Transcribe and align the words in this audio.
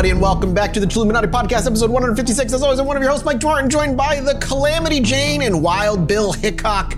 everybody, 0.00 0.16
and 0.16 0.22
welcome 0.22 0.54
back 0.54 0.72
to 0.72 0.80
the 0.80 0.86
Chilluminati 0.86 1.30
Podcast, 1.30 1.66
episode 1.66 1.90
156. 1.90 2.54
As 2.54 2.62
always, 2.62 2.78
I'm 2.78 2.86
one 2.86 2.96
of 2.96 3.02
your 3.02 3.10
hosts, 3.10 3.26
Mike 3.26 3.38
Dwarton, 3.38 3.68
joined 3.68 3.98
by 3.98 4.18
the 4.20 4.34
Calamity 4.36 4.98
Jane 5.00 5.42
and 5.42 5.62
Wild 5.62 6.06
Bill 6.06 6.32
Hickok 6.32 6.94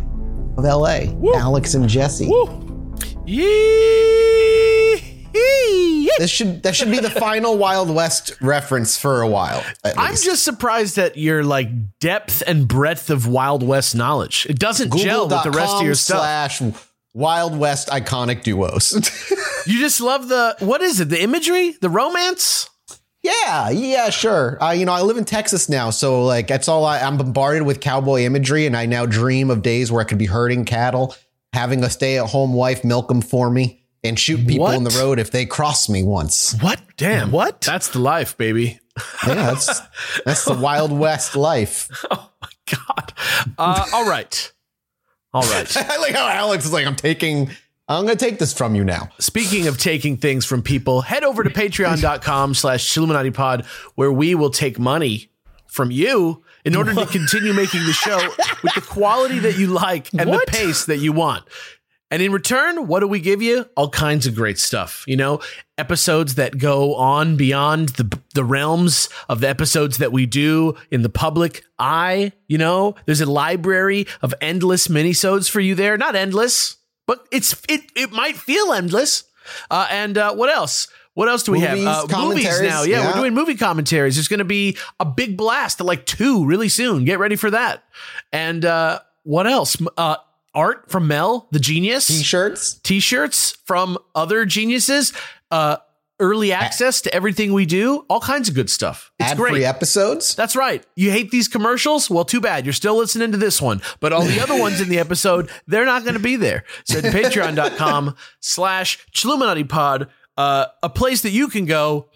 of 0.56 0.62
LA, 0.62 1.06
Alex 1.34 1.74
and 1.74 1.88
Jesse. 1.88 2.26
This 6.18 6.30
should 6.30 6.62
that 6.62 6.76
should 6.76 6.92
be 6.92 7.00
the 7.00 7.10
final 7.10 7.58
Wild 7.58 7.92
West 7.92 8.40
reference 8.40 8.96
for 8.96 9.22
a 9.22 9.26
while. 9.26 9.64
I'm 9.82 10.14
just 10.14 10.44
surprised 10.44 10.96
at 10.96 11.16
your 11.16 11.42
like 11.42 11.98
depth 11.98 12.44
and 12.46 12.68
breadth 12.68 13.10
of 13.10 13.26
Wild 13.26 13.64
West 13.64 13.96
knowledge. 13.96 14.46
It 14.48 14.60
doesn't 14.60 14.96
gel 14.96 15.28
with 15.28 15.42
the 15.42 15.50
rest 15.50 15.74
of 15.74 15.82
your 15.82 15.96
stuff. 15.96 16.18
slash 16.18 16.62
Wild 17.14 17.58
West 17.58 17.88
iconic 17.88 18.44
duos. 18.44 18.92
You 19.64 19.78
just 19.78 20.00
love 20.00 20.26
the 20.26 20.56
what 20.58 20.82
is 20.82 20.98
it? 20.98 21.08
The 21.08 21.22
imagery, 21.22 21.76
the 21.80 21.88
romance. 21.88 22.68
Yeah, 23.22 23.70
yeah, 23.70 24.10
sure. 24.10 24.62
Uh, 24.62 24.72
you 24.72 24.84
know, 24.84 24.92
I 24.92 25.02
live 25.02 25.16
in 25.16 25.24
Texas 25.24 25.68
now, 25.68 25.90
so 25.90 26.24
like 26.24 26.48
that's 26.48 26.66
all 26.68 26.84
I, 26.84 27.00
I'm 27.00 27.16
bombarded 27.18 27.62
with 27.62 27.80
cowboy 27.80 28.22
imagery, 28.22 28.66
and 28.66 28.76
I 28.76 28.86
now 28.86 29.06
dream 29.06 29.50
of 29.50 29.62
days 29.62 29.92
where 29.92 30.00
I 30.00 30.04
could 30.04 30.18
be 30.18 30.26
herding 30.26 30.64
cattle, 30.64 31.14
having 31.52 31.84
a 31.84 31.90
stay-at-home 31.90 32.52
wife 32.52 32.82
milk 32.84 33.06
them 33.08 33.22
for 33.22 33.48
me, 33.48 33.84
and 34.02 34.18
shoot 34.18 34.44
people 34.46 34.64
What? 34.66 34.74
in 34.76 34.82
the 34.84 34.96
road 34.98 35.20
if 35.20 35.30
they 35.30 35.46
cross 35.46 35.88
me 35.88 36.02
once. 36.02 36.56
What? 36.60 36.80
Damn. 36.96 37.30
What? 37.30 37.60
That's 37.60 37.88
the 37.90 38.00
life, 38.00 38.36
baby. 38.36 38.80
Yeah, 39.26 39.34
that's 39.34 39.80
that's 40.24 40.44
the 40.44 40.54
Wild 40.54 40.92
West 40.92 41.36
life. 41.36 41.88
Oh 42.10 42.28
my 42.42 42.76
god. 42.88 43.12
Uh, 43.58 43.86
all 43.92 44.08
right. 44.08 44.52
All 45.32 45.42
right. 45.42 45.76
I 45.90 45.98
like 45.98 46.12
how 46.14 46.26
Alex 46.28 46.64
is 46.64 46.72
like, 46.72 46.86
I'm 46.86 46.96
taking, 46.96 47.50
I'm 47.88 48.04
gonna 48.04 48.16
take 48.16 48.38
this 48.38 48.52
from 48.52 48.74
you 48.74 48.84
now. 48.84 49.10
Speaking 49.18 49.66
of 49.66 49.76
taking 49.76 50.16
things 50.16 50.44
from 50.44 50.62
people, 50.62 51.02
head 51.02 51.24
over 51.24 51.42
to 51.42 51.50
patreon.com 51.50 52.54
slash 52.54 52.94
pod, 53.34 53.66
where 53.96 54.12
we 54.12 54.34
will 54.34 54.50
take 54.50 54.78
money 54.78 55.30
from 55.66 55.90
you 55.90 56.42
in 56.64 56.76
order 56.76 56.94
to 56.94 57.06
continue 57.10 57.52
making 57.52 57.84
the 57.86 57.92
show 57.92 58.18
with 58.62 58.74
the 58.74 58.80
quality 58.82 59.38
that 59.40 59.58
you 59.58 59.66
like 59.66 60.08
and 60.14 60.30
What? 60.30 60.46
the 60.46 60.52
pace 60.52 60.84
that 60.86 60.98
you 60.98 61.12
want. 61.12 61.44
And 62.10 62.20
in 62.22 62.30
return, 62.30 62.86
what 62.86 63.00
do 63.00 63.08
we 63.08 63.20
give 63.20 63.40
you? 63.40 63.66
All 63.74 63.88
kinds 63.88 64.26
of 64.26 64.34
great 64.34 64.58
stuff. 64.58 65.02
You 65.08 65.16
know, 65.16 65.40
episodes 65.78 66.34
that 66.34 66.58
go 66.58 66.94
on 66.94 67.36
beyond 67.36 67.88
the 67.90 68.18
the 68.34 68.44
realms 68.44 69.08
of 69.30 69.40
the 69.40 69.48
episodes 69.48 69.96
that 69.98 70.12
we 70.12 70.26
do 70.26 70.74
in 70.90 71.00
the 71.02 71.08
public 71.08 71.64
eye. 71.78 72.32
You 72.48 72.58
know, 72.58 72.94
there's 73.06 73.22
a 73.22 73.30
library 73.30 74.06
of 74.20 74.34
endless 74.42 74.88
minisodes 74.88 75.50
for 75.50 75.60
you 75.60 75.74
there. 75.74 75.96
Not 75.96 76.14
endless, 76.14 76.76
but 77.06 77.26
it's 77.30 77.60
it 77.68 77.82
it 77.94 78.12
might 78.12 78.36
feel 78.36 78.72
endless. 78.72 79.24
Uh, 79.70 79.86
and 79.90 80.16
uh, 80.16 80.34
what 80.34 80.50
else? 80.50 80.88
What 81.14 81.28
else 81.28 81.42
do 81.42 81.52
we 81.52 81.60
Movies, 81.60 81.84
have? 81.84 82.10
Uh, 82.12 82.22
movies 82.22 82.60
now. 82.62 82.82
Yeah, 82.84 83.00
yeah. 83.00 83.06
we're 83.08 83.20
doing 83.20 83.34
movie 83.34 83.56
commentaries. 83.56 84.16
It's 84.16 84.28
going 84.28 84.38
to 84.38 84.44
be 84.44 84.78
a 84.98 85.04
big 85.04 85.36
blast, 85.36 85.80
like 85.80 86.06
two, 86.06 86.46
really 86.46 86.70
soon. 86.70 87.04
Get 87.04 87.18
ready 87.18 87.36
for 87.36 87.50
that. 87.50 87.84
And 88.32 88.64
uh, 88.64 89.00
what 89.22 89.46
else? 89.46 89.76
Uh, 89.98 90.16
art 90.54 90.90
from 90.90 91.08
Mel, 91.08 91.48
the 91.50 91.58
genius. 91.58 92.06
T-shirts. 92.06 92.74
T-shirts 92.82 93.56
from 93.64 93.98
other 94.14 94.46
geniuses. 94.46 95.12
Uh, 95.50 95.76
early 96.22 96.52
access 96.52 97.00
to 97.02 97.12
everything 97.12 97.52
we 97.52 97.66
do. 97.66 98.06
All 98.08 98.20
kinds 98.20 98.48
of 98.48 98.54
good 98.54 98.70
stuff. 98.70 99.10
It's 99.18 99.32
Ad-free 99.32 99.50
great. 99.50 99.64
episodes. 99.64 100.34
That's 100.36 100.54
right. 100.54 100.86
You 100.94 101.10
hate 101.10 101.32
these 101.32 101.48
commercials? 101.48 102.08
Well, 102.08 102.24
too 102.24 102.40
bad. 102.40 102.64
You're 102.64 102.72
still 102.72 102.96
listening 102.96 103.32
to 103.32 103.38
this 103.38 103.60
one. 103.60 103.82
But 104.00 104.12
all 104.12 104.22
the 104.22 104.40
other 104.40 104.58
ones 104.58 104.80
in 104.80 104.88
the 104.88 105.00
episode, 105.00 105.50
they're 105.66 105.84
not 105.84 106.04
going 106.04 106.14
to 106.14 106.20
be 106.20 106.36
there. 106.36 106.64
So 106.84 107.00
patreon.com 107.02 108.14
slash 108.40 109.04
Chilluminati 109.12 109.68
pod, 109.68 110.08
uh, 110.38 110.66
a 110.82 110.88
place 110.88 111.22
that 111.22 111.30
you 111.30 111.48
can 111.48 111.66
go. 111.66 112.08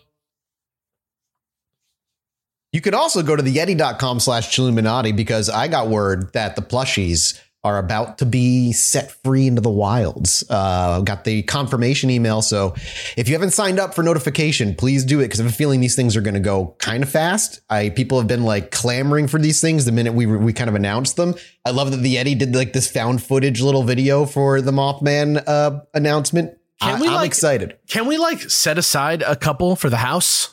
You 2.72 2.80
could 2.80 2.94
also 2.94 3.22
go 3.22 3.34
to 3.34 3.42
the 3.42 3.54
yetee.com 3.54 4.20
slash 4.20 4.54
Chilluminati 4.54 5.16
because 5.16 5.48
I 5.48 5.66
got 5.66 5.88
word 5.88 6.32
that 6.34 6.56
the 6.56 6.62
plushies 6.62 7.40
are 7.66 7.78
about 7.78 8.18
to 8.18 8.26
be 8.26 8.72
set 8.72 9.10
free 9.22 9.46
into 9.46 9.60
the 9.60 9.70
wilds. 9.70 10.44
Uh, 10.48 11.00
got 11.02 11.24
the 11.24 11.42
confirmation 11.42 12.10
email. 12.10 12.42
So 12.42 12.74
if 13.16 13.28
you 13.28 13.34
haven't 13.34 13.50
signed 13.50 13.78
up 13.78 13.94
for 13.94 14.02
notification, 14.02 14.74
please 14.74 15.04
do 15.04 15.20
it 15.20 15.24
because 15.24 15.40
I 15.40 15.42
have 15.44 15.52
a 15.52 15.54
feeling 15.54 15.80
these 15.80 15.96
things 15.96 16.16
are 16.16 16.20
going 16.20 16.34
to 16.34 16.40
go 16.40 16.74
kind 16.78 17.02
of 17.02 17.08
fast. 17.10 17.60
I 17.68 17.90
people 17.90 18.18
have 18.18 18.26
been 18.28 18.44
like 18.44 18.70
clamoring 18.70 19.28
for 19.28 19.38
these 19.38 19.60
things 19.60 19.84
the 19.84 19.92
minute 19.92 20.14
we 20.14 20.26
we 20.26 20.52
kind 20.52 20.68
of 20.70 20.74
announced 20.74 21.16
them. 21.16 21.34
I 21.64 21.70
love 21.70 21.90
that 21.90 21.98
the 21.98 22.16
Yetee 22.16 22.38
did 22.38 22.54
like 22.54 22.72
this 22.72 22.90
found 22.90 23.22
footage 23.22 23.60
little 23.60 23.82
video 23.82 24.24
for 24.26 24.60
the 24.60 24.72
Mothman 24.72 25.42
uh, 25.46 25.80
announcement. 25.94 26.56
Can 26.80 26.96
I, 26.96 27.00
we, 27.00 27.08
I'm 27.08 27.14
like- 27.14 27.26
excited. 27.26 27.78
Can 27.88 28.06
we 28.06 28.18
like 28.18 28.40
set 28.50 28.78
aside 28.78 29.22
a 29.22 29.34
couple 29.34 29.76
for 29.76 29.90
the 29.90 29.96
house? 29.96 30.52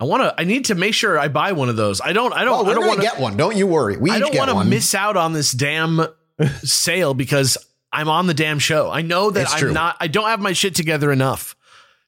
I 0.00 0.04
want 0.06 0.24
to, 0.24 0.34
I 0.36 0.42
need 0.42 0.64
to 0.66 0.74
make 0.74 0.92
sure 0.92 1.16
I 1.16 1.28
buy 1.28 1.52
one 1.52 1.68
of 1.68 1.76
those. 1.76 2.00
I 2.00 2.12
don't, 2.12 2.32
I 2.32 2.42
don't, 2.44 2.52
Oh, 2.52 2.64
I 2.64 2.68
we're 2.68 2.74
don't 2.74 2.86
want 2.88 3.00
to 3.00 3.06
get 3.06 3.20
one. 3.20 3.36
Don't 3.36 3.56
you 3.56 3.68
worry. 3.68 3.96
We 3.96 4.10
I 4.10 4.18
don't 4.18 4.34
want 4.36 4.50
to 4.50 4.64
miss 4.64 4.92
out 4.92 5.16
on 5.16 5.32
this 5.32 5.52
damn 5.52 6.00
sale 6.62 7.14
because 7.14 7.56
I'm 7.92 8.08
on 8.08 8.26
the 8.26 8.34
damn 8.34 8.58
show. 8.58 8.90
I 8.90 9.02
know 9.02 9.30
that 9.30 9.42
It's 9.42 9.52
I'm 9.54 9.58
true. 9.60 9.72
not. 9.72 9.96
I 10.00 10.06
don't 10.08 10.26
have 10.26 10.40
my 10.40 10.52
shit 10.52 10.74
together 10.74 11.12
enough 11.12 11.56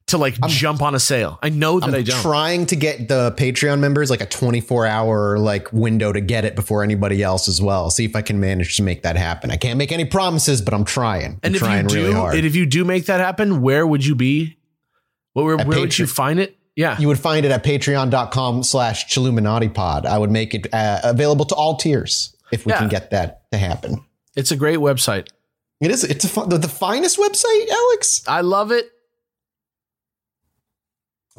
to 0.09 0.19
like 0.19 0.39
jump 0.49 0.83
on 0.83 0.95
a 0.95 1.01
sale. 1.01 1.39
I 1.43 1.49
know 1.49 1.81
that 1.81 1.89
I'm 1.89 1.95
I 1.95 2.03
don't. 2.03 2.21
trying 2.23 2.67
to 2.67 2.77
get 2.77 3.09
the 3.09 3.33
Patreon 3.37 3.81
members 3.81 4.09
like 4.09 4.21
a 4.21 4.27
24 4.27 4.87
hour 4.87 5.39
like 5.39 5.73
window 5.73 6.13
to 6.13 6.21
get 6.21 6.45
it 6.45 6.55
before 6.55 6.85
anybody 6.85 7.23
else 7.23 7.49
as 7.49 7.61
well. 7.61 7.91
See 7.91 8.05
if 8.05 8.15
I 8.15 8.23
can 8.23 8.39
manage 8.39 8.77
to 8.77 8.83
make 8.85 9.03
that 9.03 9.17
happen. 9.17 9.51
I 9.51 9.57
can't 9.57 9.79
make 9.79 9.91
any 9.93 10.05
promises, 10.05 10.63
but 10.63 10.75
I'm 10.75 10.85
trying. 10.85 11.33
I'm 11.33 11.41
and 11.43 11.57
if 11.57 11.63
you 11.63 11.83
do, 11.89 11.95
really 11.97 12.13
hard. 12.13 12.37
and 12.37 12.47
if 12.47 12.55
you 12.55 12.67
do 12.67 12.85
make 12.85 13.07
that 13.07 13.19
happen, 13.21 13.63
where 13.63 13.87
would 13.87 14.05
you 14.07 14.15
be? 14.15 14.57
Where, 15.33 15.45
where, 15.57 15.67
where 15.67 15.81
would 15.81 15.99
you 15.99 16.07
find 16.07 16.39
it? 16.39 16.57
Yeah, 16.77 16.99
you 17.01 17.09
would 17.09 17.19
find 17.19 17.45
it 17.47 17.51
at 17.53 17.65
patreon.com 17.65 18.63
slash 18.63 19.07
Chilluminati 19.07 19.73
pod. 19.73 20.05
I 20.07 20.19
would 20.19 20.31
make 20.31 20.55
it 20.55 20.67
uh, 20.75 21.01
available 21.05 21.47
to 21.47 21.55
all 21.55 21.77
tiers 21.79 22.37
if 22.53 22.65
we 22.67 22.71
Yeah. 22.73 22.79
can 22.79 22.89
get 22.89 23.11
that 23.11 23.51
to 23.51 23.59
happen. 23.59 24.05
It's 24.37 24.51
a 24.51 24.57
great 24.57 24.79
website. 24.79 25.29
It 25.81 25.91
is. 25.91 26.05
It's 26.05 26.25
a 26.25 26.29
fun, 26.29 26.49
the, 26.49 26.59
the 26.59 26.69
finest 26.69 27.19
website, 27.19 27.69
Alex. 27.69 28.23
I 28.27 28.43
love 28.43 28.71
it. 28.71 28.91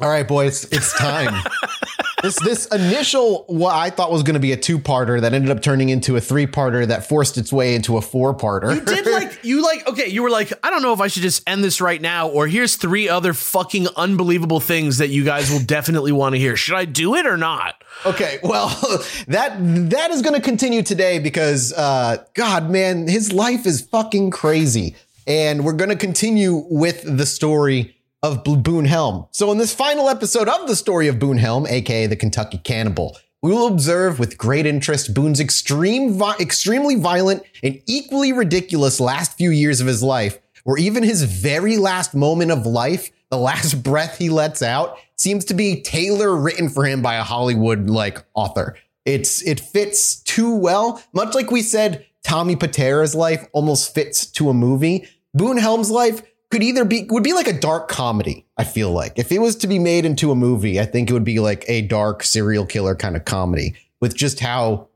All 0.00 0.08
right, 0.08 0.26
boys, 0.26 0.64
it's 0.70 0.96
time. 0.96 1.42
this 2.22 2.38
this 2.40 2.66
initial 2.66 3.44
what 3.48 3.74
I 3.74 3.90
thought 3.90 4.12
was 4.12 4.22
going 4.22 4.34
to 4.34 4.40
be 4.40 4.52
a 4.52 4.56
two 4.56 4.78
parter 4.78 5.20
that 5.20 5.34
ended 5.34 5.50
up 5.50 5.60
turning 5.60 5.88
into 5.88 6.16
a 6.16 6.20
three 6.20 6.46
parter 6.46 6.86
that 6.86 7.08
forced 7.08 7.36
its 7.36 7.52
way 7.52 7.74
into 7.74 7.96
a 7.96 8.00
four 8.00 8.32
parter. 8.32 8.74
You 8.74 8.80
did 8.80 9.06
like 9.06 9.27
you 9.42 9.62
like 9.62 9.86
okay. 9.88 10.08
You 10.08 10.22
were 10.22 10.30
like, 10.30 10.52
I 10.62 10.70
don't 10.70 10.82
know 10.82 10.92
if 10.92 11.00
I 11.00 11.08
should 11.08 11.22
just 11.22 11.48
end 11.48 11.62
this 11.62 11.80
right 11.80 12.00
now, 12.00 12.28
or 12.28 12.46
here's 12.46 12.76
three 12.76 13.08
other 13.08 13.32
fucking 13.32 13.88
unbelievable 13.96 14.60
things 14.60 14.98
that 14.98 15.08
you 15.08 15.24
guys 15.24 15.50
will 15.50 15.64
definitely 15.64 16.12
want 16.12 16.34
to 16.34 16.38
hear. 16.38 16.56
Should 16.56 16.76
I 16.76 16.84
do 16.84 17.14
it 17.14 17.26
or 17.26 17.36
not? 17.36 17.82
Okay, 18.06 18.38
well, 18.42 18.68
that 19.28 19.56
that 19.90 20.10
is 20.10 20.22
going 20.22 20.34
to 20.34 20.40
continue 20.42 20.82
today 20.82 21.18
because 21.18 21.72
uh 21.72 22.24
god 22.34 22.70
man, 22.70 23.08
his 23.08 23.32
life 23.32 23.66
is 23.66 23.80
fucking 23.80 24.30
crazy. 24.30 24.96
And 25.26 25.62
we're 25.62 25.74
going 25.74 25.90
to 25.90 25.96
continue 25.96 26.64
with 26.70 27.02
the 27.04 27.26
story 27.26 27.94
of 28.22 28.42
Boone 28.44 28.86
Helm. 28.86 29.26
So 29.30 29.52
in 29.52 29.58
this 29.58 29.74
final 29.74 30.08
episode 30.08 30.48
of 30.48 30.66
the 30.66 30.74
story 30.74 31.06
of 31.06 31.18
Boone 31.18 31.38
Helm, 31.38 31.66
aka 31.66 32.06
the 32.06 32.16
Kentucky 32.16 32.58
Cannibal, 32.58 33.16
we 33.42 33.52
will 33.52 33.68
observe 33.68 34.18
with 34.18 34.38
great 34.38 34.66
interest 34.66 35.14
Boone's 35.14 35.40
extreme 35.40 36.20
extremely 36.40 36.96
violent 36.96 37.42
and 37.62 37.80
equally 37.86 38.32
ridiculous 38.32 39.00
last 39.00 39.36
few 39.36 39.50
years 39.50 39.80
of 39.80 39.86
his 39.86 40.02
life, 40.02 40.38
where 40.64 40.78
even 40.78 41.02
his 41.02 41.22
very 41.22 41.76
last 41.76 42.14
moment 42.14 42.50
of 42.50 42.66
life, 42.66 43.10
the 43.30 43.38
last 43.38 43.82
breath 43.82 44.18
he 44.18 44.28
lets 44.28 44.62
out, 44.62 44.98
seems 45.16 45.44
to 45.46 45.54
be 45.54 45.80
tailor 45.80 46.36
written 46.36 46.68
for 46.68 46.84
him 46.84 47.00
by 47.00 47.14
a 47.14 47.22
Hollywood 47.22 47.88
like 47.88 48.24
author. 48.34 48.76
It's 49.04 49.42
it 49.42 49.60
fits 49.60 50.16
too 50.16 50.54
well, 50.54 51.02
much 51.12 51.34
like 51.34 51.50
we 51.50 51.62
said 51.62 52.04
Tommy 52.24 52.56
Pitera's 52.56 53.14
life 53.14 53.46
almost 53.52 53.94
fits 53.94 54.26
to 54.32 54.50
a 54.50 54.54
movie. 54.54 55.08
Boone 55.32 55.58
Helm's 55.58 55.90
life 55.90 56.22
could 56.50 56.62
either 56.62 56.84
be 56.84 57.06
would 57.10 57.22
be 57.24 57.32
like 57.32 57.46
a 57.48 57.58
dark 57.58 57.88
comedy. 57.88 58.46
I 58.56 58.64
feel 58.64 58.90
like 58.90 59.18
if 59.18 59.30
it 59.32 59.38
was 59.40 59.56
to 59.56 59.66
be 59.66 59.78
made 59.78 60.04
into 60.04 60.30
a 60.30 60.34
movie, 60.34 60.80
I 60.80 60.84
think 60.86 61.10
it 61.10 61.12
would 61.12 61.24
be 61.24 61.38
like 61.40 61.64
a 61.68 61.82
dark 61.82 62.22
serial 62.22 62.64
killer 62.66 62.94
kind 62.94 63.16
of 63.16 63.24
comedy 63.24 63.76
with 64.00 64.14
just 64.16 64.40
how 64.40 64.88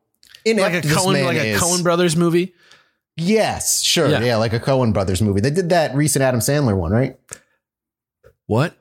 inept 0.44 0.74
Like 0.74 0.84
a 0.84 0.88
this 0.88 0.96
Coen, 0.96 1.12
man 1.12 1.24
like 1.26 1.36
a 1.36 1.46
is. 1.48 1.60
Coen 1.60 1.82
Brothers 1.82 2.16
movie. 2.16 2.54
Yes, 3.16 3.82
sure, 3.82 4.08
Yeah. 4.08 4.20
yeah. 4.22 4.36
like 4.36 4.54
a 4.54 4.60
Coen 4.60 4.92
Brothers 4.94 5.20
movie. 5.20 5.40
They 5.42 5.50
did 5.50 5.68
that 5.68 5.94
recent 5.94 6.22
Adam 6.22 6.40
Sandler 6.40 6.76
one, 6.76 6.92
right? 6.92 7.18
What? 8.46 8.74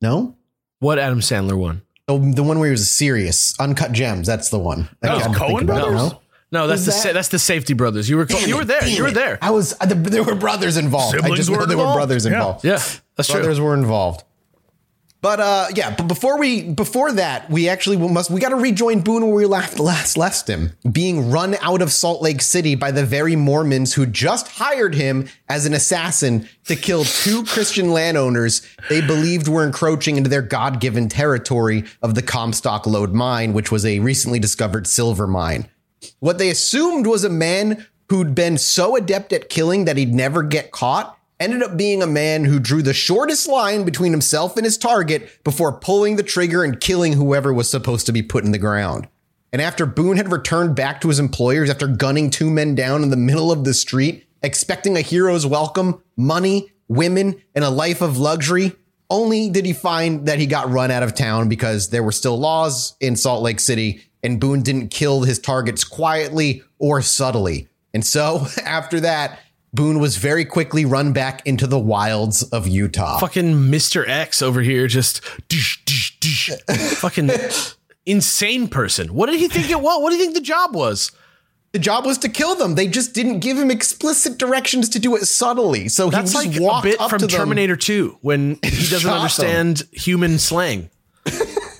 No, 0.00 0.36
What 0.78 0.98
Adam 0.98 1.20
Sandler 1.20 1.58
one? 1.58 1.82
the, 2.08 2.18
the 2.34 2.42
one 2.42 2.58
where 2.58 2.68
he 2.68 2.72
was 2.72 2.88
serious, 2.90 3.58
Uncut 3.60 3.92
Gems. 3.92 4.26
That's 4.26 4.50
the 4.50 4.58
one. 4.58 4.88
That 5.00 5.12
Oh, 5.12 5.14
I'm 5.18 5.32
thinking 5.34 5.56
Coen 5.58 5.62
about, 5.62 5.88
Brothers? 5.90 6.12
No? 6.52 6.60
No, 6.60 6.66
that's 6.68 6.80
Was 6.80 6.86
the 6.86 6.92
that- 6.92 7.02
sa- 7.02 7.12
that's 7.14 7.28
the 7.28 7.38
Safdie 7.38 7.76
Brothers. 7.76 8.08
You 8.10 8.18
were 8.18 8.26
Damn 8.26 8.48
you 8.48 8.56
were 8.58 8.64
there. 8.64 8.80
damn 8.80 8.90
You 8.90 9.02
were 9.02 9.08
it. 9.08 9.14
there. 9.14 9.38
I 9.42 9.50
was. 9.50 9.74
uh, 9.80 9.86
There 9.86 10.22
were 10.22 10.34
brothers 10.34 10.76
involved. 10.76 11.14
I 11.16 11.18
Siblings 11.18 11.36
just 11.38 11.50
know 11.50 11.56
were 11.58 11.66
there 11.66 11.78
were 11.78 11.94
brothers 11.94 12.24
Yeah. 12.26 12.32
involved. 12.34 12.64
Yeah, 12.64 12.80
that's 13.16 13.28
true. 13.28 13.40
brothers 13.40 13.58
were 13.58 13.74
involved. 13.74 14.22
But 15.22 15.38
uh, 15.38 15.68
yeah, 15.76 15.94
but 15.96 16.08
before 16.08 16.36
we 16.36 16.62
before 16.62 17.12
that, 17.12 17.48
we 17.48 17.68
actually 17.68 17.96
must 17.96 18.28
we 18.28 18.40
got 18.40 18.48
to 18.48 18.56
rejoin 18.56 19.02
Boone 19.02 19.24
where 19.24 19.34
we 19.36 19.46
last 19.46 19.78
last 19.78 20.16
left 20.16 20.48
him, 20.48 20.72
being 20.90 21.30
run 21.30 21.54
out 21.62 21.80
of 21.80 21.92
Salt 21.92 22.22
Lake 22.22 22.42
City 22.42 22.74
by 22.74 22.90
the 22.90 23.06
very 23.06 23.36
Mormons 23.36 23.94
who 23.94 24.04
just 24.04 24.48
hired 24.48 24.96
him 24.96 25.28
as 25.48 25.64
an 25.64 25.74
assassin 25.74 26.48
to 26.66 26.74
kill 26.74 27.04
two 27.04 27.44
Christian 27.44 27.92
landowners 27.92 28.62
they 28.88 29.00
believed 29.00 29.46
were 29.46 29.64
encroaching 29.64 30.16
into 30.16 30.28
their 30.28 30.42
God-given 30.42 31.08
territory 31.08 31.84
of 32.02 32.16
the 32.16 32.22
Comstock 32.22 32.84
Lode 32.84 33.12
mine, 33.14 33.52
which 33.52 33.70
was 33.70 33.86
a 33.86 34.00
recently 34.00 34.40
discovered 34.40 34.88
silver 34.88 35.28
mine. 35.28 35.68
What 36.20 36.38
they 36.38 36.50
assumed 36.50 37.06
was 37.06 37.24
a 37.24 37.30
man 37.30 37.86
who'd 38.08 38.34
been 38.34 38.58
so 38.58 38.96
adept 38.96 39.32
at 39.32 39.48
killing 39.48 39.86
that 39.86 39.96
he'd 39.96 40.14
never 40.14 40.42
get 40.42 40.70
caught 40.70 41.18
ended 41.40 41.62
up 41.62 41.76
being 41.76 42.02
a 42.02 42.06
man 42.06 42.44
who 42.44 42.60
drew 42.60 42.82
the 42.82 42.94
shortest 42.94 43.48
line 43.48 43.84
between 43.84 44.12
himself 44.12 44.56
and 44.56 44.64
his 44.64 44.78
target 44.78 45.42
before 45.42 45.72
pulling 45.72 46.16
the 46.16 46.22
trigger 46.22 46.62
and 46.62 46.80
killing 46.80 47.14
whoever 47.14 47.52
was 47.52 47.68
supposed 47.68 48.06
to 48.06 48.12
be 48.12 48.22
put 48.22 48.44
in 48.44 48.52
the 48.52 48.58
ground. 48.58 49.08
And 49.52 49.60
after 49.60 49.84
Boone 49.84 50.16
had 50.16 50.30
returned 50.30 50.76
back 50.76 51.00
to 51.00 51.08
his 51.08 51.18
employers 51.18 51.68
after 51.68 51.86
gunning 51.86 52.30
two 52.30 52.50
men 52.50 52.74
down 52.74 53.02
in 53.02 53.10
the 53.10 53.16
middle 53.16 53.50
of 53.50 53.64
the 53.64 53.74
street, 53.74 54.26
expecting 54.42 54.96
a 54.96 55.00
hero's 55.00 55.44
welcome, 55.44 56.02
money, 56.16 56.70
women, 56.88 57.42
and 57.54 57.64
a 57.64 57.70
life 57.70 58.00
of 58.00 58.18
luxury, 58.18 58.72
only 59.10 59.50
did 59.50 59.66
he 59.66 59.72
find 59.72 60.26
that 60.26 60.38
he 60.38 60.46
got 60.46 60.70
run 60.70 60.90
out 60.90 61.02
of 61.02 61.14
town 61.14 61.48
because 61.48 61.90
there 61.90 62.02
were 62.02 62.12
still 62.12 62.38
laws 62.38 62.96
in 63.00 63.16
Salt 63.16 63.42
Lake 63.42 63.60
City 63.60 64.02
and 64.22 64.40
Boone 64.40 64.62
didn't 64.62 64.88
kill 64.88 65.22
his 65.22 65.38
targets 65.38 65.84
quietly 65.84 66.62
or 66.78 67.02
subtly. 67.02 67.68
And 67.94 68.04
so 68.04 68.46
after 68.64 69.00
that, 69.00 69.38
Boone 69.74 69.98
was 70.00 70.16
very 70.18 70.44
quickly 70.44 70.84
run 70.84 71.12
back 71.12 71.46
into 71.46 71.66
the 71.66 71.78
wilds 71.78 72.42
of 72.42 72.68
Utah. 72.68 73.18
Fucking 73.18 73.54
Mr. 73.54 74.06
X 74.06 74.42
over 74.42 74.60
here, 74.60 74.86
just 74.86 75.22
dish, 75.48 75.82
dish, 75.86 76.18
dish. 76.20 76.50
fucking 76.98 77.30
insane 78.04 78.68
person. 78.68 79.14
What 79.14 79.30
did 79.30 79.38
he 79.40 79.48
think 79.48 79.70
it 79.70 79.80
was? 79.80 80.02
What 80.02 80.10
do 80.10 80.16
you 80.16 80.22
think 80.22 80.34
the 80.34 80.40
job 80.40 80.74
was? 80.74 81.12
The 81.72 81.78
job 81.78 82.04
was 82.04 82.18
to 82.18 82.28
kill 82.28 82.54
them. 82.54 82.74
They 82.74 82.86
just 82.86 83.14
didn't 83.14 83.38
give 83.38 83.56
him 83.56 83.70
explicit 83.70 84.36
directions 84.36 84.90
to 84.90 84.98
do 84.98 85.16
it 85.16 85.24
subtly. 85.24 85.88
So 85.88 86.10
That's 86.10 86.32
he 86.32 86.48
just 86.48 86.60
like 86.60 86.62
walked 86.62 86.86
a 86.86 86.90
bit 86.90 87.00
up 87.00 87.08
from 87.08 87.20
to 87.20 87.26
them. 87.26 87.38
Terminator 87.38 87.76
2 87.76 88.18
when 88.20 88.56
he 88.62 88.70
doesn't 88.70 89.00
Shot 89.00 89.04
them. 89.08 89.14
understand 89.14 89.82
human 89.90 90.38
slang. 90.38 90.90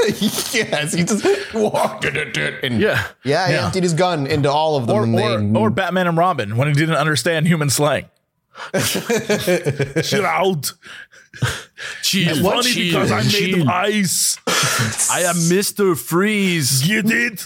yes, 0.20 0.92
he 0.94 1.04
just 1.04 1.54
walked. 1.54 2.04
And 2.04 2.80
Yeah. 2.80 3.06
yeah, 3.24 3.46
he 3.48 3.54
Yeah. 3.54 3.64
emptied 3.66 3.82
his 3.82 3.94
gun 3.94 4.26
into 4.26 4.50
all 4.50 4.76
of 4.76 4.86
them. 4.86 4.96
Or, 4.96 5.02
and 5.04 5.18
they, 5.54 5.58
or, 5.60 5.66
or 5.66 5.70
Batman 5.70 6.06
and 6.06 6.16
Robin 6.16 6.56
when 6.56 6.68
he 6.68 6.74
didn't 6.74 6.96
understand 6.96 7.46
human 7.46 7.70
slang. 7.70 8.06
Chill 8.74 10.26
out. 10.26 10.72
Chill, 12.02 12.28
It's 12.28 12.40
funny 12.40 12.62
chill, 12.72 12.84
because 13.00 13.10
I 13.10 13.22
made 13.22 13.30
chill. 13.30 13.62
of 13.62 13.68
ice. 13.68 14.36
I 15.10 15.22
am 15.22 15.34
Mr. 15.36 15.96
Freeze. 15.98 16.86
Get 16.86 17.06
it? 17.08 17.42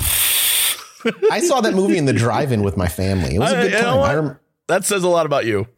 I 1.30 1.38
saw 1.40 1.60
that 1.60 1.74
movie 1.74 1.96
in 1.98 2.04
the 2.06 2.12
drive-in 2.12 2.62
with 2.64 2.76
my 2.76 2.88
family. 2.88 3.36
It 3.36 3.38
was 3.38 3.52
a 3.52 3.56
I- 3.58 3.62
good 3.62 3.72
you 3.72 3.78
know 3.78 3.84
time. 3.84 3.96
what? 4.00 4.10
I 4.10 4.14
rem- 4.14 4.38
That 4.66 4.84
says 4.84 5.04
a 5.04 5.08
lot 5.08 5.26
about 5.26 5.46
you. 5.46 5.68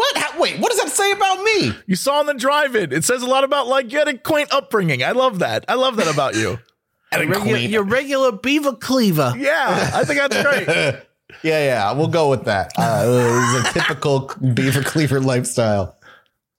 What? 0.00 0.16
How, 0.16 0.40
wait, 0.40 0.58
what 0.58 0.70
does 0.70 0.80
that 0.80 0.88
say 0.90 1.12
about 1.12 1.42
me? 1.42 1.72
You 1.86 1.94
saw 1.94 2.20
in 2.20 2.26
the 2.26 2.34
drive-in. 2.34 2.90
It 2.90 3.04
says 3.04 3.22
a 3.22 3.26
lot 3.26 3.44
about 3.44 3.66
like 3.68 3.92
you 3.92 3.98
had 3.98 4.08
a 4.08 4.16
quaint 4.16 4.52
upbringing. 4.52 5.04
I 5.04 5.12
love 5.12 5.40
that. 5.40 5.66
I 5.68 5.74
love 5.74 5.96
that 5.96 6.12
about 6.12 6.34
you. 6.34 6.58
Regular, 7.12 7.58
your 7.58 7.82
regular 7.82 8.32
beaver 8.32 8.72
cleaver. 8.74 9.34
Yeah, 9.36 9.90
I 9.94 10.04
think 10.04 10.20
that's 10.20 10.42
great. 10.42 10.96
Yeah, 11.44 11.64
yeah, 11.64 11.92
we'll 11.92 12.08
go 12.08 12.28
with 12.28 12.44
that. 12.46 12.72
Uh, 12.76 13.04
it 13.06 13.08
was 13.08 13.64
a 13.64 13.72
typical 13.72 14.32
Beaver 14.52 14.82
Cleaver 14.82 15.20
lifestyle. 15.20 15.96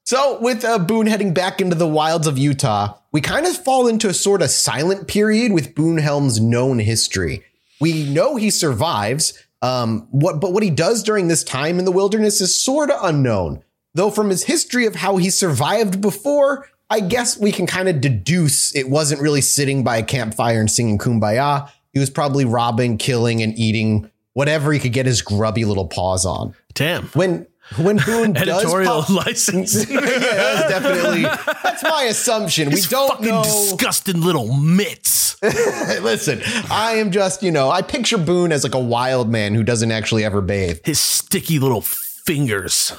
So, 0.05 0.39
with 0.41 0.63
uh, 0.63 0.79
Boone 0.79 1.07
heading 1.07 1.33
back 1.33 1.59
into 1.59 1.75
the 1.75 1.87
wilds 1.87 2.25
of 2.25 2.37
Utah, 2.37 2.97
we 3.11 3.19
kind 3.19 3.45
of 3.45 3.57
fall 3.57 3.87
into 3.87 4.07
a 4.07 4.13
sort 4.13 4.41
of 4.41 4.49
silent 4.49 5.09
period 5.09 5.51
with 5.51 5.75
Boone 5.75 5.97
Helm's 5.97 6.39
known 6.39 6.79
history. 6.79 7.43
We 7.81 8.05
know 8.09 8.37
he 8.37 8.49
survives, 8.49 9.33
um, 9.61 10.07
what, 10.11 10.39
but 10.39 10.53
what 10.53 10.63
he 10.63 10.69
does 10.69 11.03
during 11.03 11.27
this 11.27 11.43
time 11.43 11.79
in 11.79 11.85
the 11.85 11.91
wilderness 11.91 12.41
is 12.41 12.53
sort 12.53 12.89
of 12.89 12.99
unknown. 13.03 13.63
Though, 13.93 14.09
from 14.09 14.29
his 14.29 14.43
history 14.43 14.85
of 14.85 14.95
how 14.95 15.17
he 15.17 15.29
survived 15.29 16.01
before, 16.01 16.67
I 16.89 16.99
guess 16.99 17.37
we 17.37 17.51
can 17.51 17.67
kind 17.67 17.89
of 17.89 18.01
deduce 18.01 18.75
it 18.75 18.89
wasn't 18.89 19.21
really 19.21 19.41
sitting 19.41 19.83
by 19.83 19.97
a 19.97 20.03
campfire 20.03 20.59
and 20.59 20.71
singing 20.71 20.97
kumbaya. 20.97 21.69
He 21.93 21.99
was 21.99 22.09
probably 22.09 22.45
robbing, 22.45 22.97
killing, 22.97 23.41
and 23.41 23.57
eating 23.57 24.09
whatever 24.33 24.71
he 24.71 24.79
could 24.79 24.93
get 24.93 25.05
his 25.05 25.21
grubby 25.21 25.65
little 25.65 25.87
paws 25.87 26.25
on. 26.25 26.55
Damn. 26.73 27.03
When 27.07 27.47
when 27.77 27.97
Boone 27.97 28.33
does 28.33 28.47
Editorial 28.47 29.03
pop- 29.03 29.25
license. 29.25 29.89
yeah, 29.89 29.99
that's 29.99 30.69
definitely 30.69 31.21
that's 31.63 31.83
my 31.83 32.03
assumption. 32.03 32.69
We 32.69 32.81
don't 32.81 33.09
fucking 33.09 33.25
know. 33.25 33.43
disgusting 33.43 34.21
little 34.21 34.53
mitts. 34.53 35.41
Listen, 35.41 36.41
I 36.69 36.93
am 36.97 37.11
just 37.11 37.41
you 37.43 37.51
know 37.51 37.69
I 37.69 37.81
picture 37.81 38.17
Boone 38.17 38.51
as 38.51 38.63
like 38.63 38.75
a 38.75 38.79
wild 38.79 39.29
man 39.29 39.53
who 39.53 39.63
doesn't 39.63 39.91
actually 39.91 40.23
ever 40.23 40.41
bathe. 40.41 40.79
His 40.85 40.99
sticky 40.99 41.59
little 41.59 41.81
fingers. 41.81 42.93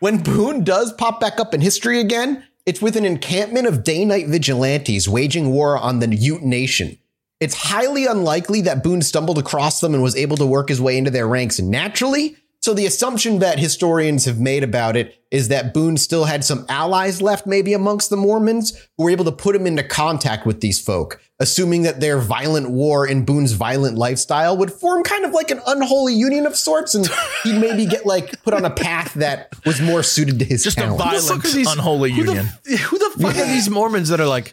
When 0.00 0.22
Boone 0.22 0.64
does 0.64 0.92
pop 0.92 1.20
back 1.20 1.40
up 1.40 1.54
in 1.54 1.60
history 1.60 2.00
again, 2.00 2.44
it's 2.66 2.82
with 2.82 2.96
an 2.96 3.04
encampment 3.04 3.66
of 3.66 3.82
Danite 3.82 4.28
vigilantes 4.28 5.08
waging 5.08 5.50
war 5.50 5.76
on 5.76 6.00
the 6.00 6.14
Ute 6.14 6.42
Nation. 6.42 6.98
It's 7.40 7.54
highly 7.54 8.06
unlikely 8.06 8.62
that 8.62 8.82
Boone 8.82 9.02
stumbled 9.02 9.38
across 9.38 9.80
them 9.80 9.94
and 9.94 10.02
was 10.02 10.16
able 10.16 10.36
to 10.38 10.46
work 10.46 10.68
his 10.68 10.80
way 10.80 10.98
into 10.98 11.10
their 11.10 11.26
ranks 11.26 11.60
naturally. 11.60 12.36
So 12.68 12.74
the 12.74 12.84
assumption 12.84 13.38
that 13.38 13.58
historians 13.58 14.26
have 14.26 14.38
made 14.38 14.62
about 14.62 14.94
it 14.94 15.14
is 15.30 15.48
that 15.48 15.72
Boone 15.72 15.96
still 15.96 16.26
had 16.26 16.44
some 16.44 16.66
allies 16.68 17.22
left, 17.22 17.46
maybe 17.46 17.72
amongst 17.72 18.10
the 18.10 18.16
Mormons, 18.18 18.76
who 18.98 19.04
were 19.04 19.10
able 19.10 19.24
to 19.24 19.32
put 19.32 19.56
him 19.56 19.66
into 19.66 19.82
contact 19.82 20.44
with 20.44 20.60
these 20.60 20.78
folk, 20.78 21.18
assuming 21.40 21.84
that 21.84 22.00
their 22.00 22.18
violent 22.18 22.68
war 22.68 23.06
and 23.06 23.24
Boone's 23.24 23.52
violent 23.52 23.96
lifestyle 23.96 24.54
would 24.58 24.70
form 24.70 25.02
kind 25.02 25.24
of 25.24 25.32
like 25.32 25.50
an 25.50 25.62
unholy 25.66 26.12
union 26.12 26.44
of 26.44 26.56
sorts, 26.56 26.94
and 26.94 27.08
he'd 27.42 27.58
maybe 27.58 27.86
get 27.86 28.04
like 28.04 28.42
put 28.42 28.52
on 28.52 28.66
a 28.66 28.70
path 28.70 29.14
that 29.14 29.48
was 29.64 29.80
more 29.80 30.02
suited 30.02 30.38
to 30.40 30.44
his 30.44 30.62
Just 30.62 30.76
a 30.76 30.88
violent, 30.88 31.24
fuck 31.24 31.44
are 31.46 31.48
these- 31.48 31.72
unholy 31.72 32.12
who 32.12 32.24
the- 32.24 32.32
union. 32.34 32.48
Who 32.66 32.98
the 32.98 33.14
fuck 33.18 33.34
are 33.36 33.46
these 33.46 33.70
Mormons 33.70 34.10
that 34.10 34.20
are 34.20 34.26
like, 34.26 34.52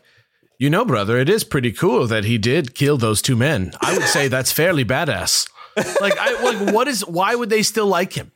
you 0.58 0.70
know, 0.70 0.86
brother, 0.86 1.18
it 1.18 1.28
is 1.28 1.44
pretty 1.44 1.74
cool 1.74 2.08
that 2.08 2.24
he 2.24 2.38
did 2.38 2.76
kill 2.76 2.96
those 2.98 3.22
two 3.22 3.36
men. 3.36 3.74
I 3.82 3.92
would 3.98 4.08
say 4.08 4.30
that's 4.30 4.54
fairly 4.54 4.86
badass. 4.86 5.50
Like, 5.76 6.18
I 6.18 6.42
like, 6.44 6.74
what 6.74 6.88
is? 6.88 7.06
Why 7.06 7.36
would 7.36 7.50
they 7.50 7.64
still 7.64 7.88
like 7.88 8.14
him? 8.14 8.32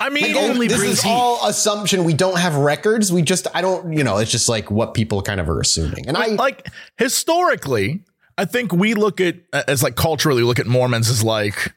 I 0.00 0.10
mean, 0.10 0.34
Like, 0.34 0.36
only 0.50 0.68
this 0.68 0.78
brings 0.78 0.94
is 0.98 1.02
heat. 1.02 1.10
all 1.10 1.46
assumption. 1.48 2.04
We 2.04 2.14
don't 2.14 2.38
have 2.38 2.54
records. 2.54 3.12
We 3.12 3.22
just, 3.22 3.46
I 3.54 3.62
don't, 3.62 3.92
you 3.92 4.04
know, 4.04 4.18
it's 4.18 4.30
just 4.30 4.48
like 4.48 4.70
what 4.70 4.94
people 4.94 5.22
kind 5.22 5.40
of 5.40 5.48
are 5.48 5.60
assuming. 5.60 6.06
And 6.06 6.16
I, 6.16 6.26
like 6.26 6.68
historically, 6.98 8.04
I 8.36 8.44
think 8.44 8.72
we 8.72 8.94
look 8.94 9.20
at 9.20 9.36
as 9.52 9.82
like 9.82 9.96
culturally 9.96 10.42
look 10.42 10.58
at 10.60 10.66
Mormons 10.66 11.10
as 11.10 11.24
like, 11.24 11.74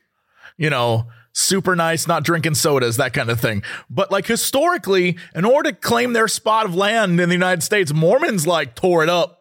you 0.57 0.69
know, 0.69 1.07
super 1.33 1.75
nice, 1.75 2.07
not 2.07 2.23
drinking 2.23 2.55
sodas, 2.55 2.97
that 2.97 3.13
kind 3.13 3.29
of 3.31 3.39
thing. 3.39 3.63
But 3.89 4.11
like 4.11 4.27
historically, 4.27 5.17
in 5.33 5.45
order 5.45 5.71
to 5.71 5.75
claim 5.77 6.13
their 6.13 6.27
spot 6.27 6.65
of 6.65 6.75
land 6.75 7.19
in 7.19 7.29
the 7.29 7.35
United 7.35 7.63
States, 7.63 7.91
Mormons 7.93 8.45
like 8.45 8.75
tore 8.75 9.01
it 9.03 9.09
up. 9.09 9.39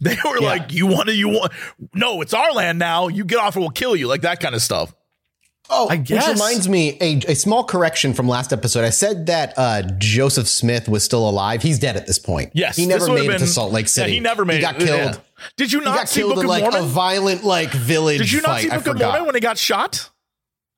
They 0.00 0.16
were 0.24 0.38
like, 0.38 0.70
you 0.72 0.86
want 0.86 1.08
to, 1.08 1.14
you 1.14 1.28
want, 1.30 1.50
no, 1.94 2.20
it's 2.20 2.34
our 2.34 2.52
land 2.52 2.78
now. 2.78 3.08
You 3.08 3.24
get 3.24 3.38
off 3.38 3.56
or 3.56 3.60
we'll 3.60 3.70
kill 3.70 3.96
you, 3.96 4.06
like 4.06 4.20
that 4.20 4.38
kind 4.38 4.54
of 4.54 4.60
stuff. 4.60 4.94
Oh, 5.72 5.88
I 5.88 5.96
guess. 5.96 6.28
which 6.28 6.34
reminds 6.34 6.68
me, 6.68 6.96
a, 7.00 7.32
a 7.32 7.34
small 7.34 7.64
correction 7.64 8.14
from 8.14 8.28
last 8.28 8.52
episode. 8.52 8.84
I 8.84 8.90
said 8.90 9.26
that 9.26 9.54
uh, 9.56 9.82
Joseph 9.98 10.46
Smith 10.46 10.88
was 10.88 11.02
still 11.02 11.28
alive. 11.28 11.62
He's 11.62 11.78
dead 11.78 11.96
at 11.96 12.06
this 12.06 12.18
point. 12.18 12.50
Yes, 12.54 12.76
he 12.76 12.86
never 12.86 13.00
this 13.00 13.08
would've 13.08 13.26
made 13.26 13.34
it 13.36 13.38
to 13.40 13.46
Salt 13.46 13.72
Lake 13.72 13.84
yeah, 13.86 13.88
City. 13.88 14.12
he 14.12 14.20
never 14.20 14.44
made 14.44 14.56
He 14.56 14.60
got 14.60 14.76
it, 14.76 14.82
yeah. 14.86 14.86
killed. 15.12 15.20
Did 15.56 15.72
you 15.72 15.80
He 15.80 15.84
not 15.86 15.96
got 15.96 16.08
see 16.08 16.20
killed 16.20 16.34
Book 16.36 16.44
in 16.44 16.44
of 16.44 16.50
like 16.50 16.62
Mormon? 16.62 16.82
a 16.82 16.86
violent 16.86 17.44
like 17.44 17.70
village. 17.72 18.18
Did 18.18 18.30
you 18.32 18.40
not 18.42 18.50
fight. 18.50 18.62
see 18.64 18.70
I 18.70 18.78
Book 18.78 18.94
of. 18.96 19.00
Mormon 19.00 19.26
when 19.26 19.34
he 19.34 19.40
got 19.40 19.58
shot 19.58 20.10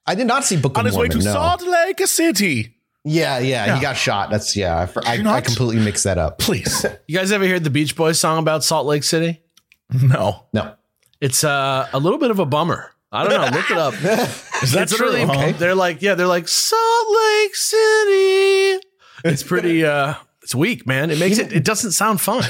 I 0.07 0.15
did 0.15 0.27
not 0.27 0.45
see 0.45 0.57
Book 0.57 0.79
on 0.79 0.87
of 0.87 0.93
his 0.93 0.99
way 0.99 1.09
to 1.09 1.17
no. 1.19 1.33
Salt 1.33 1.63
Lake 1.63 2.01
City? 2.07 2.77
Yeah, 3.05 3.39
yeah, 3.41 3.67
Yeah. 3.67 3.75
he 3.77 3.83
got 3.83 3.97
shot. 3.99 4.31
That's 4.31 4.57
yeah. 4.57 4.87
I, 5.05 5.15
I, 5.15 5.17
not? 5.19 5.35
I 5.35 5.41
completely 5.43 5.85
mixed 5.85 6.05
that 6.05 6.17
up. 6.17 6.39
Please, 6.39 6.87
You 7.07 7.19
guys 7.19 7.33
ever 7.33 7.47
heard 7.47 7.63
the 7.65 7.71
Beach 7.71 7.95
Boys 7.97 8.19
song 8.19 8.39
about 8.39 8.65
Salt 8.65 8.87
Lake 8.87 9.05
City? 9.05 9.43
no. 9.91 10.47
No. 10.55 10.75
It's 11.21 11.45
uh, 11.45 11.89
a 11.93 11.99
little 11.99 12.19
bit 12.19 12.31
of 12.31 12.39
a 12.39 12.47
bummer. 12.47 12.91
I 13.15 13.29
don't 13.29 13.53
know. 13.53 13.57
Look 13.57 13.71
it 13.71 13.79
up. 13.79 13.95
Is 14.63 14.73
that 14.73 14.83
it's 14.83 14.97
true? 14.97 15.07
really 15.07 15.25
huh? 15.25 15.53
they're 15.57 15.75
like 15.75 16.03
yeah 16.03 16.15
they're 16.15 16.27
like 16.27 16.49
Salt 16.49 17.09
Lake 17.09 17.55
City. 17.55 18.81
It's 19.25 19.43
pretty 19.43 19.85
uh, 19.87 20.15
it's 20.43 20.55
weak, 20.55 20.87
man. 20.87 21.11
It 21.11 21.19
makes 21.21 21.39
it 21.39 21.53
it 21.53 21.65
doesn't 21.65 21.93
sound 21.93 22.21
fun. 22.21 22.43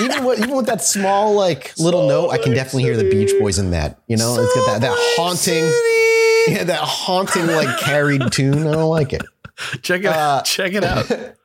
even 0.00 0.24
with 0.24 0.40
even 0.40 0.56
with 0.56 0.66
that 0.66 0.82
small 0.82 1.34
like 1.34 1.78
little 1.78 2.08
note, 2.08 2.30
I 2.30 2.38
can 2.38 2.52
definitely 2.54 2.82
hear 2.82 2.96
the 2.96 3.08
Beach 3.08 3.32
Boys 3.38 3.58
in 3.58 3.70
that. 3.70 4.00
You 4.08 4.16
know, 4.16 4.36
it's 4.38 4.54
got 4.54 4.66
that 4.66 4.80
that 4.80 4.94
haunting, 5.16 5.64
yeah, 6.54 6.64
that 6.64 6.80
haunting 6.80 7.46
like 7.46 7.78
carried 7.78 8.32
tune. 8.32 8.66
I 8.66 8.72
don't 8.72 8.90
like 8.90 9.12
it. 9.12 9.22
Check 9.82 10.00
it 10.00 10.06
Uh, 10.06 10.42
check 10.42 10.72
it 10.72 10.84
out. 10.84 11.10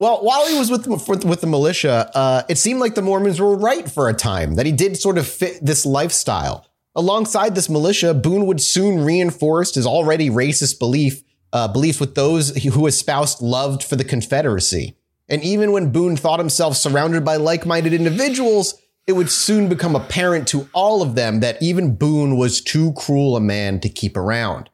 Well, 0.00 0.24
while 0.24 0.46
he 0.48 0.58
was 0.58 0.70
with 0.72 0.88
with, 0.88 1.24
with 1.24 1.40
the 1.40 1.46
militia, 1.46 2.10
uh, 2.14 2.42
it 2.48 2.58
seemed 2.58 2.80
like 2.80 2.96
the 2.96 3.00
Mormons 3.00 3.40
were 3.40 3.56
right 3.56 3.88
for 3.88 4.08
a 4.08 4.12
time 4.12 4.56
that 4.56 4.66
he 4.66 4.72
did 4.72 4.96
sort 4.96 5.18
of 5.18 5.26
fit 5.26 5.64
this 5.64 5.86
lifestyle. 5.86 6.66
Alongside 6.96 7.54
this 7.54 7.68
militia, 7.68 8.14
Boone 8.14 8.46
would 8.46 8.60
soon 8.60 9.04
reinforce 9.04 9.74
his 9.74 9.86
already 9.86 10.30
racist 10.30 10.78
belief 10.78 11.22
uh, 11.52 11.68
beliefs 11.68 12.00
with 12.00 12.14
those 12.14 12.56
who 12.64 12.86
espoused 12.86 13.40
love 13.40 13.82
for 13.82 13.94
the 13.94 14.04
Confederacy. 14.04 14.96
And 15.28 15.42
even 15.42 15.70
when 15.70 15.92
Boone 15.92 16.16
thought 16.16 16.40
himself 16.40 16.76
surrounded 16.76 17.24
by 17.24 17.36
like 17.36 17.64
minded 17.64 17.92
individuals, 17.92 18.74
it 19.06 19.12
would 19.12 19.30
soon 19.30 19.68
become 19.68 19.94
apparent 19.94 20.48
to 20.48 20.68
all 20.72 21.00
of 21.00 21.14
them 21.14 21.40
that 21.40 21.62
even 21.62 21.94
Boone 21.96 22.36
was 22.36 22.60
too 22.60 22.92
cruel 22.94 23.36
a 23.36 23.40
man 23.40 23.78
to 23.80 23.88
keep 23.88 24.16
around. 24.16 24.68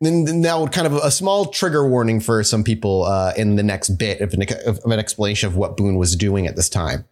Now, 0.00 0.66
kind 0.66 0.86
of 0.86 0.94
a 0.94 1.10
small 1.10 1.46
trigger 1.46 1.86
warning 1.86 2.20
for 2.20 2.42
some 2.42 2.64
people 2.64 3.04
uh, 3.04 3.34
in 3.36 3.56
the 3.56 3.62
next 3.62 3.90
bit 3.90 4.22
of 4.22 4.32
an, 4.32 4.44
of 4.66 4.80
an 4.84 4.98
explanation 4.98 5.46
of 5.46 5.56
what 5.56 5.76
Boone 5.76 5.96
was 5.96 6.16
doing 6.16 6.46
at 6.46 6.56
this 6.56 6.70
time. 6.70 7.04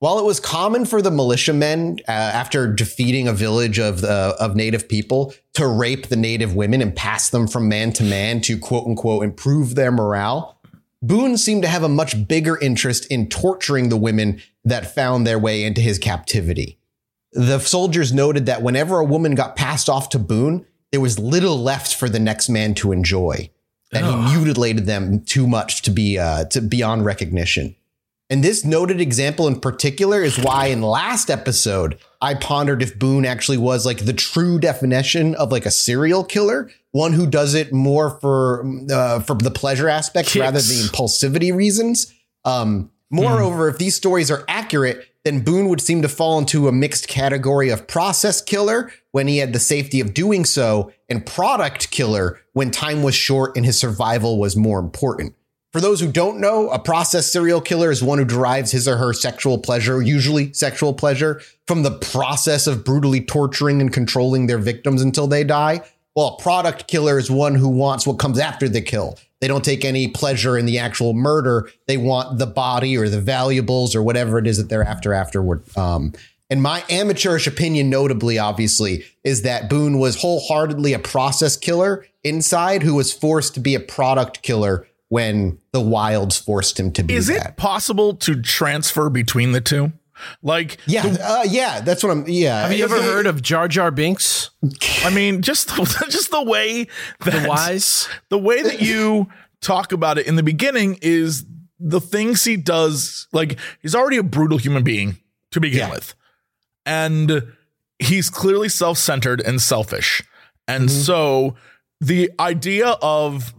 While 0.00 0.20
it 0.20 0.24
was 0.24 0.38
common 0.38 0.84
for 0.84 1.02
the 1.02 1.10
militiamen, 1.10 1.98
uh, 2.06 2.12
after 2.12 2.72
defeating 2.72 3.26
a 3.26 3.32
village 3.32 3.80
of 3.80 4.00
the, 4.00 4.36
of 4.38 4.54
native 4.54 4.88
people, 4.88 5.34
to 5.54 5.66
rape 5.66 6.06
the 6.06 6.16
native 6.16 6.54
women 6.54 6.80
and 6.80 6.94
pass 6.94 7.30
them 7.30 7.48
from 7.48 7.68
man 7.68 7.92
to 7.94 8.04
man 8.04 8.40
to 8.42 8.56
quote 8.56 8.86
unquote 8.86 9.24
improve 9.24 9.74
their 9.74 9.90
morale, 9.90 10.60
Boone 11.02 11.36
seemed 11.36 11.62
to 11.62 11.68
have 11.68 11.82
a 11.82 11.88
much 11.88 12.28
bigger 12.28 12.56
interest 12.60 13.06
in 13.06 13.28
torturing 13.28 13.88
the 13.88 13.96
women 13.96 14.40
that 14.64 14.94
found 14.94 15.26
their 15.26 15.38
way 15.38 15.64
into 15.64 15.80
his 15.80 15.98
captivity. 15.98 16.78
The 17.32 17.58
soldiers 17.58 18.12
noted 18.12 18.46
that 18.46 18.62
whenever 18.62 18.98
a 18.98 19.04
woman 19.04 19.34
got 19.34 19.56
passed 19.56 19.88
off 19.88 20.08
to 20.10 20.18
Boone, 20.20 20.64
there 20.92 21.00
was 21.00 21.18
little 21.18 21.58
left 21.58 21.94
for 21.94 22.08
the 22.08 22.18
next 22.18 22.48
man 22.48 22.74
to 22.74 22.92
enjoy. 22.92 23.50
And 23.92 24.04
he 24.04 24.36
mutilated 24.36 24.84
them 24.84 25.22
too 25.24 25.46
much 25.46 25.80
to 25.82 25.90
be 25.90 26.18
uh, 26.18 26.44
to 26.46 26.60
beyond 26.60 27.06
recognition. 27.06 27.74
And 28.30 28.44
this 28.44 28.62
noted 28.62 29.00
example 29.00 29.48
in 29.48 29.58
particular 29.58 30.22
is 30.22 30.38
why 30.38 30.66
in 30.66 30.82
last 30.82 31.30
episode 31.30 31.98
I 32.20 32.34
pondered 32.34 32.82
if 32.82 32.98
Boone 32.98 33.24
actually 33.24 33.56
was 33.56 33.86
like 33.86 34.04
the 34.04 34.12
true 34.12 34.58
definition 34.58 35.34
of 35.36 35.50
like 35.50 35.64
a 35.64 35.70
serial 35.70 36.22
killer, 36.22 36.70
one 36.92 37.14
who 37.14 37.26
does 37.26 37.54
it 37.54 37.72
more 37.72 38.10
for 38.20 38.66
uh, 38.90 39.20
for 39.20 39.34
the 39.36 39.50
pleasure 39.50 39.88
aspect 39.88 40.28
Kicks. 40.28 40.42
rather 40.42 40.60
than 40.60 40.76
the 40.76 40.82
impulsivity 40.82 41.54
reasons. 41.54 42.12
Um, 42.44 42.90
moreover, 43.10 43.68
if 43.68 43.78
these 43.78 43.94
stories 43.94 44.30
are 44.30 44.44
accurate, 44.46 45.07
then 45.24 45.40
Boone 45.40 45.68
would 45.68 45.80
seem 45.80 46.02
to 46.02 46.08
fall 46.08 46.38
into 46.38 46.68
a 46.68 46.72
mixed 46.72 47.08
category 47.08 47.68
of 47.70 47.86
process 47.86 48.40
killer 48.40 48.90
when 49.12 49.26
he 49.28 49.38
had 49.38 49.52
the 49.52 49.58
safety 49.58 50.00
of 50.00 50.14
doing 50.14 50.44
so, 50.44 50.92
and 51.08 51.26
product 51.26 51.90
killer 51.90 52.40
when 52.52 52.70
time 52.70 53.02
was 53.02 53.14
short 53.14 53.56
and 53.56 53.66
his 53.66 53.78
survival 53.78 54.38
was 54.38 54.56
more 54.56 54.78
important. 54.78 55.34
For 55.72 55.82
those 55.82 56.00
who 56.00 56.10
don't 56.10 56.40
know, 56.40 56.70
a 56.70 56.78
process 56.78 57.30
serial 57.30 57.60
killer 57.60 57.90
is 57.90 58.02
one 58.02 58.18
who 58.18 58.24
derives 58.24 58.70
his 58.70 58.88
or 58.88 58.96
her 58.96 59.12
sexual 59.12 59.58
pleasure, 59.58 60.00
usually 60.00 60.52
sexual 60.54 60.94
pleasure, 60.94 61.42
from 61.66 61.82
the 61.82 61.98
process 61.98 62.66
of 62.66 62.84
brutally 62.84 63.20
torturing 63.20 63.82
and 63.82 63.92
controlling 63.92 64.46
their 64.46 64.58
victims 64.58 65.02
until 65.02 65.26
they 65.26 65.44
die. 65.44 65.82
While 66.18 66.36
a 66.36 66.42
product 66.42 66.88
killer 66.88 67.16
is 67.16 67.30
one 67.30 67.54
who 67.54 67.68
wants 67.68 68.04
what 68.04 68.18
comes 68.18 68.40
after 68.40 68.68
the 68.68 68.80
kill. 68.80 69.16
They 69.40 69.46
don't 69.46 69.64
take 69.64 69.84
any 69.84 70.08
pleasure 70.08 70.58
in 70.58 70.66
the 70.66 70.80
actual 70.80 71.14
murder. 71.14 71.70
They 71.86 71.96
want 71.96 72.40
the 72.40 72.46
body 72.46 72.96
or 72.96 73.08
the 73.08 73.20
valuables 73.20 73.94
or 73.94 74.02
whatever 74.02 74.36
it 74.38 74.48
is 74.48 74.56
that 74.56 74.68
they're 74.68 74.82
after 74.82 75.14
afterward. 75.14 75.62
Um, 75.78 76.12
and 76.50 76.60
my 76.60 76.82
amateurish 76.90 77.46
opinion, 77.46 77.88
notably, 77.88 78.36
obviously, 78.36 79.04
is 79.22 79.42
that 79.42 79.70
Boone 79.70 80.00
was 80.00 80.20
wholeheartedly 80.20 80.92
a 80.92 80.98
process 80.98 81.56
killer 81.56 82.04
inside 82.24 82.82
who 82.82 82.96
was 82.96 83.12
forced 83.12 83.54
to 83.54 83.60
be 83.60 83.76
a 83.76 83.80
product 83.80 84.42
killer 84.42 84.88
when 85.10 85.60
the 85.70 85.80
wilds 85.80 86.36
forced 86.36 86.80
him 86.80 86.90
to 86.94 87.04
be 87.04 87.14
Is 87.14 87.28
it 87.28 87.56
possible 87.56 88.12
to 88.16 88.42
transfer 88.42 89.08
between 89.08 89.52
the 89.52 89.60
two? 89.60 89.92
Like, 90.42 90.78
Yeah, 90.86 91.06
uh, 91.06 91.44
yeah, 91.48 91.80
that's 91.80 92.02
what 92.02 92.10
I'm. 92.10 92.24
Yeah, 92.28 92.62
Have 92.62 92.72
you 92.72 92.84
ever 92.84 93.00
heard 93.00 93.26
of 93.26 93.42
Jar 93.42 93.68
Jar 93.68 93.90
Binks, 93.90 94.50
I 95.04 95.10
mean, 95.10 95.42
just 95.42 95.68
just 96.10 96.30
the 96.30 96.42
way 96.42 96.86
that 97.24 97.42
the 97.42 97.48
wise? 97.48 98.08
the 98.28 98.38
way 98.38 98.62
that 98.62 98.80
you 98.80 99.28
talk 99.60 99.92
about 99.92 100.18
it 100.18 100.26
in 100.26 100.36
the 100.36 100.42
beginning 100.42 100.98
is 101.02 101.44
the 101.80 102.00
things 102.00 102.44
he 102.44 102.56
does. 102.56 103.26
Like, 103.32 103.58
he's 103.80 103.94
already 103.94 104.16
a 104.16 104.22
brutal 104.22 104.58
human 104.58 104.82
being 104.84 105.18
to 105.52 105.60
begin 105.60 105.80
Yeah. 105.80 105.90
with, 105.90 106.14
and 106.86 107.42
he's 107.98 108.30
clearly 108.30 108.68
self-centered 108.68 109.40
and 109.40 109.60
selfish. 109.60 110.22
And 110.66 110.90
so, 110.90 111.56
the 112.00 112.30
idea 112.38 112.88
of 113.02 113.54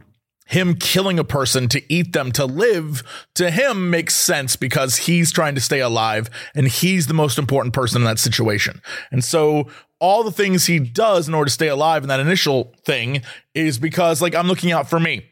him 0.49 0.73
killing 0.73 1.19
a 1.19 1.23
person 1.23 1.67
to 1.69 1.93
eat 1.93 2.11
them 2.11 2.31
to 2.31 2.43
live 2.43 3.03
to 3.35 3.51
him 3.51 3.91
makes 3.91 4.15
sense 4.15 4.55
because 4.55 4.97
he's 4.97 5.31
trying 5.31 5.53
to 5.53 5.61
stay 5.61 5.79
alive 5.79 6.27
and 6.55 6.67
he's 6.67 7.05
the 7.05 7.13
most 7.13 7.37
important 7.37 7.71
person 7.71 8.01
in 8.01 8.05
that 8.05 8.17
situation. 8.17 8.81
And 9.11 9.23
so 9.23 9.67
all 9.99 10.23
the 10.23 10.31
things 10.31 10.65
he 10.65 10.79
does 10.79 11.27
in 11.27 11.35
order 11.35 11.49
to 11.49 11.53
stay 11.53 11.67
alive 11.67 12.01
in 12.01 12.09
that 12.09 12.19
initial 12.19 12.73
thing 12.83 13.21
is 13.53 13.77
because 13.77 14.23
like 14.23 14.33
I'm 14.33 14.47
looking 14.47 14.71
out 14.71 14.89
for 14.89 14.99
me. 14.99 15.23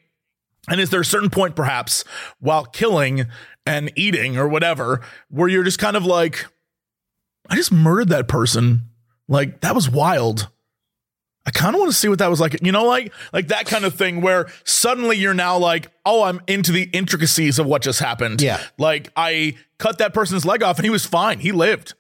And 0.70 0.80
is 0.80 0.92
there 0.92 1.02
a 1.02 1.06
certain 1.06 1.32
point 1.32 1.56
perhaps 1.56 2.04
while 2.40 2.66
killing 2.66 3.26
and 3.66 3.92
eating 3.96 4.38
or 4.38 4.48
whatever 4.48 5.02
where 5.30 5.50
you're 5.50 5.64
just 5.64 5.80
kind 5.80 5.98
of 5.98 6.06
like 6.06 6.46
I 7.50 7.56
just 7.56 7.72
murdered 7.72 8.10
that 8.10 8.28
person. 8.28 8.90
Like 9.28 9.62
that 9.62 9.74
was 9.74 9.90
wild. 9.90 10.50
I 11.48 11.52
kind 11.52 11.74
of 11.74 11.80
want 11.80 11.90
to 11.92 11.98
see 11.98 12.10
what 12.10 12.20
that 12.20 12.30
was 12.30 12.42
like. 12.42 12.62
You 12.62 12.74
know, 12.74 12.84
like 12.86 13.14
like 13.32 13.48
that 13.48 13.66
kind 13.68 13.86
of 13.86 13.96
thing 13.96 14.20
where 14.22 14.48
suddenly 14.66 15.16
you're 15.16 15.34
now 15.34 15.58
like, 15.58 15.90
oh, 16.06 16.24
I'm 16.24 16.42
into 16.46 16.74
the 16.74 16.84
intricacies 16.92 17.58
of 17.58 17.66
what 17.66 17.82
just 17.82 18.00
happened. 18.02 18.42
Yeah. 18.42 18.62
Like 18.78 19.10
I 19.16 19.56
cut 19.80 20.00
that 20.00 20.14
person's 20.14 20.46
leg 20.46 20.62
off 20.62 20.78
and 20.78 20.86
he 20.86 20.90
was 20.90 21.06
fine. 21.06 21.40
He 21.40 21.54
lived. 21.54 21.94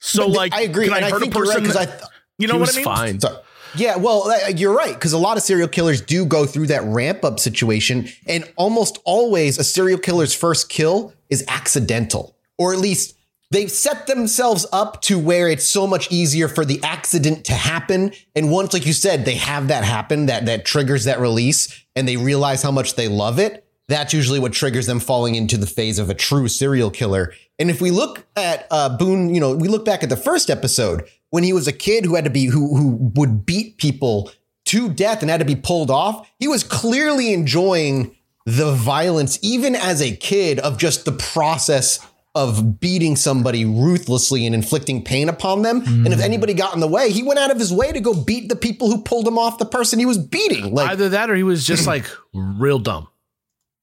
So 0.00 0.26
But 0.26 0.36
like, 0.36 0.54
I 0.54 0.62
agree, 0.62 0.88
Can 0.88 0.94
I 1.02 1.06
I 1.06 1.10
hurt 1.10 1.20
think 1.20 1.34
a 1.34 1.38
you're 1.38 1.46
right, 1.46 1.76
I 1.76 1.84
th- 1.84 2.00
you 2.38 2.48
know 2.48 2.58
what 2.58 2.72
I 2.72 2.76
mean? 2.76 2.84
fine. 2.84 3.20
Sorry. 3.20 3.36
Yeah, 3.76 3.96
well, 3.96 4.30
you're 4.50 4.74
right 4.74 4.92
because 4.92 5.12
a 5.14 5.18
lot 5.18 5.36
of 5.38 5.42
serial 5.44 5.68
killers 5.68 6.02
do 6.02 6.26
go 6.26 6.44
through 6.44 6.66
that 6.66 6.82
ramp 6.84 7.24
up 7.24 7.38
situation, 7.40 8.08
and 8.26 8.44
almost 8.56 8.98
always 9.04 9.58
a 9.58 9.64
serial 9.64 9.98
killer's 9.98 10.34
first 10.34 10.68
kill 10.68 11.14
is 11.30 11.42
accidental, 11.48 12.36
or 12.58 12.74
at 12.74 12.80
least 12.80 13.14
they've 13.52 13.70
set 13.70 14.06
themselves 14.06 14.66
up 14.72 15.02
to 15.02 15.18
where 15.18 15.48
it's 15.48 15.66
so 15.66 15.86
much 15.86 16.10
easier 16.10 16.48
for 16.48 16.64
the 16.64 16.82
accident 16.82 17.44
to 17.44 17.52
happen. 17.52 18.12
And 18.34 18.50
once, 18.50 18.72
like 18.72 18.86
you 18.86 18.94
said, 18.94 19.24
they 19.24 19.34
have 19.34 19.68
that 19.68 19.84
happen, 19.84 20.26
that 20.26 20.46
that 20.46 20.64
triggers 20.64 21.04
that 21.04 21.20
release, 21.20 21.84
and 21.94 22.08
they 22.08 22.16
realize 22.16 22.62
how 22.62 22.70
much 22.70 22.94
they 22.94 23.08
love 23.08 23.38
it. 23.38 23.66
That's 23.88 24.14
usually 24.14 24.38
what 24.38 24.52
triggers 24.52 24.86
them 24.86 25.00
falling 25.00 25.34
into 25.34 25.58
the 25.58 25.66
phase 25.66 25.98
of 25.98 26.08
a 26.08 26.14
true 26.14 26.48
serial 26.48 26.90
killer. 26.90 27.34
And 27.58 27.68
if 27.68 27.80
we 27.80 27.90
look 27.90 28.26
at 28.36 28.66
uh, 28.70 28.96
Boone, 28.96 29.34
you 29.34 29.40
know, 29.40 29.54
we 29.54 29.68
look 29.68 29.84
back 29.84 30.02
at 30.02 30.08
the 30.08 30.16
first 30.16 30.48
episode 30.48 31.04
when 31.30 31.44
he 31.44 31.52
was 31.52 31.68
a 31.68 31.72
kid 31.72 32.06
who 32.06 32.14
had 32.14 32.24
to 32.24 32.30
be 32.30 32.46
who 32.46 32.74
who 32.74 33.12
would 33.14 33.44
beat 33.44 33.76
people 33.76 34.30
to 34.64 34.88
death 34.88 35.20
and 35.20 35.30
had 35.30 35.40
to 35.40 35.44
be 35.44 35.56
pulled 35.56 35.90
off. 35.90 36.30
He 36.38 36.48
was 36.48 36.64
clearly 36.64 37.34
enjoying 37.34 38.16
the 38.46 38.72
violence, 38.72 39.38
even 39.42 39.76
as 39.76 40.00
a 40.00 40.16
kid, 40.16 40.58
of 40.60 40.78
just 40.78 41.04
the 41.04 41.12
process 41.12 42.00
of 42.34 42.80
beating 42.80 43.14
somebody 43.14 43.64
ruthlessly 43.64 44.46
and 44.46 44.54
inflicting 44.54 45.04
pain 45.04 45.28
upon 45.28 45.62
them. 45.62 45.82
And 45.82 46.08
if 46.08 46.18
mm. 46.18 46.24
anybody 46.24 46.54
got 46.54 46.72
in 46.74 46.80
the 46.80 46.88
way, 46.88 47.10
he 47.10 47.22
went 47.22 47.38
out 47.38 47.50
of 47.50 47.58
his 47.58 47.72
way 47.72 47.92
to 47.92 48.00
go 48.00 48.14
beat 48.14 48.48
the 48.48 48.56
people 48.56 48.88
who 48.88 49.02
pulled 49.02 49.28
him 49.28 49.36
off 49.36 49.58
the 49.58 49.66
person 49.66 49.98
he 49.98 50.06
was 50.06 50.16
beating. 50.16 50.74
Like 50.74 50.90
Either 50.90 51.10
that 51.10 51.30
or 51.30 51.34
he 51.34 51.42
was 51.42 51.66
just 51.66 51.86
like 51.86 52.06
real 52.32 52.78
dumb. 52.78 53.08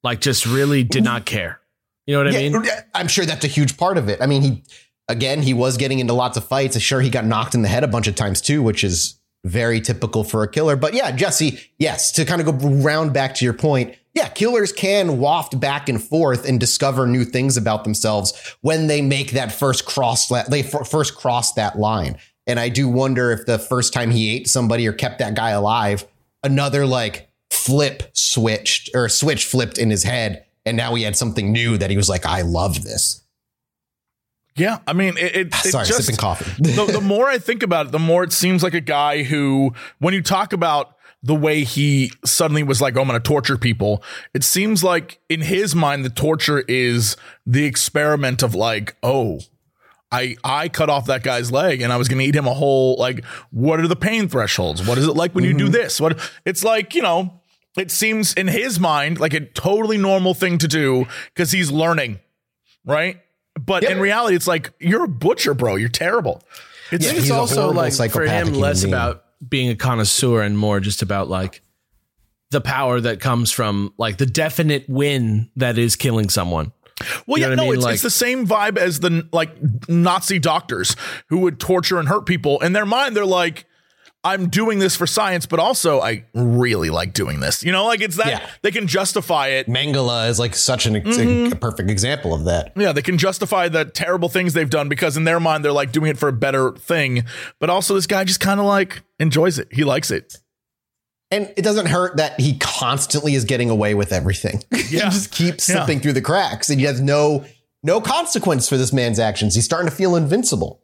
Like 0.03 0.21
just 0.21 0.45
really 0.45 0.83
did 0.83 1.03
not 1.03 1.25
care. 1.25 1.59
You 2.07 2.15
know 2.15 2.23
what 2.23 2.35
I 2.35 2.37
mean? 2.39 2.63
I'm 2.95 3.07
sure 3.07 3.25
that's 3.25 3.45
a 3.45 3.49
huge 3.49 3.77
part 3.77 3.97
of 3.99 4.09
it. 4.09 4.19
I 4.19 4.25
mean, 4.25 4.41
he 4.41 4.63
again, 5.07 5.43
he 5.43 5.53
was 5.53 5.77
getting 5.77 5.99
into 5.99 6.13
lots 6.13 6.37
of 6.37 6.43
fights. 6.43 6.75
I'm 6.75 6.81
sure 6.81 7.01
he 7.01 7.11
got 7.11 7.25
knocked 7.25 7.53
in 7.53 7.61
the 7.61 7.67
head 7.67 7.83
a 7.83 7.87
bunch 7.87 8.07
of 8.07 8.15
times 8.15 8.41
too, 8.41 8.63
which 8.63 8.83
is 8.83 9.18
very 9.45 9.79
typical 9.81 10.23
for 10.23 10.43
a 10.43 10.47
killer. 10.47 10.75
But 10.75 10.93
yeah, 10.93 11.11
Jesse, 11.11 11.59
yes, 11.77 12.11
to 12.13 12.25
kind 12.25 12.41
of 12.41 12.47
go 12.47 12.67
round 12.67 13.13
back 13.13 13.35
to 13.35 13.45
your 13.45 13.53
point, 13.53 13.95
yeah, 14.13 14.27
killers 14.27 14.71
can 14.71 15.19
waft 15.19 15.59
back 15.59 15.87
and 15.87 16.03
forth 16.03 16.47
and 16.47 16.59
discover 16.59 17.07
new 17.07 17.23
things 17.23 17.57
about 17.57 17.83
themselves 17.83 18.33
when 18.61 18.87
they 18.87 19.01
make 19.01 19.31
that 19.31 19.51
first 19.51 19.85
cross. 19.85 20.27
They 20.49 20.63
first 20.63 21.15
cross 21.15 21.53
that 21.53 21.77
line. 21.77 22.17
And 22.47 22.59
I 22.59 22.69
do 22.69 22.89
wonder 22.89 23.31
if 23.31 23.45
the 23.45 23.59
first 23.59 23.93
time 23.93 24.09
he 24.11 24.35
ate 24.35 24.47
somebody 24.47 24.87
or 24.87 24.93
kept 24.93 25.19
that 25.19 25.35
guy 25.35 25.51
alive, 25.51 26.05
another 26.43 26.85
like 26.85 27.29
flip 27.51 28.09
switched 28.13 28.89
or 28.95 29.07
switch 29.07 29.45
flipped 29.45 29.77
in 29.77 29.89
his 29.89 30.03
head. 30.03 30.45
And 30.65 30.75
now 30.75 30.95
he 30.95 31.03
had 31.03 31.15
something 31.15 31.51
new 31.51 31.77
that 31.77 31.89
he 31.89 31.95
was 31.97 32.09
like, 32.09 32.25
I 32.25 32.41
love 32.41 32.83
this. 32.83 33.23
Yeah, 34.55 34.79
I 34.85 34.93
mean, 34.93 35.17
it, 35.17 35.35
it, 35.35 35.47
ah, 35.53 35.61
it 35.63 35.71
just, 35.85 36.05
sipping 36.05 36.17
coffee. 36.17 36.51
the, 36.61 36.85
the 36.85 37.01
more 37.01 37.27
I 37.27 37.37
think 37.37 37.63
about 37.63 37.87
it, 37.87 37.91
the 37.91 37.99
more 37.99 38.23
it 38.23 38.33
seems 38.33 38.61
like 38.63 38.73
a 38.73 38.81
guy 38.81 39.23
who, 39.23 39.73
when 39.99 40.13
you 40.13 40.21
talk 40.21 40.53
about 40.53 40.95
the 41.23 41.35
way 41.35 41.63
he 41.63 42.11
suddenly 42.25 42.63
was 42.63 42.81
like, 42.81 42.95
oh, 42.95 43.01
I'm 43.01 43.07
going 43.07 43.19
to 43.19 43.25
torture 43.25 43.57
people, 43.57 44.03
it 44.33 44.43
seems 44.43 44.83
like 44.83 45.19
in 45.29 45.41
his 45.41 45.75
mind, 45.75 46.05
the 46.05 46.09
torture 46.09 46.63
is 46.67 47.17
the 47.45 47.65
experiment 47.65 48.43
of 48.43 48.55
like, 48.55 48.95
oh, 49.03 49.39
I, 50.11 50.35
I 50.43 50.69
cut 50.69 50.89
off 50.89 51.05
that 51.05 51.23
guy's 51.23 51.51
leg 51.51 51.81
and 51.81 51.93
I 51.93 51.97
was 51.97 52.07
going 52.07 52.19
to 52.19 52.25
eat 52.25 52.35
him 52.35 52.47
a 52.47 52.53
whole, 52.53 52.95
like, 52.97 53.23
what 53.51 53.79
are 53.79 53.87
the 53.87 53.95
pain 53.95 54.27
thresholds? 54.27 54.85
What 54.85 54.97
is 54.97 55.07
it 55.07 55.15
like 55.15 55.35
when 55.35 55.43
you 55.43 55.53
do 55.53 55.65
mm-hmm. 55.65 55.73
this? 55.73 56.01
What 56.01 56.19
it's 56.45 56.63
like, 56.63 56.95
you 56.95 57.01
know, 57.01 57.41
it 57.77 57.91
seems 57.91 58.33
in 58.33 58.47
his 58.47 58.79
mind 58.79 59.19
like 59.19 59.33
a 59.33 59.41
totally 59.41 59.97
normal 59.97 60.33
thing 60.33 60.57
to 60.59 60.67
do 60.67 61.05
because 61.33 61.51
he's 61.51 61.71
learning, 61.71 62.19
right? 62.85 63.21
But 63.65 63.83
in 63.83 63.99
reality, 63.99 64.35
it's 64.35 64.47
like 64.47 64.71
you're 64.79 65.03
a 65.05 65.07
butcher, 65.09 65.53
bro. 65.53 65.75
You're 65.75 65.89
terrible. 65.89 66.41
It's 66.91 67.05
I 67.05 67.09
think 67.09 67.19
he's 67.19 67.29
it's 67.29 67.31
also 67.31 67.71
like 67.71 68.11
for 68.11 68.23
him 68.25 68.53
less 68.53 68.81
being. 68.83 68.93
about 68.93 69.23
being 69.47 69.69
a 69.69 69.75
connoisseur 69.75 70.41
and 70.41 70.57
more 70.57 70.79
just 70.79 71.01
about 71.01 71.29
like 71.29 71.61
the 72.51 72.61
power 72.61 72.99
that 72.99 73.19
comes 73.19 73.51
from 73.51 73.93
like 73.97 74.17
the 74.17 74.25
definite 74.25 74.85
win 74.89 75.49
that 75.55 75.77
is 75.77 75.95
killing 75.95 76.29
someone. 76.29 76.71
Well, 77.27 77.37
You 77.37 77.45
know 77.45 77.49
yeah, 77.49 77.49
what 77.49 77.51
I 77.51 77.55
no, 77.55 77.63
mean? 77.63 77.73
it's, 77.75 77.83
Like- 77.85 77.93
it's 77.93 78.03
the 78.03 78.09
same 78.09 78.47
vibe 78.47 78.77
as 78.77 78.99
the 78.99 79.27
like 79.31 79.51
Nazi 79.87 80.39
doctors 80.39 80.95
who 81.27 81.39
would 81.39 81.59
torture 81.59 81.99
and 81.99 82.07
hurt 82.09 82.25
people. 82.25 82.59
In 82.61 82.73
their 82.73 82.85
mind, 82.87 83.15
they're 83.15 83.25
like, 83.25 83.65
I'm 84.23 84.49
doing 84.49 84.79
this 84.79 84.97
for 84.97 85.07
science, 85.07 85.45
but 85.45 85.59
also 85.59 86.01
I 86.01 86.25
really 86.33 86.89
like 86.89 87.13
doing 87.13 87.39
this. 87.39 87.63
You 87.63 87.71
know, 87.71 87.85
like 87.85 88.01
it's 88.01 88.17
that 88.17 88.27
Yeah. 88.27 88.49
they 88.63 88.71
can 88.71 88.85
justify 88.85 89.47
it. 89.47 89.67
Mengele 89.67 90.27
is 90.29 90.39
like 90.39 90.55
such 90.55 90.85
an 90.85 90.97
ex- 90.97 91.07
Mm-hmm. 91.17 91.53
a 91.53 91.55
perfect 91.55 91.89
example 91.89 92.33
of 92.33 92.43
that. 92.43 92.73
Yeah, 92.75 92.91
they 92.91 93.01
can 93.01 93.17
justify 93.17 93.69
the 93.69 93.85
terrible 93.85 94.27
things 94.27 94.51
they've 94.53 94.69
done 94.69 94.89
because 94.89 95.15
in 95.15 95.23
their 95.23 95.39
mind 95.39 95.63
they're 95.63 95.71
like 95.71 95.93
doing 95.93 96.11
it 96.11 96.17
for 96.17 96.27
a 96.27 96.33
better 96.33 96.71
thing. 96.73 97.23
But 97.59 97.69
also 97.69 97.93
this 97.95 98.07
guy 98.07 98.25
just 98.25 98.41
kind 98.41 98.59
of 98.59 98.65
like 98.65 99.01
enjoys 99.19 99.57
it. 99.57 99.69
He 99.71 99.85
likes 99.85 100.11
it. 100.11 100.37
And 101.31 101.53
it 101.55 101.61
doesn't 101.61 101.85
hurt 101.85 102.17
that 102.17 102.39
he 102.41 102.57
constantly 102.57 103.35
is 103.35 103.45
getting 103.45 103.69
away 103.69 103.93
with 103.93 104.11
everything. 104.11 104.63
he 104.75 104.97
Yeah. 104.97 105.09
just 105.09 105.31
keeps 105.31 105.69
Yeah. 105.69 105.75
slipping 105.77 106.01
through 106.01 106.13
the 106.13 106.21
cracks 106.21 106.69
and 106.69 106.77
he 106.79 106.85
has 106.87 106.99
no 106.99 107.45
no 107.83 108.01
consequence 108.01 108.67
for 108.67 108.75
this 108.75 108.91
man's 108.91 109.17
actions. 109.19 109.55
He's 109.55 109.63
starting 109.63 109.89
to 109.89 109.95
feel 109.95 110.17
invincible. 110.17 110.81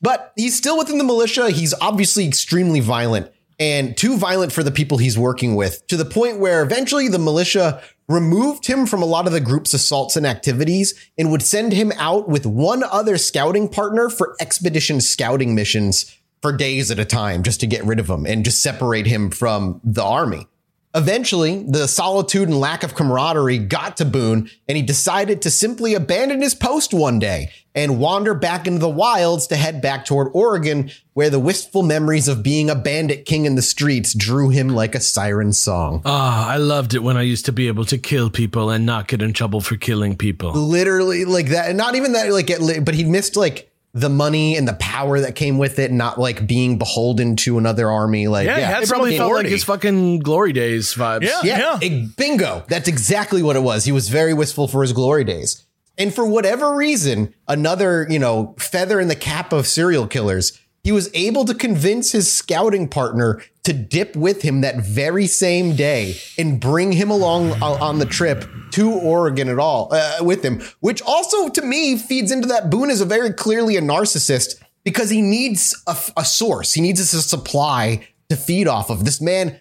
But 0.00 0.32
he's 0.36 0.56
still 0.56 0.78
within 0.78 0.98
the 0.98 1.04
militia. 1.04 1.50
He's 1.50 1.74
obviously 1.80 2.26
extremely 2.26 2.80
violent 2.80 3.30
and 3.58 3.96
too 3.96 4.16
violent 4.16 4.52
for 4.52 4.62
the 4.62 4.70
people 4.70 4.98
he's 4.98 5.18
working 5.18 5.54
with 5.54 5.86
to 5.86 5.96
the 5.96 6.04
point 6.04 6.38
where 6.38 6.62
eventually 6.62 7.08
the 7.08 7.18
militia 7.18 7.82
removed 8.08 8.66
him 8.66 8.86
from 8.86 9.02
a 9.02 9.06
lot 9.06 9.26
of 9.26 9.32
the 9.32 9.40
group's 9.40 9.72
assaults 9.72 10.16
and 10.16 10.26
activities 10.26 10.94
and 11.16 11.30
would 11.30 11.42
send 11.42 11.72
him 11.72 11.92
out 11.96 12.28
with 12.28 12.44
one 12.44 12.82
other 12.84 13.16
scouting 13.16 13.68
partner 13.68 14.08
for 14.08 14.36
expedition 14.40 15.00
scouting 15.00 15.54
missions 15.54 16.16
for 16.40 16.52
days 16.52 16.90
at 16.90 16.98
a 16.98 17.04
time 17.04 17.42
just 17.42 17.60
to 17.60 17.66
get 17.66 17.84
rid 17.84 18.00
of 18.00 18.10
him 18.10 18.26
and 18.26 18.44
just 18.44 18.60
separate 18.60 19.06
him 19.06 19.30
from 19.30 19.80
the 19.84 20.02
army. 20.02 20.46
Eventually, 20.94 21.62
the 21.62 21.88
solitude 21.88 22.48
and 22.48 22.60
lack 22.60 22.82
of 22.82 22.94
camaraderie 22.94 23.56
got 23.56 23.96
to 23.96 24.04
Boone, 24.04 24.50
and 24.68 24.76
he 24.76 24.82
decided 24.82 25.40
to 25.42 25.50
simply 25.50 25.94
abandon 25.94 26.42
his 26.42 26.54
post 26.54 26.92
one 26.92 27.18
day 27.18 27.50
and 27.74 27.98
wander 27.98 28.34
back 28.34 28.66
into 28.66 28.78
the 28.78 28.88
wilds 28.90 29.46
to 29.46 29.56
head 29.56 29.80
back 29.80 30.04
toward 30.04 30.30
Oregon, 30.34 30.90
where 31.14 31.30
the 31.30 31.38
wistful 31.38 31.82
memories 31.82 32.28
of 32.28 32.42
being 32.42 32.68
a 32.68 32.74
bandit 32.74 33.24
king 33.24 33.46
in 33.46 33.54
the 33.54 33.62
streets 33.62 34.12
drew 34.12 34.50
him 34.50 34.68
like 34.68 34.94
a 34.94 35.00
siren 35.00 35.54
song. 35.54 36.02
Ah, 36.04 36.50
I 36.50 36.58
loved 36.58 36.92
it 36.92 37.02
when 37.02 37.16
I 37.16 37.22
used 37.22 37.46
to 37.46 37.52
be 37.52 37.68
able 37.68 37.86
to 37.86 37.96
kill 37.96 38.28
people 38.28 38.68
and 38.68 38.84
not 38.84 39.08
get 39.08 39.22
in 39.22 39.32
trouble 39.32 39.62
for 39.62 39.76
killing 39.76 40.16
people. 40.16 40.52
Literally, 40.52 41.24
like 41.24 41.48
that. 41.48 41.74
Not 41.74 41.94
even 41.94 42.12
that, 42.12 42.30
like, 42.30 42.50
it, 42.50 42.84
but 42.84 42.94
he 42.94 43.04
missed 43.04 43.34
like 43.34 43.71
the 43.94 44.08
money 44.08 44.56
and 44.56 44.66
the 44.66 44.74
power 44.74 45.20
that 45.20 45.34
came 45.34 45.58
with 45.58 45.78
it, 45.78 45.92
not 45.92 46.18
like 46.18 46.46
being 46.46 46.78
beholden 46.78 47.36
to 47.36 47.58
another 47.58 47.90
army. 47.90 48.26
Like, 48.26 48.46
Yeah, 48.46 48.58
yeah, 48.58 48.66
he 48.66 48.72
had 48.72 48.82
It 48.84 48.88
probably 48.88 49.16
some 49.16 49.28
felt 49.28 49.34
like 49.34 49.46
his 49.46 49.64
fucking 49.64 50.20
glory 50.20 50.52
days 50.52 50.94
vibes. 50.94 51.22
Yeah. 51.22 51.40
Yeah, 51.42 51.78
eh, 51.82 52.06
bingo. 52.16 52.64
That's 52.68 52.88
exactly 52.88 53.42
what 53.42 53.56
it 53.56 53.62
was. 53.62 53.84
He 53.84 53.92
was 53.92 54.08
very 54.08 54.32
wistful 54.32 54.66
for 54.66 54.82
his 54.82 54.92
glory 54.92 55.24
days. 55.24 55.64
And 55.98 56.14
for 56.14 56.24
whatever 56.24 56.74
reason, 56.74 57.34
another, 57.46 58.06
you 58.08 58.18
know, 58.18 58.54
feather 58.58 58.98
in 58.98 59.08
the 59.08 59.14
cap 59.14 59.52
of 59.52 59.66
serial 59.66 60.06
killers, 60.06 60.58
he 60.84 60.90
was 60.90 61.08
able 61.14 61.44
to 61.44 61.54
convince 61.54 62.10
his 62.10 62.32
scouting 62.32 62.88
partner 62.88 63.40
to 63.62 63.72
dip 63.72 64.16
with 64.16 64.42
him 64.42 64.62
that 64.62 64.84
very 64.84 65.26
same 65.26 65.76
day 65.76 66.16
and 66.36 66.60
bring 66.60 66.92
him 66.92 67.10
along 67.10 67.52
on 67.62 68.00
the 68.00 68.06
trip 68.06 68.44
to 68.72 68.90
Oregon 68.90 69.48
at 69.48 69.60
all 69.60 69.88
uh, 69.92 70.16
with 70.20 70.44
him, 70.44 70.60
which 70.80 71.00
also 71.02 71.48
to 71.48 71.62
me 71.62 71.96
feeds 71.96 72.32
into 72.32 72.48
that 72.48 72.68
Boone 72.70 72.90
is 72.90 73.00
a 73.00 73.04
very 73.04 73.32
clearly 73.32 73.76
a 73.76 73.80
narcissist 73.80 74.60
because 74.84 75.10
he 75.10 75.22
needs 75.22 75.80
a, 75.86 75.96
a 76.16 76.24
source. 76.24 76.72
He 76.72 76.80
needs 76.80 76.98
a 76.98 77.22
supply 77.22 78.08
to 78.28 78.36
feed 78.36 78.66
off 78.66 78.90
of. 78.90 79.04
This 79.04 79.20
man 79.20 79.60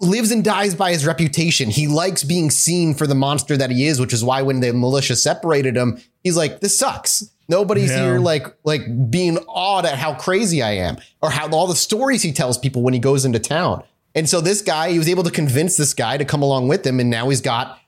lives 0.00 0.32
and 0.32 0.42
dies 0.44 0.74
by 0.74 0.90
his 0.90 1.06
reputation. 1.06 1.70
He 1.70 1.86
likes 1.86 2.24
being 2.24 2.50
seen 2.50 2.94
for 2.94 3.06
the 3.06 3.14
monster 3.14 3.56
that 3.56 3.70
he 3.70 3.86
is, 3.86 4.00
which 4.00 4.12
is 4.12 4.24
why 4.24 4.42
when 4.42 4.60
the 4.60 4.72
militia 4.72 5.14
separated 5.14 5.76
him, 5.76 6.00
he's 6.24 6.36
like, 6.36 6.60
this 6.60 6.76
sucks. 6.76 7.30
Nobody's 7.48 7.90
Yeah. 7.90 8.02
here 8.04 8.18
like 8.18 8.46
like 8.64 8.82
being 9.10 9.38
awed 9.48 9.86
at 9.86 9.98
how 9.98 10.14
crazy 10.14 10.62
I 10.62 10.72
am 10.72 10.96
or 11.22 11.30
how 11.30 11.48
all 11.50 11.66
the 11.66 11.76
stories 11.76 12.22
he 12.22 12.32
tells 12.32 12.58
people 12.58 12.82
when 12.82 12.94
he 12.94 13.00
goes 13.00 13.24
into 13.24 13.38
town. 13.38 13.82
And 14.14 14.28
so 14.28 14.40
this 14.40 14.62
guy, 14.62 14.92
he 14.92 14.98
was 14.98 15.08
able 15.08 15.22
to 15.24 15.30
convince 15.30 15.76
this 15.76 15.92
guy 15.94 16.16
to 16.16 16.24
come 16.24 16.42
along 16.42 16.68
with 16.68 16.86
him 16.86 17.00
and 17.00 17.10
now 17.10 17.28
he's 17.28 17.40
got 17.40 17.78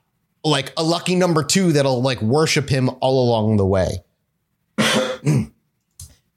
like 0.44 0.72
a 0.76 0.82
lucky 0.82 1.14
number 1.14 1.42
2 1.42 1.72
that'll 1.72 2.02
like 2.02 2.20
worship 2.22 2.68
him 2.68 2.88
all 3.00 3.28
along 3.28 3.56
the 3.56 3.66
way. 3.66 4.02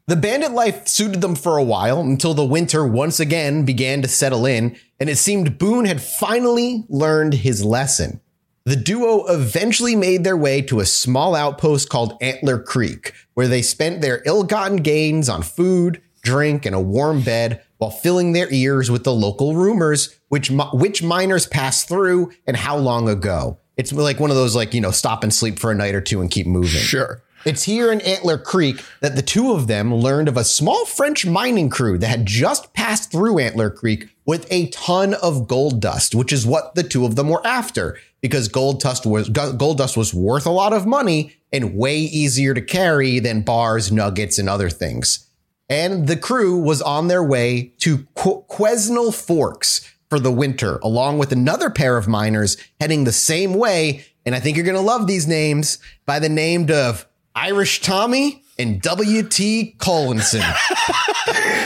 The 0.07 0.15
bandit 0.17 0.51
life 0.51 0.87
suited 0.89 1.21
them 1.21 1.35
for 1.35 1.57
a 1.57 1.63
while 1.63 2.01
until 2.01 2.33
the 2.33 2.43
winter 2.43 2.85
once 2.85 3.19
again 3.21 3.63
began 3.63 4.01
to 4.01 4.09
settle 4.09 4.45
in, 4.45 4.75
and 4.99 5.09
it 5.09 5.17
seemed 5.17 5.57
Boone 5.57 5.85
had 5.85 6.01
finally 6.01 6.83
learned 6.89 7.33
his 7.35 7.63
lesson. 7.63 8.19
The 8.63 8.75
duo 8.75 9.25
eventually 9.25 9.95
made 9.95 10.23
their 10.23 10.37
way 10.37 10.61
to 10.63 10.81
a 10.81 10.85
small 10.85 11.33
outpost 11.33 11.89
called 11.89 12.15
Antler 12.21 12.59
Creek, 12.59 13.13
where 13.33 13.47
they 13.47 13.63
spent 13.63 14.01
their 14.01 14.21
ill 14.25 14.43
gotten 14.43 14.77
gains 14.77 15.29
on 15.29 15.41
food, 15.41 15.99
drink, 16.21 16.67
and 16.67 16.75
a 16.75 16.79
warm 16.79 17.21
bed 17.21 17.63
while 17.79 17.89
filling 17.89 18.33
their 18.33 18.51
ears 18.53 18.91
with 18.91 19.03
the 19.03 19.13
local 19.13 19.55
rumors, 19.55 20.15
which, 20.29 20.51
which 20.73 21.01
miners 21.01 21.47
passed 21.47 21.87
through 21.87 22.31
and 22.45 22.55
how 22.55 22.77
long 22.77 23.09
ago. 23.09 23.57
It's 23.77 23.91
like 23.91 24.19
one 24.19 24.29
of 24.29 24.35
those, 24.35 24.55
like, 24.55 24.75
you 24.75 24.81
know, 24.81 24.91
stop 24.91 25.23
and 25.23 25.33
sleep 25.33 25.57
for 25.57 25.71
a 25.71 25.75
night 25.75 25.95
or 25.95 26.01
two 26.01 26.21
and 26.21 26.29
keep 26.29 26.45
moving. 26.45 26.81
Sure. 26.81 27.23
It's 27.43 27.63
here 27.63 27.91
in 27.91 28.01
Antler 28.01 28.37
Creek 28.37 28.83
that 28.99 29.15
the 29.15 29.23
two 29.23 29.53
of 29.53 29.65
them 29.65 29.91
learned 29.91 30.27
of 30.27 30.37
a 30.37 30.43
small 30.43 30.85
French 30.85 31.25
mining 31.25 31.71
crew 31.71 31.97
that 31.97 32.07
had 32.07 32.27
just 32.27 32.71
passed 32.73 33.11
through 33.11 33.39
Antler 33.39 33.71
Creek 33.71 34.09
with 34.31 34.47
a 34.49 34.67
ton 34.67 35.13
of 35.15 35.45
gold 35.45 35.81
dust, 35.81 36.15
which 36.15 36.31
is 36.31 36.45
what 36.45 36.73
the 36.73 36.83
two 36.83 37.03
of 37.03 37.17
them 37.17 37.27
were 37.27 37.45
after 37.45 37.97
because 38.21 38.47
gold 38.47 38.79
dust 38.79 39.05
was 39.05 39.27
gold 39.27 39.77
dust 39.77 39.97
was 39.97 40.13
worth 40.13 40.45
a 40.45 40.49
lot 40.49 40.71
of 40.71 40.85
money 40.85 41.35
and 41.51 41.75
way 41.75 41.97
easier 41.97 42.53
to 42.53 42.61
carry 42.61 43.19
than 43.19 43.41
bars, 43.41 43.91
nuggets, 43.91 44.39
and 44.39 44.47
other 44.47 44.69
things. 44.69 45.27
And 45.67 46.07
the 46.07 46.15
crew 46.15 46.57
was 46.57 46.81
on 46.81 47.09
their 47.09 47.21
way 47.21 47.73
to 47.79 48.07
Qu- 48.15 48.45
Quesnel 48.49 49.13
Forks 49.13 49.93
for 50.09 50.17
the 50.17 50.31
winter, 50.31 50.77
along 50.77 51.17
with 51.17 51.33
another 51.33 51.69
pair 51.69 51.97
of 51.97 52.07
miners 52.07 52.55
heading 52.79 53.03
the 53.03 53.11
same 53.11 53.55
way. 53.55 54.05
And 54.25 54.33
I 54.33 54.39
think 54.39 54.55
you're 54.55 54.65
going 54.65 54.75
to 54.75 54.81
love 54.81 55.07
these 55.07 55.27
names 55.27 55.77
by 56.05 56.19
the 56.19 56.29
name 56.29 56.71
of 56.71 57.05
Irish 57.35 57.81
Tommy 57.81 58.40
and 58.59 58.81
W.T. 58.81 59.75
Collinson. 59.77 60.43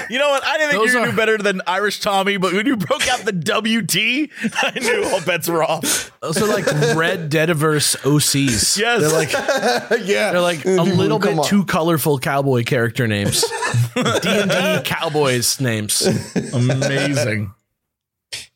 You 0.08 0.20
know 0.20 0.30
what? 0.30 0.46
I 0.46 0.58
didn't 0.60 0.72
think 0.72 0.84
Those 0.84 0.94
you 0.94 1.00
could 1.00 1.08
are- 1.08 1.12
do 1.12 1.18
better 1.18 1.38
than 1.40 1.62
Irish 1.66 2.00
Tommy, 2.00 2.38
but 2.38 2.54
when 2.54 2.68
you 2.68 2.78
broke 2.78 3.08
out 3.08 3.22
the 3.22 3.32
WT, 3.32 4.30
I 4.64 4.78
knew 4.80 5.04
all 5.06 5.20
bets 5.22 5.50
were 5.50 5.64
off. 5.64 6.12
Those 6.22 6.40
are 6.40 6.46
like 6.48 6.68
Red 6.96 7.32
Deadiverse 7.32 7.98
OCs. 8.04 8.78
Yes. 8.78 9.02
They're 9.02 9.10
like 9.12 9.32
yeah. 10.06 10.32
they're 10.32 10.42
like 10.42 10.64
a 10.66 10.84
little 10.84 11.20
Come 11.20 11.32
bit 11.32 11.40
on. 11.40 11.46
too 11.48 11.66
colorful 11.66 12.20
cowboy 12.20 12.64
character 12.64 13.08
names. 13.08 13.42
D 13.96 14.02
and 14.28 14.52
D 14.52 14.82
cowboys 14.88 15.60
names. 15.60 16.04
Amazing. 16.54 17.52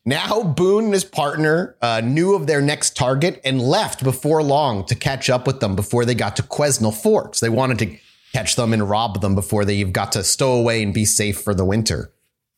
Now, 0.04 0.42
Boone 0.44 0.84
and 0.84 0.92
his 0.94 1.04
partner 1.04 1.74
uh, 1.82 2.00
knew 2.02 2.34
of 2.34 2.46
their 2.46 2.62
next 2.62 2.96
target 2.96 3.40
and 3.44 3.60
left 3.60 4.04
before 4.04 4.42
long 4.42 4.84
to 4.86 4.94
catch 4.94 5.28
up 5.28 5.46
with 5.48 5.58
them 5.58 5.74
before 5.74 6.04
they 6.04 6.14
got 6.14 6.36
to 6.36 6.42
Quesnel 6.44 6.94
Forks. 6.94 7.40
They 7.40 7.48
wanted 7.48 7.78
to 7.80 7.98
catch 8.32 8.56
them 8.56 8.72
and 8.72 8.88
rob 8.88 9.20
them 9.20 9.34
before 9.34 9.64
they've 9.64 9.92
got 9.92 10.12
to 10.12 10.24
stow 10.24 10.52
away 10.52 10.82
and 10.82 10.94
be 10.94 11.04
safe 11.04 11.40
for 11.40 11.54
the 11.54 11.64
winter. 11.64 12.12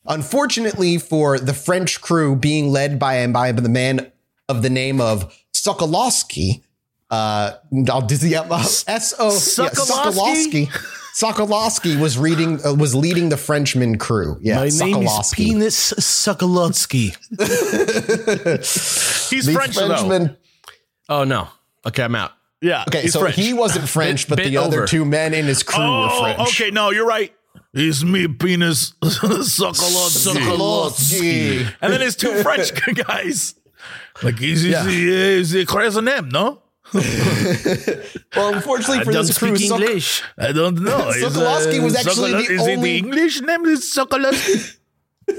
Unfortunately 0.07 0.99
for 0.99 1.39
the 1.39 1.55
French 1.55 2.01
crew 2.01 2.35
being 2.37 2.71
led 2.71 2.99
by, 2.99 3.27
by 3.29 3.53
the 3.53 3.69
man 3.69 4.11
of 4.49 4.63
the 4.63 4.71
name 4.71 5.01
of 5.01 5.33
Sokolowski, 5.55 6.63
uh, 7.11 7.53
I'll 7.89 8.03
do 8.03 8.17
the 8.17 8.35
S 8.37 9.15
O 9.19 9.29
Sokolowski? 9.29 10.67
Sokolowski. 10.67 10.89
Sokolowski 11.15 12.01
was 12.01 12.17
reading 12.17 12.59
uh, 12.65 12.73
was 12.73 12.95
leading 12.95 13.29
the 13.29 13.37
Frenchman 13.37 13.99
crew. 13.99 14.39
Yeah, 14.41 14.55
My 14.57 14.63
name 14.63 14.71
is 14.71 14.81
Sokolowski. 14.81 15.35
Penis 15.35 15.93
Sokolotsky. 15.99 17.17
He's 19.31 19.45
The 19.45 19.53
French, 19.53 19.77
though. 19.77 19.89
Frenchman. 19.89 20.37
Oh 21.11 21.25
no. 21.25 21.49
Okay, 21.87 22.03
I'm 22.03 22.15
out. 22.15 22.33
Yeah. 22.63 22.85
Okay, 22.89 23.09
so 23.09 23.21
French. 23.21 23.35
he 23.37 23.53
wasn't 23.53 23.89
French, 23.97 24.29
but 24.29 24.37
bit 24.37 24.47
the 24.49 24.57
other 24.57 24.79
over. 24.79 24.87
two 24.87 25.05
men 25.05 25.35
in 25.35 25.45
his 25.47 25.63
crew 25.63 25.83
were 25.85 26.09
Oh, 26.11 26.21
French. 26.23 26.41
okay. 26.61 26.71
No, 26.71 26.91
you're 26.91 27.05
right. 27.07 27.35
It's 27.75 28.03
me, 28.05 28.29
penis 28.29 28.93
Sokolotsky. 29.03 30.35
Sokolotsky. 30.37 31.75
And 31.81 31.93
then 31.93 32.01
his 32.01 32.17
two 32.17 32.35
French 32.43 32.73
guys. 32.95 33.55
Like, 34.23 34.39
he's, 34.39 34.63
he's, 34.63 34.85
he's 34.85 35.55
a 35.55 35.67
crazy 35.67 36.01
name, 36.03 36.29
no? 36.29 36.63
Well, 36.95 38.55
unfortunately 38.55 38.99
I 38.99 39.05
for 39.05 39.13
don't 39.13 39.27
this 39.27 39.39
crew, 39.39 39.57
speak 39.57 39.69
Sok- 39.69 39.81
English. 39.81 40.23
I 40.39 40.53
don't 40.53 40.79
know. 40.83 41.09
Is, 41.11 41.25
Sokolowski 41.25 41.83
was 41.83 41.97
actually 41.97 42.33
the 42.33 42.39
is 42.39 42.67
it 42.67 42.77
only- 42.77 42.93
the 42.93 42.99
English 42.99 43.41
name 43.41 43.65
is 43.67 43.81
Sokolowski? 43.93 44.77
You, 45.29 45.35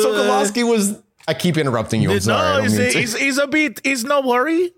uh, 0.00 0.04
Sokolowski 0.04 0.68
was. 0.68 1.00
I 1.28 1.34
keep 1.34 1.56
interrupting 1.56 2.02
you. 2.02 2.10
I'm 2.10 2.20
sorry. 2.20 2.62
No, 2.64 2.68
don't 2.68 2.78
he's, 2.80 2.94
he's, 2.94 3.16
he's 3.16 3.38
a 3.38 3.46
bit. 3.46 3.80
He's 3.84 4.04
no 4.04 4.20
worry. 4.22 4.72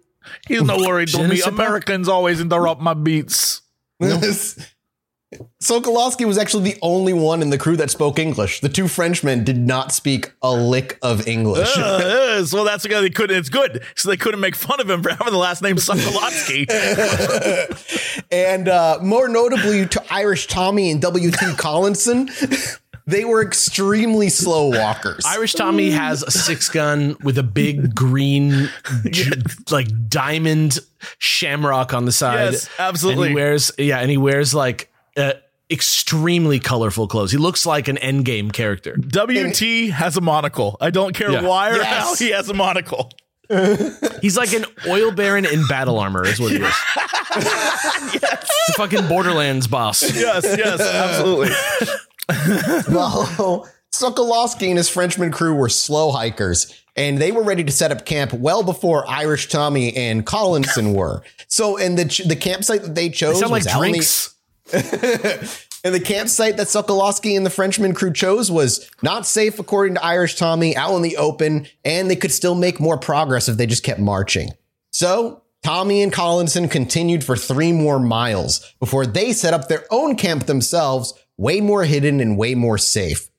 He's 0.46 0.62
no 0.62 0.78
worry 0.78 1.06
to 1.06 1.28
me. 1.28 1.40
Americans 1.42 2.08
always 2.08 2.40
interrupt 2.40 2.80
my 2.80 2.94
beats. 2.94 3.62
and 4.00 4.22
Sokolowski 5.62 6.26
was 6.26 6.38
actually 6.38 6.64
the 6.72 6.78
only 6.82 7.12
one 7.12 7.42
in 7.42 7.50
the 7.50 7.58
crew 7.58 7.76
that 7.76 7.90
spoke 7.90 8.18
English. 8.18 8.60
The 8.60 8.68
two 8.68 8.88
Frenchmen 8.88 9.44
did 9.44 9.58
not 9.58 9.92
speak 9.92 10.32
a 10.42 10.52
lick 10.52 10.98
of 11.02 11.26
English. 11.26 11.76
Uh, 11.76 12.44
so 12.46 12.64
that's 12.64 12.82
because 12.82 13.02
they 13.02 13.10
couldn't. 13.10 13.36
It's 13.36 13.48
good. 13.48 13.82
So 13.96 14.10
they 14.10 14.16
couldn't 14.16 14.40
make 14.40 14.54
fun 14.54 14.80
of 14.80 14.88
him 14.88 15.02
for 15.02 15.10
having 15.10 15.32
the 15.32 15.38
last 15.38 15.62
name 15.62 15.76
Sokolowski. 15.76 16.66
and 18.30 18.68
uh, 18.68 18.98
more 19.02 19.28
notably 19.28 19.86
to 19.86 20.02
Irish 20.10 20.46
Tommy 20.46 20.90
and 20.90 21.00
W.T. 21.00 21.54
Collinson, 21.56 22.28
they 23.06 23.24
were 23.24 23.42
extremely 23.42 24.28
slow 24.30 24.68
walkers. 24.68 25.24
Irish 25.26 25.52
Tommy 25.54 25.90
has 25.90 26.22
a 26.22 26.30
six 26.30 26.68
gun 26.70 27.16
with 27.22 27.36
a 27.38 27.42
big 27.42 27.94
green, 27.94 28.70
j- 29.10 29.30
like 29.70 29.88
diamond 30.08 30.78
shamrock 31.18 31.92
on 31.92 32.06
the 32.06 32.12
side. 32.12 32.52
Yes, 32.52 32.68
absolutely. 32.78 33.28
And 33.28 33.30
he 33.30 33.34
wears, 33.34 33.72
yeah, 33.78 33.98
and 33.98 34.10
he 34.10 34.16
wears 34.16 34.54
like 34.54 34.90
uh, 35.18 35.34
extremely 35.70 36.58
colorful 36.60 37.06
clothes. 37.06 37.30
He 37.30 37.36
looks 37.38 37.66
like 37.66 37.88
an 37.88 37.96
endgame 37.96 38.52
character. 38.52 38.96
WT 38.96 39.90
has 39.92 40.16
a 40.16 40.20
monocle. 40.22 40.76
I 40.80 40.88
don't 40.90 41.14
care 41.14 41.30
Yeah. 41.30 41.42
why 41.42 41.70
or 41.72 41.76
Yes. 41.76 41.86
how 41.86 42.14
he 42.14 42.30
has 42.30 42.48
a 42.48 42.54
monocle. 42.54 43.10
He's 44.22 44.38
like 44.38 44.54
an 44.54 44.64
oil 44.86 45.10
baron 45.12 45.44
in 45.44 45.66
battle 45.66 45.98
armor, 45.98 46.26
is 46.26 46.40
what 46.40 46.52
he 46.52 46.58
is. 46.58 46.74
It's 47.36 48.70
a 48.70 48.72
fucking 48.74 49.08
Borderlands 49.08 49.66
boss. 49.66 50.02
Yes, 50.02 50.44
yes, 50.44 50.80
absolutely. 50.80 51.50
well, 52.88 53.68
Sokolowski 53.92 54.68
and 54.68 54.76
his 54.76 54.88
Frenchman 54.88 55.30
crew 55.30 55.54
were 55.54 55.68
slow 55.68 56.10
hikers, 56.10 56.74
and 56.96 57.18
they 57.18 57.32
were 57.32 57.42
ready 57.42 57.64
to 57.64 57.72
set 57.72 57.92
up 57.92 58.06
camp 58.06 58.32
well 58.32 58.62
before 58.62 59.08
Irish 59.08 59.48
Tommy 59.48 59.94
and 59.96 60.24
Collinson 60.24 60.94
were. 60.94 61.22
So, 61.48 61.76
and 61.76 61.98
the 61.98 62.24
the 62.26 62.36
campsite 62.36 62.82
that 62.82 62.94
they 62.94 63.10
chose 63.10 63.40
like 63.42 63.50
was 63.50 63.64
the- 63.64 63.78
drinks. 63.78 64.34
And 65.84 65.94
the 65.94 66.00
campsite 66.00 66.56
that 66.56 66.68
Sokolowski 66.68 67.36
and 67.36 67.44
the 67.44 67.50
Frenchman 67.50 67.92
crew 67.92 68.10
chose 68.10 68.50
was 68.50 68.90
not 69.02 69.26
safe, 69.26 69.58
according 69.58 69.96
to 69.96 70.04
Irish 70.04 70.36
Tommy, 70.36 70.74
out 70.74 70.96
in 70.96 71.02
the 71.02 71.18
open, 71.18 71.66
and 71.84 72.10
they 72.10 72.16
could 72.16 72.32
still 72.32 72.54
make 72.54 72.80
more 72.80 72.96
progress 72.96 73.50
if 73.50 73.58
they 73.58 73.66
just 73.66 73.84
kept 73.84 74.00
marching. 74.00 74.48
So 74.92 75.42
Tommy 75.62 76.02
and 76.02 76.10
Collinson 76.10 76.68
continued 76.68 77.22
for 77.22 77.36
three 77.36 77.70
more 77.72 77.98
miles 77.98 78.74
before 78.80 79.04
they 79.04 79.34
set 79.34 79.52
up 79.52 79.68
their 79.68 79.84
own 79.90 80.16
camp 80.16 80.46
themselves, 80.46 81.12
way 81.36 81.60
more 81.60 81.84
hidden 81.84 82.20
and 82.20 82.36
way 82.36 82.54
more 82.54 82.78
safe. 82.78 83.30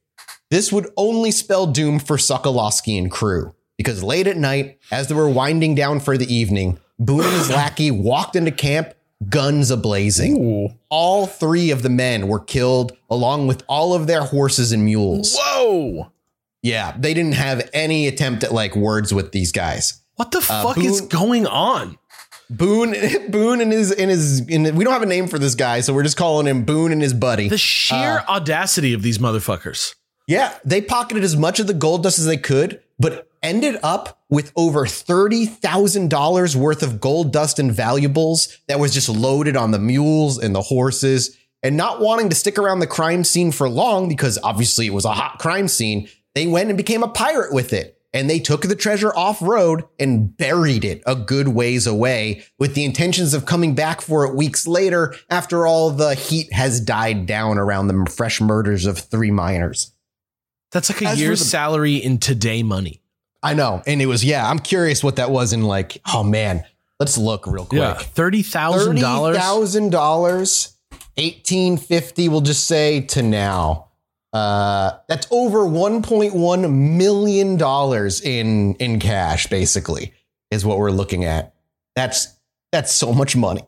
This 0.52 0.72
would 0.72 0.90
only 0.96 1.32
spell 1.32 1.68
doom 1.68 2.00
for 2.00 2.18
Sokolowski 2.18 2.98
and 2.98 3.10
crew, 3.10 3.56
because 3.78 4.04
late 4.04 4.28
at 4.28 4.38
night, 4.38 4.80
as 4.92 5.08
they 5.08 5.16
were 5.16 5.30
winding 5.30 5.76
down 5.76 6.00
for 6.00 6.18
the 6.18 6.34
evening, 6.34 6.80
Boone 7.00 7.26
and 7.26 7.34
his 7.34 7.50
lackey 7.62 7.92
walked 7.92 8.36
into 8.36 8.52
camp, 8.52 8.94
guns 9.30 9.72
ablazing. 9.72 10.76
All 10.90 11.26
three 11.26 11.72
of 11.72 11.82
the 11.82 11.90
men 11.90 12.28
were 12.28 12.40
killed, 12.40 12.96
along 13.10 13.48
with 13.48 13.64
all 13.68 13.94
of 13.94 14.08
their 14.08 14.22
horses 14.22 14.72
and 14.72 14.86
mules. 14.86 15.36
Whoa. 15.38 16.12
Yeah, 16.62 16.96
they 16.98 17.14
didn't 17.14 17.34
have 17.34 17.70
any 17.74 18.08
attempt 18.08 18.44
at 18.44 18.52
like 18.52 18.76
words 18.76 19.14
with 19.14 19.32
these 19.32 19.52
guys. 19.52 20.02
What 20.16 20.32
the 20.32 20.40
uh, 20.40 20.64
fuck 20.64 20.78
is 20.78 21.02
going 21.02 21.46
on? 21.46 21.98
Boone, 22.50 22.96
Boone 23.30 23.62
and 23.62 23.72
his 23.72 23.92
and 23.92 24.10
his 24.12 24.40
and 24.50 24.78
we 24.78 24.84
don't 24.84 24.94
have 24.94 25.02
a 25.02 25.08
name 25.08 25.28
for 25.28 25.40
this 25.40 25.56
guy, 25.56 25.82
so 25.82 25.94
we're 25.94 26.04
just 26.04 26.18
calling 26.18 26.48
him 26.48 26.64
Boone 26.64 26.92
and 26.92 27.02
his 27.02 27.14
buddy. 27.14 27.50
The 27.50 27.58
sheer 27.58 28.20
Uh, 28.20 28.26
audacity 28.36 28.94
of 28.94 29.02
these 29.02 29.18
motherfuckers. 29.18 29.96
Yeah, 30.28 30.58
they 30.64 30.82
pocketed 30.82 31.24
as 31.24 31.36
much 31.36 31.60
of 31.60 31.68
the 31.68 31.74
gold 31.74 32.04
dust 32.04 32.18
as 32.20 32.26
they 32.26 32.38
could, 32.38 32.82
but 32.98 33.28
ended 33.44 33.78
up 33.84 34.24
with 34.28 34.52
over 34.56 34.88
$30,000 34.88 36.56
worth 36.56 36.84
of 36.84 37.00
gold 37.00 37.32
dust 37.32 37.60
and 37.60 37.72
valuables 37.72 38.58
that 38.68 38.80
was 38.80 38.94
just 38.94 39.10
loaded 39.10 39.56
on 39.56 39.72
the 39.72 39.80
mules 39.80 40.38
and 40.38 40.56
the 40.56 40.62
horses. 40.64 41.38
And 41.64 41.78
not 41.78 42.00
wanting 42.00 42.30
to 42.30 42.36
stick 42.36 42.60
around 42.60 42.80
the 42.80 42.88
crime 42.88 43.24
scene 43.24 43.52
for 43.52 43.68
long 43.68 44.08
because 44.08 44.38
obviously 44.44 44.86
it 44.86 44.94
was 44.94 45.06
a 45.06 45.12
hot 45.14 45.40
crime 45.40 45.68
scene, 45.68 46.08
they 46.36 46.46
went 46.46 46.70
and 46.70 46.78
became 46.78 47.02
a 47.02 47.08
pirate 47.08 47.52
with 47.54 47.74
it. 47.74 47.95
And 48.16 48.30
they 48.30 48.40
took 48.40 48.62
the 48.62 48.76
treasure 48.78 49.14
off 49.14 49.42
road 49.42 49.84
and 50.00 50.36
buried 50.38 50.86
it 50.86 51.04
a 51.06 51.16
good 51.18 51.50
ways 51.50 51.86
away 51.86 52.46
with 52.58 52.74
the 52.74 52.86
intentions 52.86 53.34
of 53.34 53.46
coming 53.46 53.76
back 53.76 54.00
for 54.00 54.26
it 54.26 54.34
weeks 54.36 54.66
later 54.66 55.14
after 55.30 55.68
all 55.68 55.92
the 55.92 56.16
heat 56.16 56.52
has 56.54 56.80
died 56.80 57.26
down 57.26 57.58
around 57.58 57.88
the 57.88 58.10
fresh 58.10 58.40
murders 58.40 58.86
of 58.86 58.98
three 58.98 59.32
miners. 59.32 59.92
That's 60.72 60.90
like 60.90 61.02
a 61.02 61.08
As 61.08 61.20
year's 61.20 61.40
the- 61.40 61.46
salary 61.46 61.98
in 61.98 62.18
today 62.20 62.64
money. 62.64 63.02
I 63.44 63.54
know. 63.54 63.84
And 63.86 64.02
it 64.02 64.06
was, 64.06 64.24
yeah, 64.24 64.50
I'm 64.50 64.60
curious 64.60 65.04
what 65.04 65.18
that 65.18 65.30
was 65.30 65.52
in 65.52 65.64
like, 65.64 65.98
oh 66.14 66.24
man, 66.24 66.64
let's 67.02 67.18
look 67.18 67.46
real 67.46 67.66
quick. 67.66 67.80
Thirty 68.00 68.44
thousand 68.44 69.02
dollars. 69.02 69.36
$30,000, 69.38 69.92
1850, 71.18 72.30
we'll 72.30 72.42
just 72.42 72.66
say 72.66 73.02
to 73.02 73.22
now. 73.22 73.90
Uh, 74.36 75.00
that's 75.08 75.28
over 75.32 75.60
1.1 75.60 76.70
million 76.98 77.56
dollars 77.56 78.20
in 78.20 78.76
in 78.76 79.00
cash 79.00 79.48
basically 79.48 80.14
is 80.52 80.66
what 80.66 80.78
we're 80.78 80.92
looking 80.92 81.24
at. 81.24 81.54
That's 81.96 82.36
that's 82.70 82.94
so 82.94 83.14
much 83.14 83.38
money. 83.38 83.62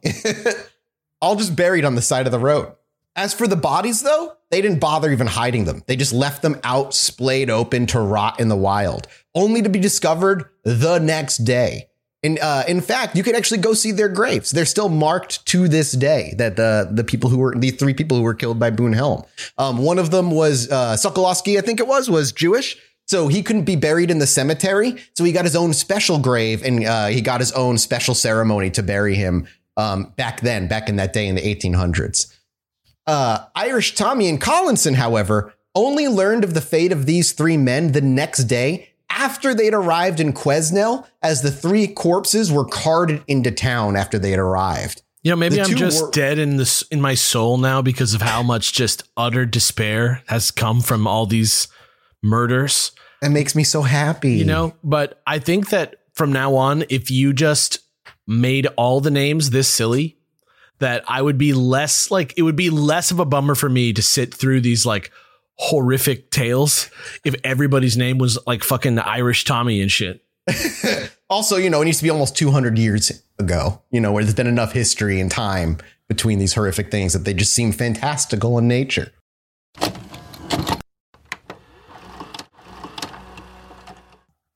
All 1.22 1.38
just 1.38 1.56
buried 1.56 1.86
on 1.86 1.96
the 1.96 2.02
side 2.02 2.26
of 2.26 2.34
the 2.34 2.40
road. 2.40 2.74
As 3.16 3.34
for 3.34 3.48
the 3.48 3.56
bodies 3.56 4.02
though, 4.04 4.34
they 4.52 4.62
didn't 4.62 4.82
bother 4.82 5.10
even 5.10 5.28
hiding 5.28 5.64
them. 5.64 5.84
They 5.88 5.96
just 5.96 6.12
left 6.12 6.42
them 6.42 6.60
out 6.66 6.94
splayed 6.94 7.50
open 7.50 7.86
to 7.88 8.02
rot 8.02 8.42
in 8.42 8.50
the 8.50 8.58
wild, 8.58 9.08
only 9.34 9.62
to 9.62 9.70
be 9.70 9.80
discovered 9.80 10.50
the 10.64 11.00
next 11.00 11.46
day. 11.46 11.88
And 12.24 12.40
uh, 12.40 12.64
in 12.68 12.82
fact, 12.82 13.16
you 13.16 13.24
can 13.24 13.36
actually 13.36 13.60
go 13.60 13.74
see 13.74 13.92
their 13.92 14.10
graves. 14.10 14.52
They're 14.52 14.66
still 14.66 14.90
marked 14.90 15.46
to 15.48 15.68
this 15.68 15.92
day. 15.92 16.34
That 16.38 16.56
the 16.56 16.90
the 16.92 17.04
people 17.04 17.30
who 17.30 17.38
were 17.38 17.56
the 17.56 17.72
three 17.72 17.94
people 17.94 18.18
who 18.18 18.24
were 18.24 18.34
killed 18.34 18.60
by 18.60 18.72
Boone 18.72 18.94
Helm. 18.94 19.24
Um, 19.58 19.78
one 19.78 20.00
of 20.00 20.10
them 20.10 20.32
was 20.32 20.70
uh, 20.72 20.96
Sokolowski, 20.96 21.58
I 21.58 21.62
think 21.62 21.80
it 21.80 21.88
was, 21.88 22.10
was 22.10 22.32
Jewish. 22.32 22.78
So 23.08 23.30
he 23.30 23.42
couldn't 23.42 23.64
be 23.64 23.78
buried 23.78 24.12
in 24.12 24.20
the 24.20 24.28
cemetery. 24.28 24.96
So 25.16 25.24
he 25.24 25.32
got 25.32 25.46
his 25.46 25.56
own 25.56 25.74
special 25.74 26.20
grave 26.20 26.62
and 26.64 26.84
uh, 26.84 27.08
he 27.08 27.22
got 27.22 27.40
his 27.40 27.54
own 27.54 27.78
special 27.78 28.14
ceremony 28.14 28.70
to 28.72 28.84
bury 28.84 29.16
him 29.16 29.48
um, 29.78 30.12
back 30.18 30.42
then, 30.42 30.68
back 30.68 30.90
in 30.90 30.98
that 30.98 31.14
day 31.14 31.28
in 31.28 31.36
the 31.36 31.42
1800s. 31.42 32.34
Uh, 33.06 33.46
Irish 33.56 33.96
Tommy 33.96 34.28
and 34.28 34.42
Collinson, 34.42 34.96
however, 34.96 35.54
only 35.74 36.10
learned 36.10 36.44
of 36.44 36.54
the 36.54 36.62
fate 36.62 36.92
of 36.92 37.06
these 37.06 37.32
three 37.32 37.56
men 37.56 37.94
the 37.94 38.02
next 38.02 38.46
day 38.46 38.90
after 39.18 39.54
they'd 39.54 39.74
arrived 39.74 40.20
in 40.20 40.32
Quesnel, 40.32 41.06
as 41.22 41.42
the 41.42 41.52
three 41.52 41.88
corpses 41.88 42.52
were 42.52 42.66
carted 42.66 43.24
into 43.28 43.52
town 43.52 43.96
after 43.96 44.20
they 44.20 44.32
had 44.32 44.40
arrived. 44.40 45.02
You 45.24 45.32
know, 45.32 45.36
maybe 45.36 45.56
The 45.56 45.64
I'm 45.64 45.76
just 45.76 46.14
dead 46.14 46.40
in 46.40 46.58
this 46.58 46.84
in 46.84 47.02
my 47.02 47.16
soul 47.16 47.58
now 47.58 47.82
because 47.82 48.14
of 48.14 48.22
how 48.22 48.44
much 48.44 48.72
just 48.72 49.04
utter 49.18 49.46
despair 49.46 50.24
has 50.28 50.52
come 50.52 50.80
from 50.80 51.08
all 51.08 51.26
these 51.26 51.68
murders. 52.24 52.92
That 53.22 53.32
makes 53.32 53.56
me 53.56 53.64
so 53.64 53.82
happy. 53.82 54.34
You 54.34 54.46
know, 54.46 54.76
but 54.84 55.22
I 55.26 55.40
think 55.40 55.70
that 55.72 55.96
from 56.14 56.32
now 56.32 56.56
on, 56.56 56.86
if 56.90 57.12
you 57.12 57.34
just 57.34 57.80
made 58.28 58.68
all 58.78 59.02
the 59.02 59.12
names 59.12 59.50
this 59.50 59.68
silly, 59.68 60.18
that 60.80 61.04
I 61.08 61.22
would 61.22 61.38
be 61.38 61.54
less 61.54 62.12
like 62.12 62.34
it 62.38 62.44
would 62.44 62.56
be 62.56 62.70
less 62.70 63.12
of 63.12 63.20
a 63.20 63.26
bummer 63.26 63.56
for 63.56 63.70
me 63.70 63.94
to 63.94 64.02
sit 64.02 64.34
through 64.34 64.62
these 64.62 64.86
like 64.86 65.12
horrific 65.60 66.30
tales 66.30 66.90
if 67.24 67.36
everybody's 67.44 67.98
name 67.98 68.18
was 68.18 68.38
like 68.46 68.64
fucking 68.64 69.00
Irish 69.00 69.44
Tommy 69.44 69.82
and 69.82 69.92
shit. 69.92 70.24
also, 71.30 71.58
you 71.58 71.70
know, 71.70 71.82
it 71.82 71.86
needs 71.86 71.98
to 71.98 72.04
be 72.04 72.10
almost 72.10 72.38
200 72.38 72.78
years 72.78 73.12
ago, 73.40 73.82
you 73.92 74.00
know, 74.00 74.12
where 74.12 74.24
there's 74.24 74.36
been 74.36 74.48
enough 74.48 74.72
history 74.72 75.20
and 75.20 75.30
time 75.30 75.78
between 76.08 76.40
these 76.40 76.54
horrific 76.54 76.90
things 76.90 77.14
that 77.14 77.26
they 77.26 77.34
just 77.34 77.54
seem 77.54 77.72
fantastical 77.72 78.58
in 78.58 78.68
nature. 78.68 79.12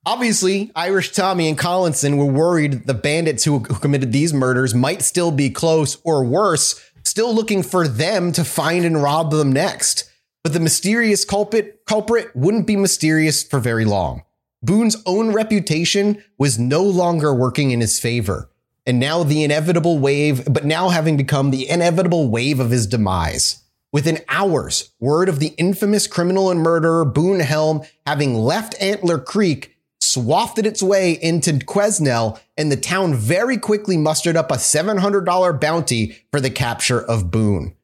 Obviously, 0.03 0.71
Irish 0.75 1.11
Tommy 1.11 1.47
and 1.47 1.57
Collinson 1.57 2.17
were 2.17 2.25
worried 2.25 2.87
the 2.87 2.93
bandits 2.93 3.43
who, 3.43 3.59
who 3.59 3.75
committed 3.75 4.11
these 4.11 4.33
murders 4.33 4.73
might 4.73 5.01
still 5.03 5.31
be 5.31 5.49
close 5.49 5.97
or 6.03 6.23
worse, 6.23 6.81
still 7.03 7.33
looking 7.33 7.61
for 7.61 7.87
them 7.87 8.31
to 8.31 8.43
find 8.43 8.83
and 8.83 9.01
rob 9.01 9.31
them 9.31 9.51
next. 9.51 10.10
But 10.43 10.53
the 10.53 10.59
mysterious 10.59 11.25
culprit 11.25 11.85
culprit 11.85 12.35
wouldn't 12.35 12.67
be 12.67 12.75
mysterious 12.75 13.43
for 13.43 13.59
very 13.59 13.85
long. 13.85 14.23
Boone's 14.63 14.97
own 15.05 15.33
reputation 15.33 16.23
was 16.37 16.59
no 16.59 16.83
longer 16.83 17.33
working 17.33 17.71
in 17.71 17.81
his 17.81 17.99
favor. 17.99 18.49
And 18.85 18.99
now 18.99 19.23
the 19.23 19.43
inevitable 19.43 19.99
wave, 19.99 20.51
but 20.51 20.65
now 20.65 20.89
having 20.89 21.17
become 21.17 21.51
the 21.51 21.69
inevitable 21.69 22.29
wave 22.29 22.59
of 22.59 22.71
his 22.71 22.87
demise. 22.87 23.63
Within 23.91 24.19
hours, 24.29 24.91
word 24.99 25.29
of 25.29 25.39
the 25.39 25.53
infamous 25.57 26.07
criminal 26.07 26.49
and 26.49 26.61
murderer 26.61 27.05
Boone 27.05 27.41
Helm 27.41 27.81
having 28.07 28.35
left 28.35 28.81
Antler 28.81 29.19
Creek 29.19 29.75
swafted 29.99 30.65
its 30.65 30.81
way 30.81 31.11
into 31.21 31.53
Quesnel, 31.53 32.39
and 32.57 32.71
the 32.71 32.77
town 32.77 33.13
very 33.13 33.57
quickly 33.57 33.97
mustered 33.97 34.35
up 34.35 34.51
a 34.51 34.55
$700 34.55 35.59
bounty 35.59 36.17
for 36.31 36.41
the 36.41 36.49
capture 36.49 37.01
of 37.01 37.31
Boone. 37.31 37.75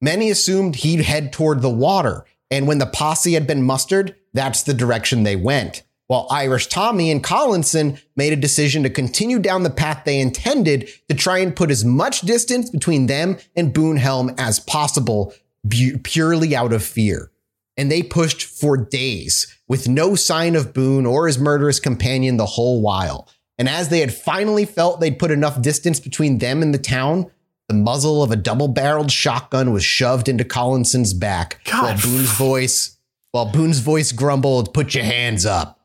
Many 0.00 0.30
assumed 0.30 0.76
he'd 0.76 1.00
head 1.00 1.32
toward 1.32 1.62
the 1.62 1.70
water, 1.70 2.24
and 2.50 2.66
when 2.66 2.78
the 2.78 2.86
posse 2.86 3.32
had 3.34 3.46
been 3.46 3.62
mustered, 3.62 4.14
that's 4.32 4.62
the 4.62 4.74
direction 4.74 5.22
they 5.22 5.36
went. 5.36 5.82
while 6.08 6.26
Irish 6.30 6.68
Tommy 6.68 7.10
and 7.10 7.22
Collinson 7.22 7.98
made 8.14 8.32
a 8.32 8.36
decision 8.36 8.82
to 8.84 8.90
continue 8.90 9.38
down 9.38 9.62
the 9.62 9.70
path 9.70 10.02
they 10.04 10.20
intended 10.20 10.88
to 11.08 11.14
try 11.14 11.38
and 11.38 11.56
put 11.56 11.70
as 11.70 11.84
much 11.84 12.20
distance 12.20 12.70
between 12.70 13.06
them 13.06 13.38
and 13.56 13.72
Boone 13.74 13.96
Helm 13.96 14.32
as 14.38 14.60
possible, 14.60 15.34
bu- 15.64 15.98
purely 15.98 16.54
out 16.54 16.72
of 16.72 16.84
fear. 16.84 17.30
And 17.76 17.90
they 17.90 18.02
pushed 18.02 18.42
for 18.42 18.76
days 18.76 19.46
with 19.68 19.88
no 19.88 20.14
sign 20.14 20.54
of 20.54 20.72
Boone 20.72 21.06
or 21.06 21.26
his 21.26 21.38
murderous 21.38 21.80
companion 21.80 22.36
the 22.36 22.46
whole 22.46 22.80
while. 22.80 23.28
And 23.58 23.68
as 23.68 23.88
they 23.88 24.00
had 24.00 24.14
finally 24.14 24.64
felt 24.64 25.00
they'd 25.00 25.18
put 25.18 25.30
enough 25.30 25.60
distance 25.60 25.98
between 25.98 26.38
them 26.38 26.62
and 26.62 26.72
the 26.72 26.78
town, 26.78 27.30
the 27.68 27.74
muzzle 27.74 28.22
of 28.22 28.30
a 28.30 28.36
double 28.36 28.68
barreled 28.68 29.10
shotgun 29.10 29.72
was 29.72 29.84
shoved 29.84 30.28
into 30.28 30.44
Collinson's 30.44 31.12
back 31.12 31.60
God. 31.64 31.82
while 31.82 32.00
Boone's 32.00 32.32
voice 32.32 32.96
while 33.36 33.52
Boone's 33.52 33.80
voice 33.80 34.12
grumbled, 34.12 34.72
put 34.72 34.94
your 34.94 35.04
hands 35.04 35.44
up. 35.44 35.78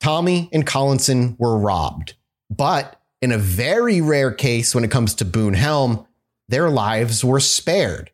Tommy 0.00 0.50
and 0.52 0.66
Collinson 0.66 1.34
were 1.38 1.56
robbed. 1.56 2.12
But 2.50 3.00
in 3.22 3.32
a 3.32 3.38
very 3.38 4.02
rare 4.02 4.30
case 4.30 4.74
when 4.74 4.84
it 4.84 4.90
comes 4.90 5.14
to 5.14 5.24
Boone 5.24 5.54
Helm, 5.54 6.06
their 6.46 6.68
lives 6.68 7.24
were 7.24 7.40
spared. 7.40 8.10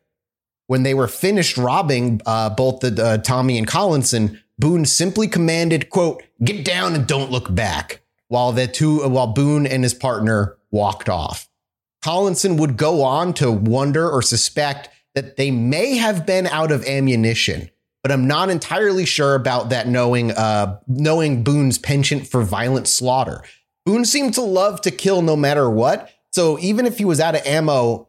When 0.67 0.83
they 0.83 0.93
were 0.93 1.09
finished 1.09 1.57
robbing 1.57 2.21
uh, 2.25 2.51
both 2.51 2.79
the 2.79 3.03
uh, 3.03 3.17
Tommy 3.17 3.57
and 3.57 3.67
Collinson, 3.67 4.39
Boone 4.57 4.85
simply 4.85 5.27
commanded, 5.27 5.89
"quote 5.89 6.23
Get 6.41 6.63
down 6.63 6.95
and 6.95 7.05
don't 7.05 7.29
look 7.29 7.53
back." 7.53 8.03
While 8.29 8.53
the 8.53 8.67
two, 8.67 9.05
while 9.09 9.27
Boone 9.27 9.67
and 9.67 9.83
his 9.83 9.93
partner 9.93 10.55
walked 10.71 11.09
off, 11.09 11.49
Collinson 12.03 12.57
would 12.57 12.77
go 12.77 13.03
on 13.03 13.33
to 13.35 13.51
wonder 13.51 14.09
or 14.09 14.21
suspect 14.21 14.89
that 15.15 15.37
they 15.37 15.51
may 15.51 15.97
have 15.97 16.25
been 16.25 16.47
out 16.47 16.71
of 16.71 16.85
ammunition, 16.85 17.69
but 18.01 18.11
I'm 18.11 18.27
not 18.27 18.49
entirely 18.49 19.05
sure 19.05 19.35
about 19.35 19.69
that. 19.69 19.87
Knowing, 19.87 20.31
uh, 20.31 20.79
knowing 20.87 21.43
Boone's 21.43 21.77
penchant 21.77 22.27
for 22.27 22.43
violent 22.43 22.87
slaughter, 22.87 23.43
Boone 23.85 24.05
seemed 24.05 24.33
to 24.35 24.41
love 24.41 24.81
to 24.81 24.91
kill 24.91 25.21
no 25.21 25.35
matter 25.35 25.69
what. 25.69 26.09
So 26.31 26.57
even 26.59 26.85
if 26.85 26.97
he 26.97 27.05
was 27.05 27.19
out 27.19 27.35
of 27.35 27.45
ammo, 27.45 28.07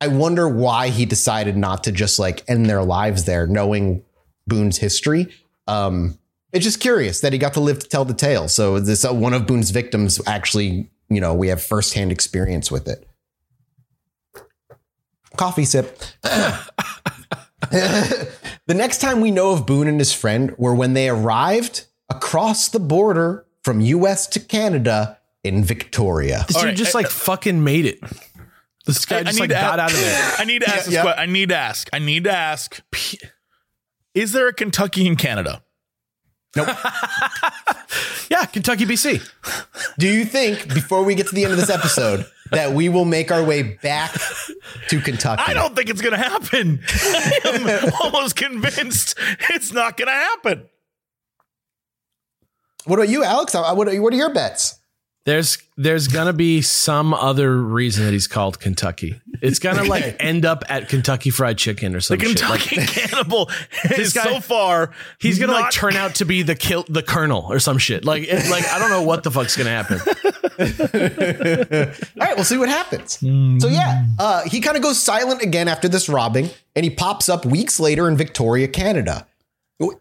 I 0.00 0.08
wonder 0.08 0.48
why 0.48 0.88
he 0.88 1.04
decided 1.04 1.56
not 1.56 1.84
to 1.84 1.92
just 1.92 2.18
like 2.18 2.42
end 2.48 2.66
their 2.66 2.82
lives 2.82 3.24
there, 3.24 3.46
knowing 3.46 4.02
Boone's 4.46 4.78
history. 4.78 5.28
Um, 5.66 6.18
it's 6.52 6.64
just 6.64 6.80
curious 6.80 7.20
that 7.20 7.32
he 7.32 7.38
got 7.38 7.54
to 7.54 7.60
live 7.60 7.78
to 7.80 7.88
tell 7.88 8.04
the 8.04 8.14
tale. 8.14 8.48
So 8.48 8.80
this 8.80 9.04
uh, 9.04 9.12
one 9.12 9.34
of 9.34 9.46
Boone's 9.46 9.70
victims 9.70 10.20
actually, 10.26 10.90
you 11.10 11.20
know, 11.20 11.34
we 11.34 11.48
have 11.48 11.62
firsthand 11.62 12.12
experience 12.12 12.70
with 12.70 12.88
it. 12.88 13.06
Coffee 15.36 15.64
sip. 15.64 15.98
the 17.70 18.28
next 18.68 18.98
time 19.00 19.20
we 19.20 19.30
know 19.30 19.52
of 19.52 19.66
Boone 19.66 19.86
and 19.86 19.98
his 20.00 20.12
friend 20.12 20.54
were 20.58 20.74
when 20.74 20.94
they 20.94 21.08
arrived 21.08 21.86
across 22.08 22.68
the 22.68 22.80
border 22.80 23.44
from 23.62 23.80
US 23.80 24.26
to 24.28 24.40
Canada 24.40 25.18
in 25.44 25.62
Victoria. 25.64 26.44
This 26.48 26.56
dude 26.56 26.64
right, 26.66 26.76
just 26.76 26.94
like 26.94 27.08
fucking 27.08 27.62
made 27.62 27.86
it. 27.86 28.00
This 28.86 29.04
guy 29.04 29.18
I 29.18 29.22
just 29.24 29.34
need 29.36 29.40
like 29.42 29.50
to 29.50 29.54
got 29.54 29.78
a- 29.78 29.82
out 29.82 29.90
of 29.92 29.96
there. 29.98 30.34
I 30.38 30.44
need 30.44 30.62
to 30.62 30.68
ask 30.70 30.84
this 30.86 30.94
Yeah. 30.94 31.02
que- 31.02 31.14
I 31.18 31.26
need 31.26 31.50
to 31.50 31.56
ask. 31.56 31.88
I 31.92 31.98
need 31.98 32.24
to 32.24 32.32
ask. 32.32 32.80
Is 34.14 34.32
there 34.32 34.48
a 34.48 34.52
Kentucky 34.52 35.06
in 35.06 35.16
Canada? 35.16 35.62
Yeah, 38.30 38.44
Kentucky, 38.44 38.84
BC. 38.86 39.28
Do 39.98 40.06
you 40.06 40.24
think 40.24 40.72
before 40.72 41.02
we 41.02 41.16
get 41.16 41.26
to 41.28 41.34
the 41.34 41.42
end 41.42 41.52
of 41.52 41.58
this 41.58 41.68
episode 41.68 42.24
that 42.52 42.72
we 42.72 42.88
will 42.88 43.04
make 43.04 43.32
our 43.32 43.42
way 43.42 43.62
back 43.82 44.12
to 44.88 45.00
Kentucky? 45.00 45.42
I 45.44 45.52
don't 45.52 45.74
think 45.74 45.90
it's 45.90 46.00
going 46.00 46.12
to 46.12 46.18
happen. 46.18 46.80
I 46.88 47.40
am 47.44 47.92
almost 48.00 48.36
convinced 48.36 49.18
it's 49.50 49.72
not 49.72 49.96
going 49.96 50.06
to 50.06 50.12
happen. 50.12 50.68
What 52.84 53.00
about 53.00 53.08
you, 53.08 53.24
Alex? 53.24 53.52
What 53.54 53.88
are, 53.88 54.00
what 54.00 54.12
are 54.12 54.16
your 54.16 54.32
bets? 54.32 54.79
There's 55.26 55.58
there's 55.76 56.08
gonna 56.08 56.32
be 56.32 56.62
some 56.62 57.12
other 57.12 57.56
reason 57.62 58.04
that 58.06 58.12
he's 58.12 58.26
called 58.26 58.58
Kentucky. 58.58 59.20
It's 59.42 59.58
gonna 59.58 59.84
like 59.84 60.16
end 60.18 60.46
up 60.46 60.64
at 60.68 60.88
Kentucky 60.88 61.28
Fried 61.28 61.58
Chicken 61.58 61.94
or 61.94 62.00
something. 62.00 62.26
The 62.32 62.38
shit. 62.40 62.48
Like, 62.48 62.60
Kentucky 62.62 63.00
cannibal 63.08 63.50
is 63.96 64.14
guy- 64.14 64.24
so 64.24 64.40
far. 64.40 64.92
he's 65.20 65.38
gonna 65.38 65.52
like 65.52 65.64
not- 65.64 65.72
turn 65.72 65.94
out 65.94 66.14
to 66.16 66.24
be 66.24 66.40
the 66.42 66.54
kill 66.54 66.84
the 66.88 67.02
colonel 67.02 67.44
or 67.50 67.58
some 67.58 67.76
shit. 67.76 68.04
Like 68.04 68.22
it, 68.24 68.50
like 68.50 68.66
I 68.72 68.78
don't 68.78 68.88
know 68.90 69.02
what 69.02 69.22
the 69.22 69.30
fuck's 69.30 69.56
gonna 69.58 69.70
happen. 69.70 70.00
All 70.60 72.26
right, 72.26 72.36
we'll 72.36 72.44
see 72.44 72.58
what 72.58 72.68
happens. 72.68 73.18
So 73.18 73.68
yeah, 73.68 74.06
uh, 74.18 74.42
he 74.48 74.60
kind 74.60 74.76
of 74.76 74.82
goes 74.82 74.98
silent 74.98 75.42
again 75.42 75.68
after 75.68 75.88
this 75.88 76.08
robbing, 76.08 76.48
and 76.74 76.84
he 76.84 76.90
pops 76.90 77.28
up 77.28 77.44
weeks 77.44 77.78
later 77.78 78.08
in 78.08 78.16
Victoria, 78.16 78.68
Canada. 78.68 79.26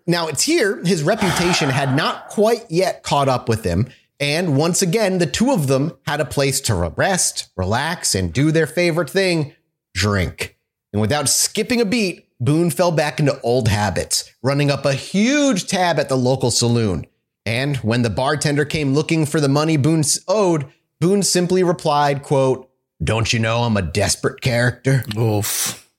Now 0.07 0.27
it's 0.27 0.43
here 0.43 0.81
his 0.83 1.03
reputation 1.03 1.69
had 1.69 1.95
not 1.95 2.29
quite 2.29 2.65
yet 2.69 3.03
caught 3.03 3.29
up 3.29 3.47
with 3.47 3.63
him, 3.63 3.87
and 4.19 4.55
once 4.57 4.81
again 4.81 5.17
the 5.17 5.25
two 5.25 5.51
of 5.51 5.67
them 5.67 5.93
had 6.05 6.19
a 6.21 6.25
place 6.25 6.59
to 6.61 6.75
rest, 6.75 7.49
relax, 7.55 8.15
and 8.15 8.33
do 8.33 8.51
their 8.51 8.67
favorite 8.67 9.09
thing: 9.09 9.53
drink. 9.93 10.57
And 10.93 11.01
without 11.01 11.29
skipping 11.29 11.79
a 11.81 11.85
beat, 11.85 12.27
Boone 12.39 12.71
fell 12.71 12.91
back 12.91 13.19
into 13.19 13.39
old 13.41 13.67
habits, 13.67 14.31
running 14.41 14.71
up 14.71 14.85
a 14.85 14.93
huge 14.93 15.67
tab 15.67 15.99
at 15.99 16.09
the 16.09 16.15
local 16.17 16.51
saloon. 16.51 17.05
And 17.45 17.77
when 17.77 18.01
the 18.01 18.09
bartender 18.09 18.65
came 18.65 18.93
looking 18.93 19.25
for 19.25 19.39
the 19.41 19.49
money 19.49 19.77
Boone 19.77 20.03
owed, 20.27 20.65
Boone 20.99 21.21
simply 21.23 21.63
replied, 21.63 22.23
quote, 22.23 22.69
Don't 23.03 23.31
you 23.33 23.39
know 23.39 23.63
I'm 23.63 23.77
a 23.77 23.81
desperate 23.81 24.41
character? 24.41 25.03
Oof. 25.17 25.89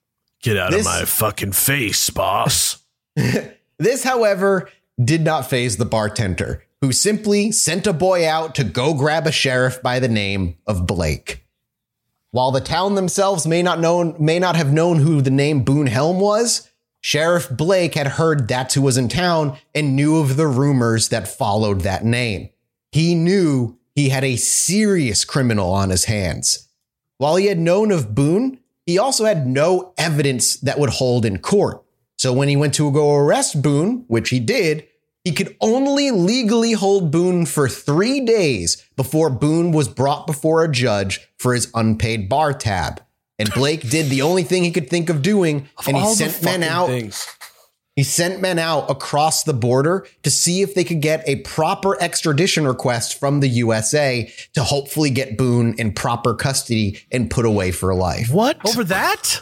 Get 0.41 0.57
out 0.57 0.71
This- 0.71 0.81
of 0.87 0.91
my 0.91 1.05
fucking 1.05 1.51
face, 1.53 2.09
boss. 2.09 2.77
This, 3.77 4.03
however, 4.03 4.69
did 5.03 5.21
not 5.23 5.49
faze 5.49 5.77
the 5.77 5.85
bartender, 5.85 6.63
who 6.81 6.91
simply 6.91 7.51
sent 7.51 7.85
a 7.85 7.93
boy 7.93 8.27
out 8.27 8.55
to 8.55 8.63
go 8.63 8.93
grab 8.93 9.27
a 9.27 9.31
sheriff 9.31 9.81
by 9.81 9.99
the 9.99 10.07
name 10.07 10.57
of 10.65 10.87
Blake. 10.87 11.45
While 12.31 12.51
the 12.51 12.61
town 12.61 12.95
themselves 12.95 13.45
may 13.45 13.61
not 13.61 13.79
known 13.79 14.15
may 14.19 14.39
not 14.39 14.55
have 14.55 14.73
known 14.73 14.99
who 14.99 15.21
the 15.21 15.29
name 15.29 15.63
Boone 15.63 15.87
Helm 15.87 16.19
was, 16.19 16.69
Sheriff 17.01 17.49
Blake 17.49 17.95
had 17.95 18.07
heard 18.07 18.47
that's 18.47 18.73
who 18.73 18.81
was 18.81 18.97
in 18.97 19.09
town 19.09 19.57
and 19.75 19.95
knew 19.95 20.17
of 20.17 20.37
the 20.37 20.47
rumors 20.47 21.09
that 21.09 21.27
followed 21.27 21.81
that 21.81 22.05
name. 22.05 22.49
He 22.91 23.15
knew 23.15 23.77
he 23.95 24.09
had 24.09 24.23
a 24.23 24.35
serious 24.35 25.25
criminal 25.25 25.71
on 25.71 25.89
his 25.89 26.05
hands. 26.05 26.67
While 27.17 27.35
he 27.35 27.47
had 27.47 27.59
known 27.59 27.91
of 27.91 28.15
Boone, 28.15 28.59
he 28.85 28.97
also 28.97 29.25
had 29.25 29.45
no 29.45 29.93
evidence 29.97 30.55
that 30.57 30.79
would 30.79 30.89
hold 30.89 31.25
in 31.25 31.39
court. 31.39 31.83
So 32.17 32.33
when 32.33 32.47
he 32.47 32.55
went 32.55 32.73
to 32.75 32.91
go 32.91 33.15
arrest 33.15 33.61
Boone, 33.61 34.05
which 34.07 34.29
he 34.29 34.39
did, 34.39 34.87
he 35.23 35.31
could 35.31 35.55
only 35.61 36.11
legally 36.11 36.71
hold 36.73 37.11
Boone 37.11 37.45
for 37.45 37.69
three 37.69 38.21
days 38.21 38.83
before 38.95 39.29
Boone 39.29 39.71
was 39.71 39.87
brought 39.87 40.25
before 40.27 40.63
a 40.63 40.71
judge 40.71 41.19
for 41.37 41.53
his 41.53 41.69
unpaid 41.75 42.27
bar 42.27 42.53
tab. 42.53 43.01
And 43.37 43.51
Blake 43.53 43.89
did 43.89 44.07
the 44.09 44.21
only 44.21 44.43
thing 44.43 44.63
he 44.63 44.71
could 44.71 44.89
think 44.89 45.09
of 45.09 45.21
doing, 45.21 45.67
and 45.87 45.97
he 45.97 46.03
All 46.03 46.09
the 46.15 46.29
sent 46.29 46.43
men 46.43 46.61
fucking 46.61 46.75
out. 46.75 46.87
things. 46.87 47.27
He 47.95 48.03
sent 48.03 48.41
men 48.41 48.57
out 48.57 48.89
across 48.89 49.43
the 49.43 49.53
border 49.53 50.07
to 50.23 50.31
see 50.31 50.61
if 50.61 50.73
they 50.75 50.83
could 50.83 51.01
get 51.01 51.27
a 51.27 51.37
proper 51.37 52.01
extradition 52.01 52.65
request 52.65 53.19
from 53.19 53.41
the 53.41 53.49
USA 53.49 54.31
to 54.53 54.63
hopefully 54.63 55.09
get 55.09 55.37
Boone 55.37 55.75
in 55.77 55.91
proper 55.91 56.33
custody 56.33 56.99
and 57.11 57.29
put 57.29 57.45
away 57.45 57.71
for 57.71 57.93
life. 57.93 58.29
What? 58.31 58.65
Over 58.65 58.83
that? 58.85 59.41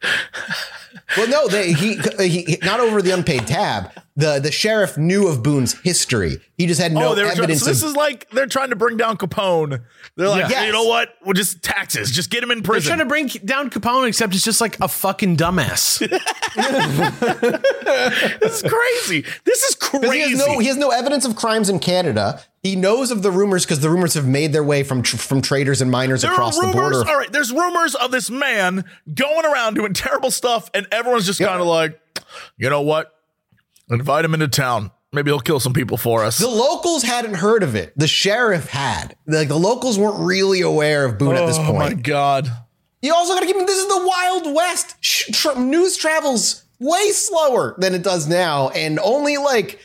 Well, 1.16 1.28
no, 1.28 1.48
they, 1.48 1.72
he, 1.72 2.00
he 2.18 2.58
not 2.62 2.80
over 2.80 3.02
the 3.02 3.10
unpaid 3.10 3.46
tab. 3.46 3.90
The 4.16 4.38
the 4.38 4.52
sheriff 4.52 4.96
knew 4.98 5.28
of 5.28 5.42
Boone's 5.42 5.78
history. 5.80 6.40
He 6.60 6.66
just 6.66 6.78
had 6.78 6.92
oh, 6.92 7.00
no 7.00 7.08
oh, 7.08 7.14
they 7.14 7.24
were 7.24 7.30
trying, 7.30 7.56
so 7.56 7.64
this 7.64 7.82
of. 7.82 7.88
is 7.88 7.96
like 7.96 8.28
they're 8.32 8.44
trying 8.44 8.68
to 8.68 8.76
bring 8.76 8.98
down 8.98 9.16
Capone. 9.16 9.82
They're 10.16 10.28
like, 10.28 10.50
Yeah. 10.50 10.60
"Hey, 10.60 10.66
you 10.66 10.72
know 10.72 10.84
what? 10.84 11.14
We'll 11.24 11.32
just 11.32 11.62
taxes. 11.62 12.10
Just 12.10 12.28
get 12.28 12.42
him 12.42 12.50
in 12.50 12.62
prison. 12.62 12.90
They're 12.90 12.98
trying 12.98 13.28
to 13.28 13.38
bring 13.38 13.46
down 13.46 13.70
Capone, 13.70 14.06
except 14.06 14.34
it's 14.34 14.44
just 14.44 14.60
like 14.60 14.78
a 14.78 14.86
fucking 14.86 15.38
dumbass. 15.38 16.00
this 18.40 18.62
is 18.62 18.70
crazy. 18.70 19.24
This 19.44 19.62
is 19.62 19.74
crazy. 19.74 20.12
He 20.12 20.20
has 20.20 20.46
no 20.46 20.58
he 20.58 20.66
has 20.66 20.76
no 20.76 20.90
evidence 20.90 21.24
of 21.24 21.34
crimes 21.34 21.70
in 21.70 21.78
Canada. 21.78 22.42
He 22.62 22.76
knows 22.76 23.10
of 23.10 23.22
the 23.22 23.30
rumors 23.30 23.64
because 23.64 23.80
the 23.80 23.88
rumors 23.88 24.12
have 24.12 24.28
made 24.28 24.52
their 24.52 24.62
way 24.62 24.82
from 24.82 25.00
tr- 25.00 25.16
from 25.16 25.40
traders 25.40 25.80
and 25.80 25.90
miners 25.90 26.20
there 26.20 26.32
across 26.32 26.58
are 26.58 26.66
the 26.66 26.76
rumors. 26.76 26.98
border. 26.98 27.10
All 27.10 27.16
right, 27.16 27.32
there's 27.32 27.52
rumors 27.52 27.94
of 27.94 28.10
this 28.10 28.28
man 28.28 28.84
going 29.14 29.46
around 29.46 29.76
doing 29.76 29.94
terrible 29.94 30.30
stuff, 30.30 30.68
and 30.74 30.86
everyone's 30.92 31.24
just 31.24 31.40
kind 31.40 31.62
of 31.62 31.66
like, 31.66 31.98
you 32.58 32.68
know 32.68 32.82
what? 32.82 33.14
Invite 33.88 34.26
him 34.26 34.34
into 34.34 34.48
town. 34.48 34.90
Maybe 35.12 35.30
he'll 35.30 35.40
kill 35.40 35.58
some 35.58 35.72
people 35.72 35.96
for 35.96 36.22
us. 36.22 36.38
The 36.38 36.48
locals 36.48 37.02
hadn't 37.02 37.34
heard 37.34 37.64
of 37.64 37.74
it. 37.74 37.92
The 37.96 38.06
sheriff 38.06 38.68
had. 38.68 39.16
Like 39.26 39.48
the 39.48 39.58
locals 39.58 39.98
weren't 39.98 40.20
really 40.20 40.60
aware 40.60 41.04
of 41.04 41.18
Boone 41.18 41.34
at 41.34 41.46
this 41.46 41.58
oh, 41.58 41.64
point. 41.64 41.76
oh 41.76 41.78
my 41.78 41.94
god. 41.94 42.48
You 43.02 43.12
also 43.14 43.34
got 43.34 43.40
to 43.40 43.46
keep 43.46 43.56
in 43.56 43.66
this 43.66 43.78
is 43.78 43.88
the 43.88 44.06
Wild 44.06 44.54
West. 44.54 44.96
Sh- 45.00 45.30
tr- 45.32 45.58
news 45.58 45.96
travels 45.96 46.64
way 46.78 47.10
slower 47.10 47.74
than 47.78 47.94
it 47.94 48.02
does 48.02 48.28
now, 48.28 48.68
and 48.70 49.00
only 49.00 49.36
like 49.36 49.80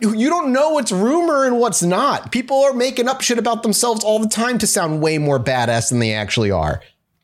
you 0.00 0.28
don't 0.28 0.52
know 0.52 0.70
what's 0.70 0.92
rumor 0.92 1.44
and 1.44 1.58
what's 1.58 1.82
not. 1.82 2.30
People 2.30 2.62
are 2.62 2.72
making 2.72 3.08
up 3.08 3.20
shit 3.20 3.38
about 3.38 3.62
themselves 3.62 4.04
all 4.04 4.18
the 4.18 4.28
time 4.28 4.56
to 4.58 4.66
sound 4.66 5.02
way 5.02 5.18
more 5.18 5.40
badass 5.42 5.90
than 5.90 5.98
they 5.98 6.14
actually 6.14 6.50
are. 6.50 6.80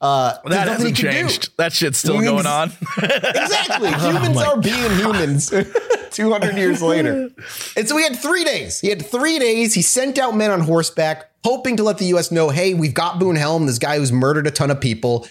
Uh, 0.07 0.39
That 0.49 0.69
hasn't 0.69 0.91
you 0.91 0.95
can 1.05 1.13
do. 1.13 1.19
changed. 1.29 1.57
That 1.57 1.73
shit's 1.73 1.99
still 1.99 2.21
going 2.21 2.47
on. 2.47 2.73
Exactly. 3.03 3.91
Humans 3.93 4.37
are 4.39 4.61
being 4.61 4.91
humans. 4.93 5.51
200 6.11 6.57
years 6.57 6.81
later. 6.83 7.31
And 7.77 7.89
so 7.89 7.97
he 7.97 8.03
had 8.05 8.17
three 8.17 8.45
days. 8.45 8.81
He 8.81 8.89
had 8.89 9.05
three 9.05 9.39
days. 9.39 9.75
He 9.75 9.83
sent 9.83 10.19
out 10.19 10.35
men 10.37 10.51
on 10.51 10.61
horseback, 10.61 11.31
hoping 11.45 11.77
to 11.77 11.83
let 11.83 11.99
the 11.99 12.07
U.S. 12.07 12.31
know, 12.33 12.49
hey, 12.51 12.73
we've 12.75 12.95
got 12.95 13.19
Boone 13.19 13.37
Helm, 13.37 13.67
this 13.67 13.79
guy 13.79 13.99
who's 13.99 14.13
murdered 14.13 14.47
a 14.47 14.51
ton 14.51 14.71
of 14.71 14.81
people. 14.81 15.27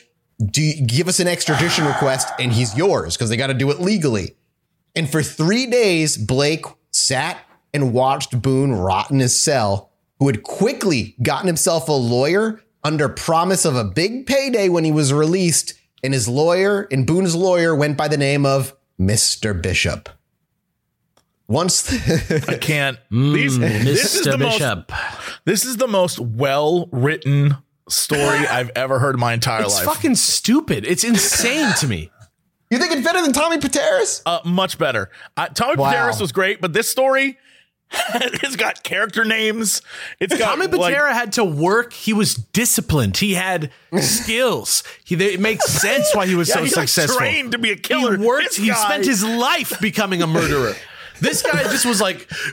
Do 0.46 0.62
you 0.62 0.86
give 0.86 1.08
us 1.08 1.20
an 1.20 1.28
extradition 1.28 1.86
request 1.86 2.28
and 2.40 2.52
he's 2.52 2.76
yours 2.78 3.16
because 3.16 3.30
they 3.30 3.38
got 3.38 3.48
to 3.48 3.54
do 3.54 3.72
it 3.72 3.80
legally. 3.80 4.36
And 4.96 5.10
for 5.10 5.24
three 5.24 5.66
days, 5.66 6.18
Blake 6.18 6.66
sat 6.92 7.38
and 7.74 7.92
watched 7.94 8.42
Boone 8.42 8.74
rot 8.74 9.12
in 9.12 9.20
his 9.20 9.38
cell, 9.38 9.92
who 10.20 10.28
had 10.28 10.44
quickly 10.44 11.16
gotten 11.22 11.48
himself 11.48 11.90
a 11.90 11.94
lawyer 11.94 12.62
under 12.86 13.10
promise 13.10 13.66
of 13.66 13.76
a 13.76 13.84
big 13.84 14.26
payday 14.28 14.70
when 14.70 14.86
he 14.86 14.92
was 14.92 15.12
released. 15.12 15.74
And 16.04 16.14
his 16.14 16.28
lawyer 16.28 16.88
and 16.92 17.06
Boone's 17.08 17.36
lawyer 17.36 17.76
went 17.76 17.98
by 17.98 18.08
the 18.08 18.16
name 18.18 18.46
of 18.46 18.74
Mr. 19.00 19.60
Bishop. 19.60 20.08
Once 21.48 21.92
I 22.48 22.58
can't. 22.62 22.98
These, 23.12 23.58
this 23.60 24.16
is 24.16 24.28
Mr. 24.28 24.32
the 24.32 24.38
most. 24.38 24.60
Bishop. 24.60 24.92
This 25.46 25.66
is 25.66 25.78
the 25.78 25.88
most 25.88 26.20
well 26.20 26.88
written 26.92 27.58
story 27.90 28.20
I've 28.50 28.72
ever 28.76 29.00
heard 29.00 29.16
in 29.16 29.20
my 29.20 29.34
entire 29.34 29.62
It's 29.64 29.74
life. 29.76 29.84
It's 29.88 29.96
fucking 29.96 30.16
stupid. 30.16 30.86
It's 30.86 31.04
insane 31.04 31.74
to 31.80 31.88
me. 31.88 32.12
you 32.72 32.78
think 32.80 32.94
it's 32.94 33.04
better 33.04 33.22
than 33.22 33.32
Tommy 33.34 33.58
Pitera's? 33.58 34.22
Uh, 34.26 34.40
much 34.46 34.78
better. 34.78 35.10
Uh, 35.38 35.48
Tommy 35.48 35.76
Wow. 35.78 35.92
Pitera's 35.92 36.20
was 36.22 36.32
great, 36.32 36.62
but 36.62 36.74
this 36.74 36.90
story 36.90 37.38
it's 38.16 38.56
got 38.56 38.84
character 38.84 39.24
names. 39.24 39.82
It's 40.20 40.38
got 40.38 40.56
Tommy 40.58 40.68
like, 40.68 40.96
Pitera 40.96 41.14
had 41.14 41.34
to 41.34 41.46
work. 41.46 41.94
He 41.94 42.14
was 42.14 42.36
disciplined. 42.36 43.18
He 43.18 43.36
had 43.36 43.72
skills. 44.00 44.84
He, 45.04 45.16
it 45.16 45.40
makes 45.40 45.66
sense 45.66 46.14
why 46.14 46.28
he 46.28 46.36
was 46.36 46.50
yeah, 46.50 46.56
so 46.56 46.62
like 46.62 46.72
successful. 46.72 47.18
trained 47.18 47.52
to 47.54 47.58
be 47.58 47.72
a 47.72 47.76
killer. 47.78 48.18
He 48.18 48.26
worked. 48.26 48.50
This 48.50 48.58
He 48.58 48.68
guy- 48.68 48.86
spent 48.86 49.06
his 49.06 49.24
life 49.24 49.80
becoming 49.80 50.22
a 50.22 50.28
murderer. 50.28 50.74
This 51.22 51.42
guy 51.42 51.64
just 51.64 51.86
was 51.86 52.02
like, 52.02 52.28
This 52.28 52.52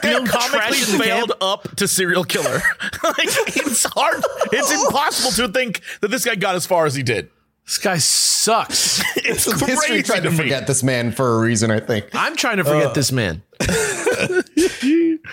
guy 0.00 0.12
comically 0.24 0.48
trash 0.48 0.92
in 0.92 0.98
the 0.98 1.04
failed 1.04 1.32
up 1.40 1.74
to 1.76 1.88
serial 1.88 2.22
killer. 2.22 2.62
like 3.02 3.26
it's 3.56 3.82
hard. 3.84 4.22
It's 4.52 4.70
impossible 4.70 5.32
to 5.32 5.48
think 5.52 5.80
that 6.00 6.12
this 6.12 6.24
guy 6.24 6.36
got 6.36 6.54
as 6.54 6.66
far 6.66 6.86
as 6.86 6.94
he 6.94 7.02
did. 7.02 7.30
This 7.66 7.78
guy 7.78 7.98
sucks. 7.98 9.02
It's 9.26 9.46
History 9.46 9.76
crazy 9.76 10.02
tried 10.02 10.22
to 10.24 10.30
me. 10.30 10.36
forget 10.36 10.66
this 10.66 10.82
man 10.82 11.10
for 11.10 11.36
a 11.36 11.38
reason, 11.40 11.70
I 11.70 11.80
think. 11.80 12.10
I'm 12.12 12.36
trying 12.36 12.58
to 12.58 12.64
forget 12.64 12.94
this 12.94 13.10
man. 13.10 13.42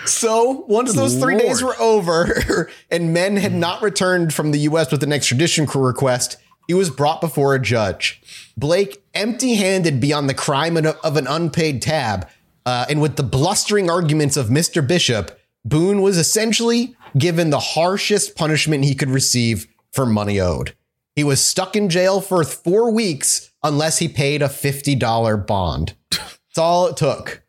So 0.06 0.64
once 0.68 0.94
those 0.94 1.16
three 1.16 1.34
Lord. 1.34 1.46
days 1.46 1.62
were 1.62 1.78
over 1.78 2.70
and 2.90 3.12
men 3.12 3.36
had 3.36 3.54
not 3.54 3.82
returned 3.82 4.32
from 4.32 4.50
the 4.50 4.60
US 4.60 4.90
with 4.90 5.02
an 5.02 5.12
extradition 5.12 5.66
request, 5.74 6.38
he 6.66 6.74
was 6.74 6.90
brought 6.90 7.20
before 7.20 7.54
a 7.54 7.60
judge. 7.60 8.20
Blake, 8.56 9.02
empty 9.14 9.54
handed 9.54 10.00
beyond 10.00 10.28
the 10.28 10.34
crime 10.34 10.76
of 10.76 11.16
an 11.16 11.26
unpaid 11.26 11.82
tab, 11.82 12.28
uh, 12.64 12.86
and 12.88 13.00
with 13.00 13.16
the 13.16 13.22
blustering 13.22 13.90
arguments 13.90 14.36
of 14.36 14.46
Mr. 14.46 14.86
Bishop, 14.86 15.38
Boone 15.64 16.00
was 16.00 16.16
essentially 16.16 16.96
given 17.16 17.50
the 17.50 17.60
harshest 17.60 18.34
punishment 18.34 18.84
he 18.84 18.94
could 18.94 19.10
receive 19.10 19.66
for 19.92 20.06
money 20.06 20.40
owed. 20.40 20.74
He 21.14 21.24
was 21.24 21.44
stuck 21.44 21.76
in 21.76 21.88
jail 21.88 22.20
for 22.20 22.42
four 22.44 22.90
weeks 22.90 23.52
unless 23.62 23.98
he 23.98 24.08
paid 24.08 24.42
a 24.42 24.48
$50 24.48 25.46
bond. 25.46 25.94
That's 26.10 26.58
all 26.58 26.86
it 26.88 26.96
took. 26.96 27.42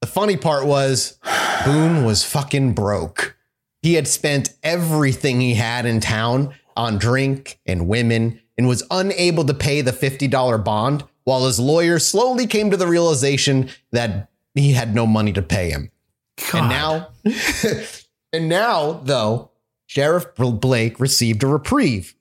The 0.00 0.06
funny 0.06 0.36
part 0.36 0.66
was 0.66 1.18
Boone 1.64 2.04
was 2.04 2.24
fucking 2.24 2.74
broke. 2.74 3.36
He 3.82 3.94
had 3.94 4.08
spent 4.08 4.54
everything 4.62 5.40
he 5.40 5.54
had 5.54 5.86
in 5.86 6.00
town 6.00 6.54
on 6.76 6.98
drink 6.98 7.60
and 7.64 7.88
women 7.88 8.40
and 8.58 8.68
was 8.68 8.82
unable 8.90 9.44
to 9.44 9.54
pay 9.54 9.80
the 9.80 9.92
$50 9.92 10.64
bond 10.64 11.04
while 11.24 11.46
his 11.46 11.58
lawyer 11.58 11.98
slowly 11.98 12.46
came 12.46 12.70
to 12.70 12.76
the 12.76 12.86
realization 12.86 13.68
that 13.92 14.30
he 14.54 14.72
had 14.72 14.94
no 14.94 15.06
money 15.06 15.32
to 15.32 15.42
pay 15.42 15.70
him. 15.70 15.90
And 16.52 16.68
now, 16.68 17.08
and 18.32 18.48
now, 18.48 19.00
though, 19.04 19.50
Sheriff 19.86 20.34
Blake 20.36 21.00
received 21.00 21.42
a 21.42 21.46
reprieve. 21.46 22.14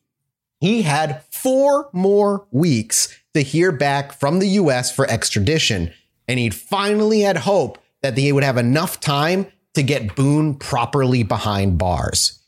He 0.59 0.81
had 0.83 1.23
four 1.31 1.89
more 1.93 2.47
weeks 2.51 3.15
to 3.33 3.41
hear 3.41 3.71
back 3.71 4.13
from 4.13 4.39
the 4.39 4.47
US 4.49 4.93
for 4.93 5.09
extradition, 5.09 5.93
and 6.27 6.39
he'd 6.39 6.55
finally 6.55 7.21
had 7.21 7.37
hope 7.37 7.77
that 8.01 8.15
they 8.15 8.31
would 8.31 8.43
have 8.43 8.57
enough 8.57 8.99
time 8.99 9.47
to 9.73 9.83
get 9.83 10.15
Boone 10.15 10.55
properly 10.55 11.23
behind 11.23 11.77
bars. 11.77 12.41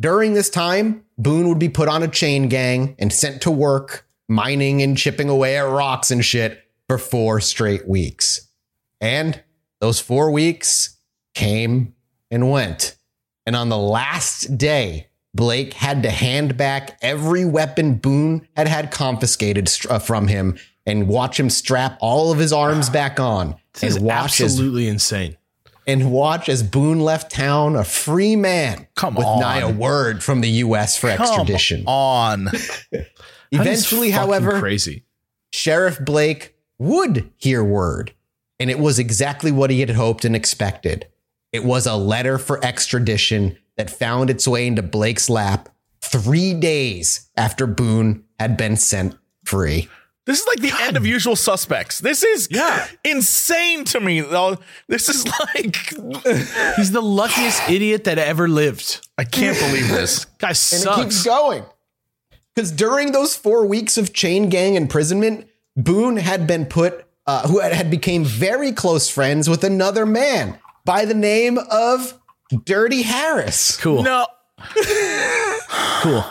During 0.00 0.34
this 0.34 0.50
time, 0.50 1.04
Boone 1.16 1.48
would 1.48 1.58
be 1.58 1.68
put 1.68 1.88
on 1.88 2.02
a 2.02 2.08
chain 2.08 2.48
gang 2.48 2.94
and 2.98 3.12
sent 3.12 3.42
to 3.42 3.50
work 3.50 4.06
mining 4.28 4.82
and 4.82 4.96
chipping 4.96 5.28
away 5.28 5.56
at 5.56 5.62
rocks 5.62 6.10
and 6.10 6.24
shit 6.24 6.62
for 6.88 6.98
four 6.98 7.40
straight 7.40 7.88
weeks. 7.88 8.48
And 9.00 9.42
those 9.80 10.00
four 10.00 10.30
weeks 10.30 10.96
came 11.34 11.94
and 12.30 12.50
went. 12.50 12.96
And 13.46 13.56
on 13.56 13.68
the 13.68 13.78
last 13.78 14.58
day, 14.58 15.07
Blake 15.34 15.74
had 15.74 16.02
to 16.02 16.10
hand 16.10 16.56
back 16.56 16.98
every 17.02 17.44
weapon 17.44 17.94
Boone 17.94 18.46
had 18.56 18.66
had 18.68 18.90
confiscated 18.90 19.70
uh, 19.88 19.98
from 19.98 20.28
him 20.28 20.58
and 20.86 21.06
watch 21.06 21.38
him 21.38 21.50
strap 21.50 21.98
all 22.00 22.32
of 22.32 22.38
his 22.38 22.52
arms 22.52 22.88
back 22.90 23.20
on 23.20 23.54
This 23.74 23.96
is 23.96 24.00
watch 24.00 24.40
as 24.40 24.52
absolutely 24.52 24.88
insane. 24.88 25.36
and 25.86 26.10
watch 26.10 26.48
as 26.48 26.62
Boone 26.62 27.00
left 27.00 27.30
town 27.30 27.76
a 27.76 27.84
free 27.84 28.36
man 28.36 28.88
Come 28.96 29.14
with 29.14 29.26
on. 29.26 29.40
nigh 29.40 29.58
a 29.60 29.70
word 29.70 30.24
from 30.24 30.40
the 30.40 30.48
U.S. 30.48 30.96
for 30.96 31.10
extradition. 31.10 31.84
on. 31.86 32.48
Eventually, 33.52 34.10
however, 34.10 34.58
crazy. 34.60 35.04
Sheriff 35.52 35.98
Blake 36.04 36.54
would 36.78 37.30
hear 37.36 37.62
word, 37.64 38.12
and 38.60 38.70
it 38.70 38.78
was 38.78 38.98
exactly 38.98 39.50
what 39.52 39.70
he 39.70 39.80
had 39.80 39.90
hoped 39.90 40.24
and 40.24 40.34
expected. 40.36 41.06
It 41.52 41.64
was 41.64 41.86
a 41.86 41.96
letter 41.96 42.36
for 42.38 42.62
extradition 42.64 43.56
that 43.78 43.88
found 43.90 44.28
its 44.28 44.46
way 44.46 44.66
into 44.66 44.82
Blake's 44.82 45.30
lap 45.30 45.70
three 46.02 46.52
days 46.52 47.30
after 47.36 47.66
Boone 47.66 48.24
had 48.38 48.56
been 48.58 48.76
sent 48.76 49.16
free. 49.44 49.88
This 50.26 50.40
is 50.40 50.46
like 50.46 50.60
the 50.60 50.72
end 50.82 50.98
of 50.98 51.06
Usual 51.06 51.36
Suspects. 51.36 52.00
This 52.00 52.22
is 52.22 52.48
Yeah. 52.50 52.86
insane 53.02 53.84
to 53.86 54.00
me. 54.00 54.20
though. 54.20 54.58
This 54.86 55.08
is 55.08 55.24
like 55.54 55.76
He's 56.76 56.92
the 56.92 57.00
luckiest 57.00 57.66
idiot 57.70 58.04
that 58.04 58.18
ever 58.18 58.46
lived. 58.46 59.08
I 59.16 59.24
can't 59.24 59.58
believe 59.58 59.88
this. 59.88 60.24
Guy 60.38 60.48
And 60.48 60.56
sucks. 60.56 60.98
it 60.98 61.02
keeps 61.04 61.24
going. 61.24 61.64
Because 62.54 62.70
during 62.72 63.12
those 63.12 63.34
four 63.36 63.64
weeks 63.66 63.96
of 63.96 64.12
chain 64.12 64.50
gang 64.50 64.74
imprisonment, 64.74 65.48
Boone 65.76 66.16
had 66.18 66.46
been 66.46 66.66
put, 66.66 67.06
uh, 67.26 67.46
who 67.48 67.60
had, 67.60 67.72
had 67.72 67.90
became 67.90 68.24
very 68.24 68.72
close 68.72 69.08
friends 69.08 69.48
with 69.48 69.64
another 69.64 70.04
man 70.04 70.58
by 70.84 71.04
the 71.06 71.14
name 71.14 71.58
of 71.70 72.20
Dirty 72.64 73.02
Harris. 73.02 73.76
cool. 73.78 74.02
No, 74.02 74.26
Cool. 76.02 76.24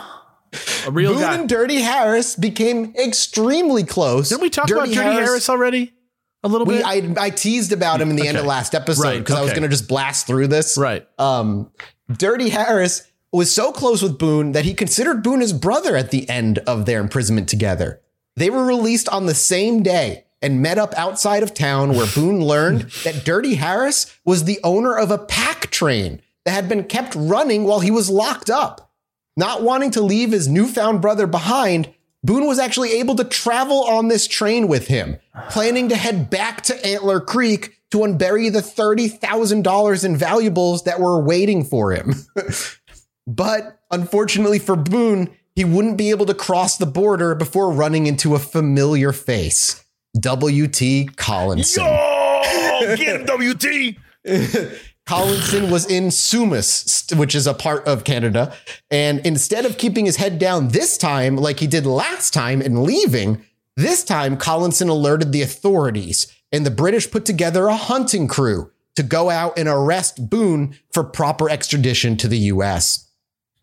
A 0.86 0.90
real 0.90 1.12
Boone 1.12 1.20
guy. 1.22 1.34
and 1.36 1.48
Dirty 1.48 1.76
Harris 1.82 2.34
became 2.34 2.94
extremely 2.96 3.84
close. 3.84 4.30
Didn't 4.30 4.42
we 4.42 4.50
talk 4.50 4.70
about 4.70 4.86
Dirty 4.88 4.94
Harris, 4.94 5.48
already? 5.48 5.92
A 6.42 6.48
little 6.48 6.66
We, 6.66 6.78
bit. 6.78 6.86
I, 6.86 7.14
I 7.26 7.30
teased 7.30 7.72
about 7.72 8.00
him 8.00 8.10
in 8.10 8.16
the 8.16 8.26
end 8.26 8.36
of 8.36 8.42
Okay. 8.42 8.48
last 8.48 8.74
episode 8.74 9.02
Right, 9.02 9.18
because 9.18 9.34
I 9.34 9.42
was 9.42 9.50
going 9.50 9.62
to 9.64 9.68
just 9.68 9.88
blast 9.88 10.26
through 10.26 10.46
this. 10.46 10.78
right. 10.78 11.06
Um, 11.18 11.70
Dirty 12.10 12.48
Harris 12.48 13.06
was 13.32 13.54
so 13.54 13.72
close 13.72 14.02
with 14.02 14.18
Boone 14.18 14.52
that 14.52 14.64
he 14.64 14.72
considered 14.72 15.22
Boone 15.22 15.40
his 15.40 15.52
brother 15.52 15.96
at 15.96 16.10
the 16.10 16.28
end 16.30 16.58
of 16.60 16.86
their 16.86 17.00
imprisonment 17.00 17.48
together. 17.48 18.00
They 18.36 18.48
were 18.50 18.64
released 18.64 19.08
on 19.10 19.26
the 19.26 19.34
same 19.34 19.82
day 19.82 20.24
and 20.40 20.62
met 20.62 20.78
up 20.78 20.94
outside 20.96 21.42
of 21.42 21.54
town 21.54 21.94
where 21.94 22.06
Boone 22.14 22.40
learned 22.44 22.90
that 23.04 23.24
Dirty 23.24 23.56
Harris 23.56 24.18
was 24.24 24.44
the 24.44 24.60
owner 24.62 24.96
of 24.96 25.10
a 25.10 25.18
pack 25.18 25.70
train 25.70 26.20
that 26.44 26.52
had 26.52 26.68
been 26.68 26.84
kept 26.84 27.14
running 27.14 27.64
while 27.64 27.80
he 27.80 27.90
was 27.90 28.10
locked 28.10 28.50
up. 28.50 28.92
Not 29.36 29.62
wanting 29.62 29.90
to 29.92 30.00
leave 30.00 30.32
his 30.32 30.48
newfound 30.48 31.00
brother 31.00 31.26
behind, 31.26 31.94
Boone 32.24 32.46
was 32.46 32.58
actually 32.58 32.92
able 32.94 33.14
to 33.16 33.24
travel 33.24 33.84
on 33.84 34.08
this 34.08 34.26
train 34.26 34.66
with 34.66 34.88
him, 34.88 35.18
planning 35.50 35.88
to 35.90 35.96
head 35.96 36.28
back 36.28 36.62
to 36.62 36.86
Antler 36.86 37.20
Creek 37.20 37.78
to 37.90 37.98
unbury 37.98 38.52
the 38.52 38.60
$30,000 38.60 40.04
in 40.04 40.16
valuables 40.16 40.82
that 40.84 41.00
were 41.00 41.22
waiting 41.22 41.64
for 41.64 41.92
him. 41.92 42.14
but 43.26 43.80
unfortunately 43.90 44.58
for 44.58 44.76
Boone, 44.76 45.30
he 45.54 45.64
wouldn't 45.64 45.96
be 45.96 46.10
able 46.10 46.26
to 46.26 46.34
cross 46.34 46.76
the 46.76 46.86
border 46.86 47.34
before 47.34 47.72
running 47.72 48.06
into 48.06 48.34
a 48.34 48.38
familiar 48.38 49.12
face. 49.12 49.84
W.T. 50.18 51.10
Collinson. 51.16 51.84
oh, 51.86 52.94
get 52.96 53.20
him, 53.20 53.26
WT. 53.26 53.96
Collinson 55.06 55.70
was 55.70 55.86
in 55.86 56.08
Sumas, 56.08 57.16
which 57.16 57.34
is 57.34 57.46
a 57.46 57.54
part 57.54 57.86
of 57.86 58.04
Canada. 58.04 58.54
And 58.90 59.20
instead 59.26 59.64
of 59.64 59.78
keeping 59.78 60.04
his 60.04 60.16
head 60.16 60.38
down 60.38 60.68
this 60.68 60.98
time, 60.98 61.36
like 61.36 61.60
he 61.60 61.66
did 61.66 61.86
last 61.86 62.34
time 62.34 62.60
and 62.60 62.82
leaving, 62.82 63.42
this 63.76 64.04
time 64.04 64.36
Collinson 64.36 64.90
alerted 64.90 65.32
the 65.32 65.40
authorities 65.40 66.30
and 66.52 66.66
the 66.66 66.70
British 66.70 67.10
put 67.10 67.24
together 67.24 67.68
a 67.68 67.76
hunting 67.76 68.28
crew 68.28 68.70
to 68.96 69.02
go 69.02 69.30
out 69.30 69.58
and 69.58 69.68
arrest 69.68 70.28
Boone 70.28 70.76
for 70.92 71.04
proper 71.04 71.48
extradition 71.48 72.16
to 72.18 72.28
the 72.28 72.38
US. 72.52 73.08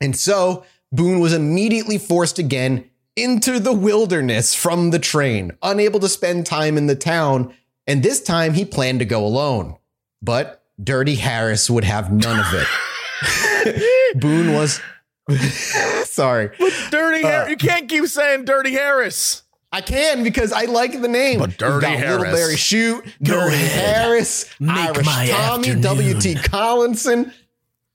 And 0.02 0.16
so 0.16 0.66
Boone 0.92 1.20
was 1.20 1.34
immediately 1.34 1.98
forced 1.98 2.40
again 2.40 2.90
into 3.16 3.60
the 3.60 3.74
wilderness 3.74 4.54
from 4.54 4.92
the 4.92 5.00
train, 5.00 5.54
unable 5.62 6.00
to 6.00 6.10
spend 6.10 6.46
time 6.46 6.78
in 6.78 6.88
the 6.88 6.96
town. 6.96 7.54
And 7.88 8.02
this 8.04 8.22
time 8.22 8.54
he 8.54 8.66
planned 8.66 9.00
to 9.00 9.06
go 9.06 9.26
alone. 9.26 9.78
But 10.22 10.64
Dirty 10.84 11.16
Harris 11.16 11.70
would 11.70 11.84
have 11.84 12.12
none 12.12 12.40
of 12.40 12.48
it. 12.54 14.16
Boone 14.20 14.54
was. 14.54 14.82
Sorry. 16.06 16.50
But 16.60 16.74
Dirty 16.92 17.22
Harris. 17.22 17.50
You 17.50 17.58
can't 17.58 17.88
keep 17.88 18.06
saying 18.06 18.46
Dirty 18.46 18.72
Harris. 18.72 19.44
I 19.72 19.82
can 19.82 20.24
because 20.24 20.52
I 20.54 20.66
like 20.66 21.02
the 21.02 21.08
name. 21.08 21.40
But 21.40 21.58
Dirty 21.58 21.74
You've 21.74 21.82
got 21.82 21.98
Harris. 21.98 22.20
Little 22.20 22.34
Barry 22.36 22.56
Shoot, 22.56 23.06
Dirty 23.22 23.56
ahead. 23.56 23.96
Harris, 23.96 24.50
Make 24.60 24.78
Irish 24.78 25.06
my 25.06 25.28
Tommy, 25.28 25.70
afternoon. 25.70 25.82
W.T. 25.82 26.36
Collinson. 26.36 27.34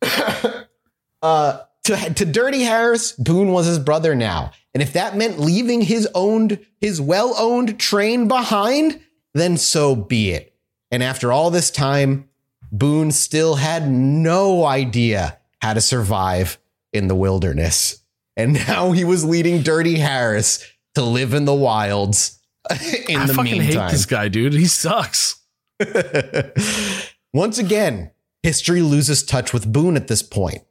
uh, 1.23 1.61
to, 1.85 2.15
to 2.15 2.25
Dirty 2.27 2.63
Harris, 2.63 3.13
Boone 3.13 3.53
was 3.53 3.67
his 3.67 3.79
brother 3.79 4.15
now. 4.15 4.53
And 4.75 4.83
if 4.83 4.93
that 4.93 5.17
meant 5.17 5.41
leaving 5.41 5.83
his 5.83 6.09
owned, 6.15 6.65
his 6.81 7.01
well-owned 7.01 7.79
train 7.81 8.29
behind, 8.29 9.01
then 9.35 9.57
so 9.57 9.97
be 9.97 10.31
it. 10.31 10.55
And 10.91 11.03
after 11.03 11.33
all 11.33 11.51
this 11.51 11.71
time, 11.71 12.29
Boone 12.73 13.11
still 13.11 13.57
had 13.57 13.91
no 13.91 14.65
idea 14.65 15.39
how 15.61 15.75
to 15.75 15.81
survive 15.81 16.59
in 16.93 17.09
the 17.09 17.15
wilderness. 17.15 18.03
And 18.37 18.55
now 18.55 18.93
he 18.93 19.05
was 19.05 19.25
leading 19.25 19.63
Dirty 19.63 19.99
Harris 19.99 20.65
to 20.95 21.03
live 21.03 21.35
in 21.35 21.45
the 21.45 21.55
wilds 21.55 22.39
in 23.09 23.21
I 23.21 23.27
the 23.27 23.35
fucking 23.35 23.61
hate 23.61 23.91
this 23.91 24.07
guy, 24.07 24.29
dude. 24.29 24.53
He 24.53 24.67
sucks. 24.67 25.41
Once 27.33 27.59
again, 27.59 28.11
history 28.43 28.83
loses 28.83 29.23
touch 29.23 29.53
with 29.53 29.73
Boone 29.73 29.97
at 29.97 30.09
this 30.09 30.23
point. 30.23 30.63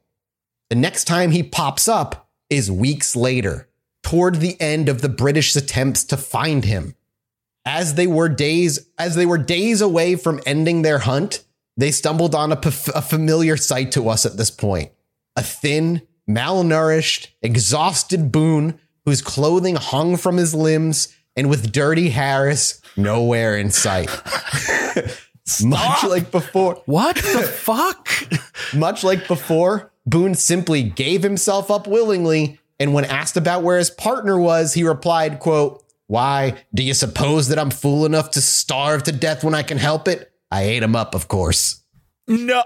The 0.68 0.76
next 0.76 1.04
time 1.04 1.30
he 1.30 1.42
pops 1.42 1.88
up 1.88 2.30
is 2.48 2.70
weeks 2.70 3.16
later, 3.16 3.68
toward 4.02 4.36
the 4.36 4.60
end 4.60 4.88
of 4.88 5.02
the 5.02 5.08
British 5.08 5.54
attempts 5.56 6.04
to 6.04 6.16
find 6.16 6.64
him. 6.64 6.94
As 7.66 7.94
they 7.94 8.06
were 8.06 8.28
days 8.28 8.86
as 8.98 9.14
they 9.14 9.26
were 9.26 9.38
days 9.38 9.80
away 9.80 10.16
from 10.16 10.40
ending 10.46 10.82
their 10.82 10.98
hunt, 11.00 11.44
they 11.76 11.90
stumbled 11.90 12.34
on 12.34 12.52
a, 12.52 12.56
familiar 12.56 13.56
sight 13.56 13.92
to 13.92 14.08
us 14.08 14.24
at 14.26 14.36
this 14.36 14.50
point. 14.50 14.90
A 15.36 15.42
thin, 15.42 16.02
malnourished, 16.28 17.28
exhausted 17.42 18.32
Boone 18.32 18.78
whose 19.04 19.22
clothing 19.22 19.76
hung 19.76 20.16
from 20.16 20.36
his 20.36 20.54
limbs 20.54 21.14
and 21.36 21.48
with 21.48 21.72
Dirty 21.72 22.10
Harris 22.10 22.80
nowhere 22.96 23.56
in 23.56 23.70
sight. 23.70 24.10
Much 25.64 26.04
like 26.04 26.30
before, 26.30 26.82
What 26.86 27.16
the 27.16 27.42
fuck? 27.54 28.08
much 28.74 29.02
like 29.02 29.26
before, 29.26 29.90
Boone 30.06 30.34
simply 30.34 30.82
gave 30.82 31.22
himself 31.22 31.70
up 31.70 31.86
willingly, 31.86 32.58
and 32.80 32.94
when 32.94 33.04
asked 33.04 33.36
about 33.36 33.62
where 33.62 33.76
his 33.78 33.90
partner 33.90 34.40
was, 34.40 34.72
he 34.72 34.82
replied, 34.82 35.38
quote, 35.38 35.84
Why, 36.06 36.54
do 36.74 36.82
you 36.82 36.94
suppose 36.94 37.48
that 37.48 37.58
I'm 37.58 37.70
fool 37.70 38.06
enough 38.06 38.30
to 38.32 38.40
starve 38.40 39.02
to 39.04 39.12
death 39.12 39.44
when 39.44 39.54
I 39.54 39.62
can 39.62 39.76
help 39.76 40.08
it? 40.08 40.32
I 40.50 40.62
ate 40.62 40.82
him 40.82 40.96
up, 40.96 41.14
of 41.14 41.28
course. 41.28 41.82
No. 42.26 42.64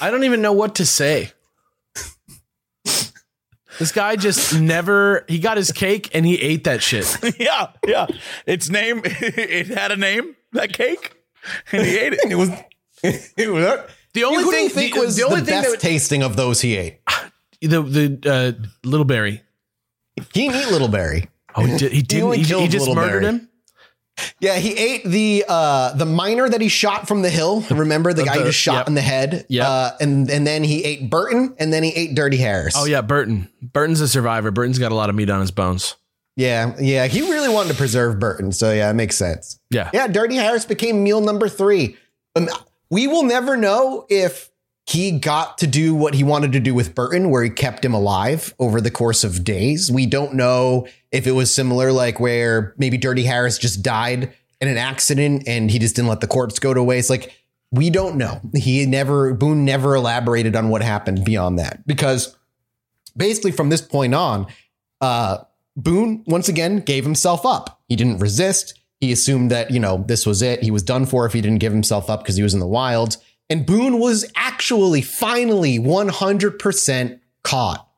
I 0.00 0.10
don't 0.10 0.24
even 0.24 0.42
know 0.42 0.52
what 0.52 0.74
to 0.76 0.86
say. 0.86 1.30
This 3.78 3.92
guy 3.92 4.16
just 4.16 4.60
never 4.60 5.24
he 5.26 5.38
got 5.38 5.56
his 5.56 5.72
cake 5.72 6.10
and 6.14 6.26
he 6.26 6.36
ate 6.36 6.64
that 6.64 6.82
shit. 6.82 7.16
yeah, 7.38 7.68
yeah. 7.86 8.06
Its 8.44 8.68
name, 8.68 9.00
it 9.04 9.68
had 9.68 9.90
a 9.90 9.96
name, 9.96 10.36
that 10.52 10.74
cake, 10.74 11.14
and 11.72 11.86
he 11.86 11.98
ate 11.98 12.12
it. 12.12 12.20
It 12.30 12.34
was, 12.34 12.50
it 13.02 13.50
was 13.50 13.80
The 14.14 14.24
only 14.24 14.42
who 14.44 14.50
thing 14.50 14.68
think 14.68 14.94
the, 14.94 15.00
was 15.00 15.16
the 15.16 15.24
only 15.24 15.40
the 15.40 15.46
thing 15.46 15.62
best 15.62 15.70
that 15.72 15.80
tasting 15.80 16.22
of 16.22 16.36
those 16.36 16.60
he 16.60 16.76
ate. 16.76 17.00
the 17.60 17.82
the 17.82 18.30
uh, 18.30 18.66
little 18.84 19.04
berry. 19.04 19.42
He 20.16 20.22
didn't 20.32 20.56
eat 20.56 20.66
Littleberry. 20.66 21.28
Oh, 21.54 21.64
he, 21.64 21.76
did, 21.76 21.92
he 21.92 22.02
didn't. 22.02 22.24
only 22.24 22.38
He, 22.38 22.60
he 22.60 22.68
just 22.68 22.88
murdered 22.88 23.22
Berry. 23.22 23.26
him. 23.26 23.48
Yeah, 24.38 24.56
he 24.56 24.76
ate 24.76 25.04
the 25.04 25.44
uh 25.48 25.94
the 25.94 26.04
miner 26.04 26.46
that 26.48 26.60
he 26.60 26.68
shot 26.68 27.08
from 27.08 27.22
the 27.22 27.30
hill. 27.30 27.64
Remember 27.70 28.12
the 28.12 28.24
guy 28.24 28.34
the- 28.34 28.40
who 28.40 28.46
just 28.48 28.58
shot 28.58 28.80
yep. 28.80 28.88
in 28.88 28.94
the 28.94 29.00
head? 29.00 29.46
Yep. 29.48 29.66
Uh, 29.66 29.90
and 30.00 30.30
and 30.30 30.46
then 30.46 30.62
he 30.62 30.84
ate 30.84 31.08
Burton, 31.08 31.54
and 31.58 31.72
then 31.72 31.82
he 31.82 31.90
ate 31.90 32.14
Dirty 32.14 32.36
Harris. 32.36 32.74
Oh 32.76 32.84
yeah, 32.84 33.00
Burton. 33.00 33.48
Burton's 33.62 34.00
a 34.00 34.08
survivor. 34.08 34.50
Burton's 34.50 34.78
got 34.78 34.92
a 34.92 34.94
lot 34.94 35.08
of 35.08 35.16
meat 35.16 35.30
on 35.30 35.40
his 35.40 35.50
bones. 35.50 35.96
Yeah, 36.36 36.74
yeah. 36.78 37.06
He 37.06 37.22
really 37.22 37.48
wanted 37.48 37.70
to 37.70 37.74
preserve 37.76 38.18
Burton, 38.18 38.52
so 38.52 38.72
yeah, 38.72 38.90
it 38.90 38.94
makes 38.94 39.16
sense. 39.16 39.58
Yeah. 39.70 39.90
Yeah, 39.92 40.06
Dirty 40.06 40.36
Harris 40.36 40.64
became 40.64 41.02
meal 41.02 41.20
number 41.20 41.48
three. 41.48 41.96
Um, 42.36 42.48
we 42.90 43.06
will 43.06 43.22
never 43.22 43.56
know 43.56 44.06
if 44.08 44.50
he 44.86 45.12
got 45.12 45.58
to 45.58 45.66
do 45.66 45.94
what 45.94 46.14
he 46.14 46.24
wanted 46.24 46.52
to 46.52 46.60
do 46.60 46.74
with 46.74 46.94
Burton, 46.94 47.30
where 47.30 47.44
he 47.44 47.50
kept 47.50 47.84
him 47.84 47.94
alive 47.94 48.52
over 48.58 48.80
the 48.80 48.90
course 48.90 49.22
of 49.22 49.44
days. 49.44 49.90
We 49.90 50.04
don't 50.06 50.34
know 50.34 50.88
if 51.12 51.26
it 51.26 51.32
was 51.32 51.54
similar, 51.54 51.92
like 51.92 52.18
where 52.18 52.74
maybe 52.76 52.98
Dirty 52.98 53.22
Harris 53.22 53.56
just 53.56 53.82
died 53.82 54.32
in 54.60 54.68
an 54.68 54.76
accident 54.76 55.44
and 55.46 55.70
he 55.70 55.78
just 55.78 55.94
didn't 55.94 56.08
let 56.08 56.20
the 56.20 56.26
corpse 56.26 56.58
go 56.58 56.74
to 56.74 56.82
waste. 56.82 57.08
Like, 57.08 57.32
we 57.70 57.88
don't 57.88 58.16
know. 58.16 58.40
He 58.56 58.84
never, 58.84 59.32
Boone 59.32 59.64
never 59.64 59.94
elaborated 59.94 60.56
on 60.56 60.70
what 60.70 60.82
happened 60.82 61.24
beyond 61.24 61.58
that 61.60 61.86
because 61.86 62.36
basically 63.16 63.52
from 63.52 63.68
this 63.68 63.80
point 63.80 64.14
on, 64.14 64.46
uh, 65.00 65.38
Boone 65.76 66.24
once 66.26 66.48
again 66.48 66.80
gave 66.80 67.04
himself 67.04 67.46
up. 67.46 67.80
He 67.88 67.94
didn't 67.94 68.18
resist. 68.18 68.79
He 69.00 69.12
assumed 69.12 69.50
that, 69.50 69.70
you 69.70 69.80
know, 69.80 70.04
this 70.06 70.26
was 70.26 70.42
it. 70.42 70.62
He 70.62 70.70
was 70.70 70.82
done 70.82 71.06
for 71.06 71.24
if 71.24 71.32
he 71.32 71.40
didn't 71.40 71.60
give 71.60 71.72
himself 71.72 72.10
up 72.10 72.22
because 72.22 72.36
he 72.36 72.42
was 72.42 72.54
in 72.54 72.60
the 72.60 72.66
wilds. 72.66 73.18
And 73.48 73.66
Boone 73.66 73.98
was 73.98 74.30
actually 74.36 75.02
finally 75.02 75.78
100% 75.78 77.20
caught. 77.42 77.88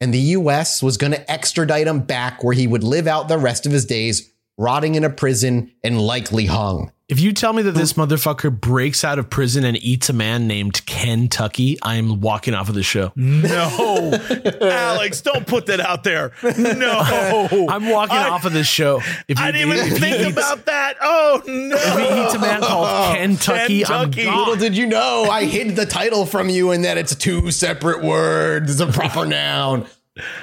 And 0.00 0.12
the 0.12 0.18
US 0.18 0.82
was 0.82 0.96
going 0.96 1.12
to 1.12 1.30
extradite 1.30 1.86
him 1.86 2.00
back 2.00 2.42
where 2.44 2.54
he 2.54 2.66
would 2.66 2.84
live 2.84 3.06
out 3.06 3.28
the 3.28 3.38
rest 3.38 3.66
of 3.66 3.72
his 3.72 3.86
days, 3.86 4.32
rotting 4.56 4.96
in 4.96 5.04
a 5.04 5.10
prison 5.10 5.72
and 5.82 6.00
likely 6.00 6.46
hung. 6.46 6.92
If 7.08 7.20
you 7.20 7.32
tell 7.32 7.54
me 7.54 7.62
that 7.62 7.72
this 7.74 7.94
motherfucker 7.94 8.50
breaks 8.60 9.02
out 9.02 9.18
of 9.18 9.30
prison 9.30 9.64
and 9.64 9.78
eats 9.82 10.10
a 10.10 10.12
man 10.12 10.46
named 10.46 10.84
Kentucky, 10.84 11.78
I'm 11.82 12.20
walking 12.20 12.52
off 12.52 12.68
of 12.68 12.74
the 12.74 12.82
show. 12.82 13.12
No, 13.16 14.12
Alex, 14.60 15.22
don't 15.22 15.46
put 15.46 15.64
that 15.66 15.80
out 15.80 16.04
there. 16.04 16.32
No, 16.58 16.98
I'm 17.70 17.88
walking 17.88 18.16
I- 18.18 18.28
off 18.28 18.44
of 18.44 18.52
this 18.52 18.66
show. 18.66 19.00
If 19.26 19.38
I 19.38 19.52
didn't 19.52 19.72
even 19.74 19.88
he 19.90 19.98
think 19.98 20.16
eats- 20.20 20.32
about 20.32 20.66
that. 20.66 20.96
Oh 21.00 21.42
no! 21.46 21.76
If 21.76 21.98
he 22.14 22.24
eats 22.24 22.34
a 22.34 22.38
man 22.40 22.60
called 22.60 23.16
Kentucky, 23.16 23.78
Kentucky. 23.84 24.28
I'm 24.28 24.38
Little 24.40 24.56
did 24.56 24.76
you 24.76 24.84
know, 24.86 25.24
I 25.30 25.44
hid 25.46 25.76
the 25.76 25.86
title 25.86 26.26
from 26.26 26.50
you 26.50 26.72
and 26.72 26.84
that 26.84 26.98
it's 26.98 27.14
two 27.14 27.50
separate 27.50 28.02
words. 28.04 28.70
It's 28.70 28.80
a 28.80 28.86
proper 28.86 29.24
noun. 29.24 29.86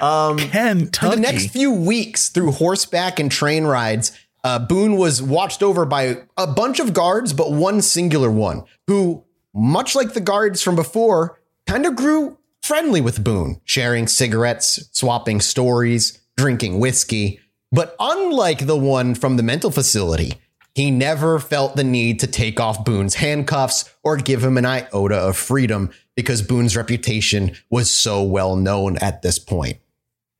Um, 0.00 0.38
for 0.38 0.46
Kentucky. 0.48 1.14
the 1.14 1.20
next 1.20 1.46
few 1.50 1.70
weeks 1.70 2.28
through 2.30 2.50
horseback 2.52 3.20
and 3.20 3.30
train 3.30 3.64
rides, 3.64 4.10
uh, 4.46 4.60
Boone 4.60 4.96
was 4.96 5.20
watched 5.20 5.60
over 5.60 5.84
by 5.84 6.18
a 6.36 6.46
bunch 6.46 6.78
of 6.78 6.94
guards, 6.94 7.32
but 7.32 7.50
one 7.50 7.82
singular 7.82 8.30
one 8.30 8.62
who, 8.86 9.24
much 9.52 9.96
like 9.96 10.14
the 10.14 10.20
guards 10.20 10.62
from 10.62 10.76
before, 10.76 11.40
kind 11.66 11.84
of 11.84 11.96
grew 11.96 12.38
friendly 12.62 13.00
with 13.00 13.24
Boone, 13.24 13.60
sharing 13.64 14.06
cigarettes, 14.06 14.88
swapping 14.92 15.40
stories, 15.40 16.20
drinking 16.36 16.78
whiskey. 16.78 17.40
But 17.72 17.96
unlike 17.98 18.66
the 18.66 18.76
one 18.76 19.16
from 19.16 19.36
the 19.36 19.42
mental 19.42 19.72
facility, 19.72 20.34
he 20.76 20.92
never 20.92 21.40
felt 21.40 21.74
the 21.74 21.82
need 21.82 22.20
to 22.20 22.28
take 22.28 22.60
off 22.60 22.84
Boone's 22.84 23.16
handcuffs 23.16 23.92
or 24.04 24.16
give 24.16 24.44
him 24.44 24.56
an 24.56 24.64
iota 24.64 25.16
of 25.16 25.36
freedom 25.36 25.90
because 26.14 26.40
Boone's 26.42 26.76
reputation 26.76 27.56
was 27.68 27.90
so 27.90 28.22
well 28.22 28.54
known 28.54 28.96
at 28.98 29.22
this 29.22 29.40
point. 29.40 29.78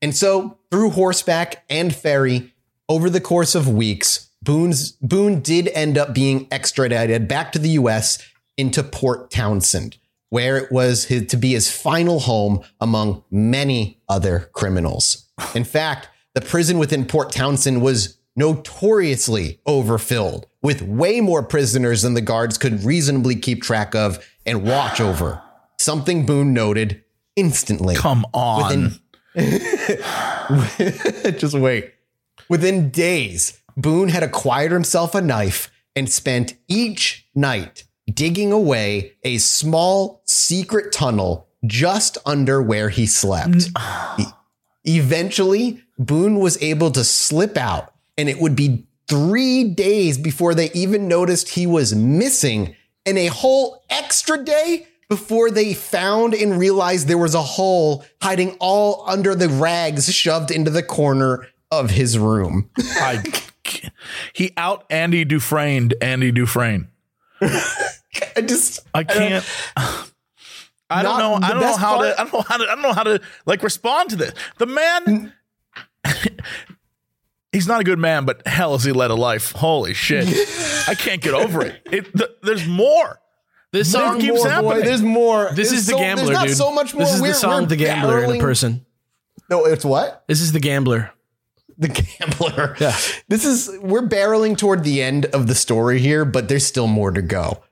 And 0.01 0.15
so, 0.15 0.59
through 0.71 0.91
horseback 0.91 1.65
and 1.69 1.93
ferry, 1.93 2.53
over 2.89 3.09
the 3.09 3.21
course 3.21 3.55
of 3.55 3.67
weeks, 3.67 4.29
Boone's, 4.41 4.91
Boone 4.93 5.41
did 5.41 5.67
end 5.69 5.97
up 5.97 6.13
being 6.13 6.47
extradited 6.51 7.27
back 7.27 7.51
to 7.53 7.59
the 7.59 7.69
US 7.71 8.19
into 8.57 8.83
Port 8.83 9.29
Townsend, 9.31 9.97
where 10.29 10.57
it 10.57 10.71
was 10.71 11.05
his, 11.05 11.27
to 11.27 11.37
be 11.37 11.53
his 11.53 11.71
final 11.71 12.19
home 12.21 12.61
among 12.79 13.23
many 13.31 13.99
other 14.07 14.49
criminals. 14.53 15.27
In 15.53 15.63
fact, 15.63 16.09
the 16.33 16.41
prison 16.41 16.77
within 16.77 17.05
Port 17.05 17.31
Townsend 17.31 17.81
was 17.81 18.17
notoriously 18.35 19.59
overfilled 19.65 20.45
with 20.61 20.81
way 20.81 21.19
more 21.21 21.41
prisoners 21.43 22.03
than 22.03 22.13
the 22.13 22.21
guards 22.21 22.57
could 22.57 22.83
reasonably 22.83 23.35
keep 23.35 23.63
track 23.63 23.95
of 23.95 24.23
and 24.45 24.63
watch 24.63 25.01
over. 25.01 25.41
Something 25.79 26.25
Boone 26.25 26.53
noted 26.53 27.03
instantly. 27.35 27.95
Come 27.95 28.25
on. 28.33 28.99
Within- 29.35 29.57
Just 31.39 31.55
wait. 31.55 31.93
Within 32.49 32.89
days, 32.89 33.61
Boone 33.75 34.09
had 34.09 34.23
acquired 34.23 34.71
himself 34.71 35.13
a 35.13 35.21
knife 35.21 35.69
and 35.95 36.09
spent 36.09 36.55
each 36.67 37.27
night 37.35 37.83
digging 38.11 38.51
away 38.51 39.13
a 39.23 39.37
small 39.37 40.21
secret 40.25 40.91
tunnel 40.91 41.47
just 41.65 42.17
under 42.25 42.61
where 42.61 42.89
he 42.89 43.05
slept. 43.05 43.69
Eventually, 44.85 45.83
Boone 45.99 46.39
was 46.39 46.61
able 46.61 46.91
to 46.91 47.03
slip 47.03 47.57
out, 47.57 47.93
and 48.17 48.29
it 48.29 48.39
would 48.39 48.55
be 48.55 48.85
three 49.07 49.63
days 49.65 50.17
before 50.17 50.53
they 50.53 50.71
even 50.71 51.07
noticed 51.07 51.49
he 51.49 51.67
was 51.67 51.95
missing, 51.95 52.75
and 53.05 53.17
a 53.17 53.27
whole 53.27 53.83
extra 53.89 54.43
day 54.43 54.87
before 55.09 55.49
they 55.49 55.73
found 55.73 56.33
and 56.33 56.59
realized 56.59 57.07
there 57.07 57.17
was 57.17 57.35
a 57.35 57.41
hole 57.41 58.05
hiding 58.21 58.55
all 58.59 59.03
under 59.07 59.35
the 59.35 59.49
rags 59.49 60.13
shoved 60.13 60.51
into 60.51 60.69
the 60.69 60.83
corner 60.83 61.47
of 61.71 61.91
his 61.91 62.17
room. 62.17 62.69
I, 62.77 63.23
he 64.33 64.51
out 64.57 64.85
Andy 64.89 65.25
Dufresne, 65.25 65.91
Andy 66.01 66.31
Dufresne. 66.31 66.89
I 67.41 68.41
just 68.41 68.79
I 68.93 69.03
can't. 69.03 69.45
I 70.89 71.03
don't 71.03 71.19
know. 71.19 71.35
I 71.35 71.51
don't 71.51 71.59
know 71.61 71.75
how 71.75 71.97
part- 71.97 72.15
to. 72.17 72.21
I 72.21 72.23
don't 72.23 72.33
know 72.33 72.41
how 72.41 72.57
to. 72.57 72.63
I 72.63 72.67
don't 72.75 72.81
know 72.81 72.93
how 72.93 73.03
to 73.03 73.21
like 73.45 73.61
respond 73.63 74.09
to 74.11 74.15
this. 74.15 74.33
The 74.57 74.65
man. 74.65 75.33
He's 77.51 77.67
not 77.67 77.81
a 77.81 77.83
good 77.83 77.97
man, 77.97 78.25
but 78.25 78.45
hell, 78.45 78.73
has 78.73 78.83
he 78.83 78.91
led 78.91 79.09
a 79.09 79.15
life? 79.15 79.51
Holy 79.53 79.93
shit! 79.93 80.27
I 80.87 80.95
can't 80.95 81.21
get 81.21 81.33
over 81.33 81.63
it. 81.65 81.81
It 81.91 82.13
th- 82.15 82.29
there's 82.43 82.67
more. 82.67 83.19
This 83.71 83.93
More 83.93 84.01
song 84.03 84.19
keeps 84.19 84.35
more, 84.35 84.43
boy. 84.45 84.49
happening. 84.49 84.85
There's 84.85 85.01
more. 85.01 85.45
This 85.53 85.69
There's 85.69 85.71
is 85.81 85.85
the 85.87 85.91
so- 85.93 85.97
gambler, 85.97 86.25
There's 86.25 86.37
not 86.37 86.47
dude. 86.47 86.57
so 86.57 86.71
much 86.71 86.93
more. 86.93 87.03
This 87.03 87.15
is 87.15 87.21
We're- 87.21 87.33
the 87.33 87.39
song, 87.39 87.61
we're 87.63 87.67
the 87.69 87.75
gambler 87.77 88.23
in 88.23 88.35
a 88.35 88.39
person. 88.39 88.85
No, 89.49 89.65
it's 89.65 89.85
what? 89.85 90.23
This 90.27 90.41
is 90.41 90.51
the 90.51 90.59
gambler. 90.59 91.11
The 91.77 91.87
gambler. 92.19 92.75
Yeah. 92.79 92.97
This 93.27 93.45
is 93.45 93.69
we're 93.81 94.07
barreling 94.07 94.57
toward 94.57 94.83
the 94.83 95.01
end 95.01 95.25
of 95.27 95.47
the 95.47 95.55
story 95.55 95.99
here, 95.99 96.25
but 96.25 96.47
there's 96.49 96.65
still 96.65 96.87
more 96.87 97.11
to 97.11 97.21
go. 97.21 97.63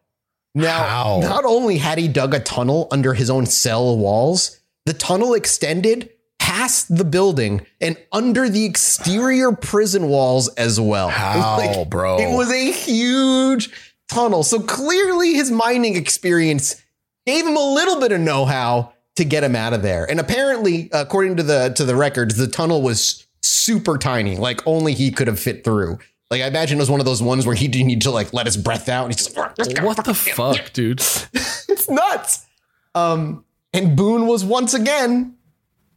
Now, 0.54 0.84
How? 0.84 1.20
not 1.22 1.44
only 1.44 1.78
had 1.78 1.98
he 1.98 2.08
dug 2.08 2.34
a 2.34 2.40
tunnel 2.40 2.88
under 2.92 3.14
his 3.14 3.30
own 3.30 3.46
cell 3.46 3.98
walls, 3.98 4.60
the 4.86 4.94
tunnel 4.94 5.34
extended 5.34 6.12
past 6.40 6.96
the 6.96 7.04
building 7.04 7.66
and 7.82 7.98
under 8.12 8.48
the 8.48 8.66
exterior 8.66 9.52
prison 9.52 10.08
walls 10.08 10.48
as 10.50 10.80
well. 10.80 11.10
How, 11.10 11.86
bro? 11.86 12.20
It 12.20 12.36
was 12.36 12.52
a 12.52 12.72
huge 12.72 13.70
tunnel. 14.08 14.44
So 14.44 14.60
clearly 14.60 15.34
his 15.34 15.52
mining 15.52 15.96
experience 15.96 16.82
gave 17.26 17.46
him 17.46 17.58
a 17.58 17.74
little 17.74 18.00
bit 18.00 18.12
of 18.12 18.22
know-how 18.22 18.94
to 19.16 19.26
get 19.26 19.44
him 19.44 19.56
out 19.56 19.74
of 19.74 19.82
there. 19.82 20.10
And 20.10 20.20
apparently, 20.20 20.90
according 20.94 21.38
to 21.38 21.44
the 21.44 21.70
to 21.76 21.84
the 21.84 21.96
records, 21.96 22.36
the 22.36 22.48
tunnel 22.48 22.82
was 22.82 23.26
super 23.46 23.98
tiny, 23.98 24.38
like 24.38 24.66
only 24.66 24.94
he 24.94 25.12
could 25.12 25.28
have 25.28 25.40
fit 25.40 25.64
through. 25.64 26.00
Like 26.32 26.42
I 26.42 26.48
imagine 26.48 26.78
it 26.78 26.82
was 26.82 26.90
one 26.90 27.00
of 27.00 27.06
those 27.06 27.22
ones 27.22 27.46
where 27.46 27.56
he 27.56 27.68
didn't 27.68 27.88
need 27.88 28.02
to 28.02 28.12
like 28.12 28.34
let 28.34 28.46
his 28.46 28.58
breath 28.58 28.90
out. 28.90 29.06
And 29.06 29.14
he's 29.14 29.26
just 29.26 29.38
like, 29.38 29.84
What 29.84 30.04
the 30.04 30.14
fuck, 30.14 30.74
dude? 30.74 31.00
it's 31.34 31.90
nuts. 31.90 32.46
Um, 32.96 33.46
and 33.74 33.96
Boone 33.96 34.26
was 34.26 34.44
once 34.44 34.74
again 34.74 35.36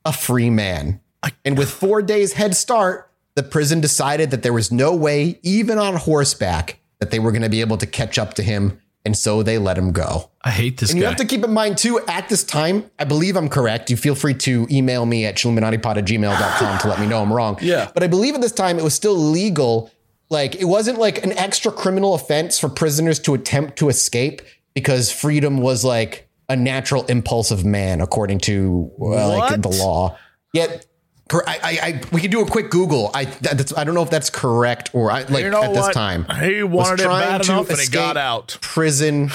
a 0.04 0.12
free 0.12 0.50
man. 0.50 1.00
And 1.44 1.58
with 1.58 1.70
four 1.70 2.02
days 2.02 2.34
head 2.34 2.54
start, 2.54 3.10
the 3.34 3.42
prison 3.42 3.80
decided 3.80 4.30
that 4.30 4.42
there 4.42 4.52
was 4.52 4.72
no 4.72 4.94
way, 4.94 5.38
even 5.42 5.78
on 5.78 5.94
horseback, 5.94 6.80
that 6.98 7.10
they 7.10 7.18
were 7.18 7.30
going 7.30 7.42
to 7.42 7.48
be 7.48 7.60
able 7.60 7.76
to 7.78 7.86
catch 7.86 8.18
up 8.18 8.34
to 8.34 8.42
him. 8.42 8.80
And 9.08 9.16
so 9.16 9.42
they 9.42 9.56
let 9.56 9.78
him 9.78 9.92
go. 9.92 10.28
I 10.42 10.50
hate 10.50 10.76
this 10.76 10.90
And 10.90 10.98
you 10.98 11.06
have 11.06 11.16
to 11.16 11.24
keep 11.24 11.42
in 11.42 11.50
mind 11.50 11.78
too, 11.78 11.98
at 12.08 12.28
this 12.28 12.44
time, 12.44 12.90
I 12.98 13.04
believe 13.04 13.36
I'm 13.36 13.48
correct. 13.48 13.88
You 13.88 13.96
feel 13.96 14.14
free 14.14 14.34
to 14.34 14.66
email 14.70 15.06
me 15.06 15.24
at 15.24 15.34
chilluminatipod 15.36 15.96
at 15.96 16.04
gmail.com 16.04 16.78
to 16.80 16.88
let 16.88 17.00
me 17.00 17.06
know 17.06 17.22
I'm 17.22 17.32
wrong. 17.32 17.56
Yeah. 17.68 17.90
But 17.94 18.02
I 18.02 18.06
believe 18.06 18.34
at 18.34 18.42
this 18.42 18.52
time 18.52 18.78
it 18.78 18.84
was 18.84 18.92
still 18.92 19.14
legal. 19.14 19.90
Like 20.28 20.56
it 20.56 20.66
wasn't 20.66 20.98
like 20.98 21.24
an 21.24 21.32
extra 21.32 21.72
criminal 21.72 22.12
offense 22.12 22.58
for 22.58 22.68
prisoners 22.68 23.18
to 23.20 23.32
attempt 23.32 23.78
to 23.78 23.88
escape 23.88 24.42
because 24.74 25.10
freedom 25.10 25.56
was 25.56 25.86
like 25.86 26.28
a 26.50 26.56
natural 26.56 27.06
impulse 27.06 27.50
of 27.50 27.64
man, 27.64 28.02
according 28.02 28.40
to 28.40 28.90
uh, 29.00 29.38
like 29.38 29.62
the 29.62 29.70
law. 29.70 30.18
Yet 30.52 30.84
I, 31.30 31.40
I, 31.46 31.78
I, 31.82 32.00
we 32.10 32.20
could 32.22 32.30
do 32.30 32.40
a 32.40 32.46
quick 32.46 32.70
Google. 32.70 33.10
I, 33.12 33.26
that's, 33.26 33.76
I 33.76 33.84
don't 33.84 33.94
know 33.94 34.02
if 34.02 34.10
that's 34.10 34.30
correct 34.30 34.90
or 34.94 35.10
I, 35.10 35.22
like 35.24 35.44
you 35.44 35.50
know 35.50 35.62
at 35.62 35.74
this 35.74 35.82
what? 35.82 35.92
time. 35.92 36.24
He 36.40 36.62
was 36.62 36.86
wanted 36.86 37.00
it 37.00 37.04
trying 37.04 37.28
bad 37.28 37.42
to 37.42 37.52
enough, 37.52 37.70
and 37.70 37.78
he 37.78 37.88
got 37.88 38.16
out. 38.16 38.56
Prison 38.60 39.30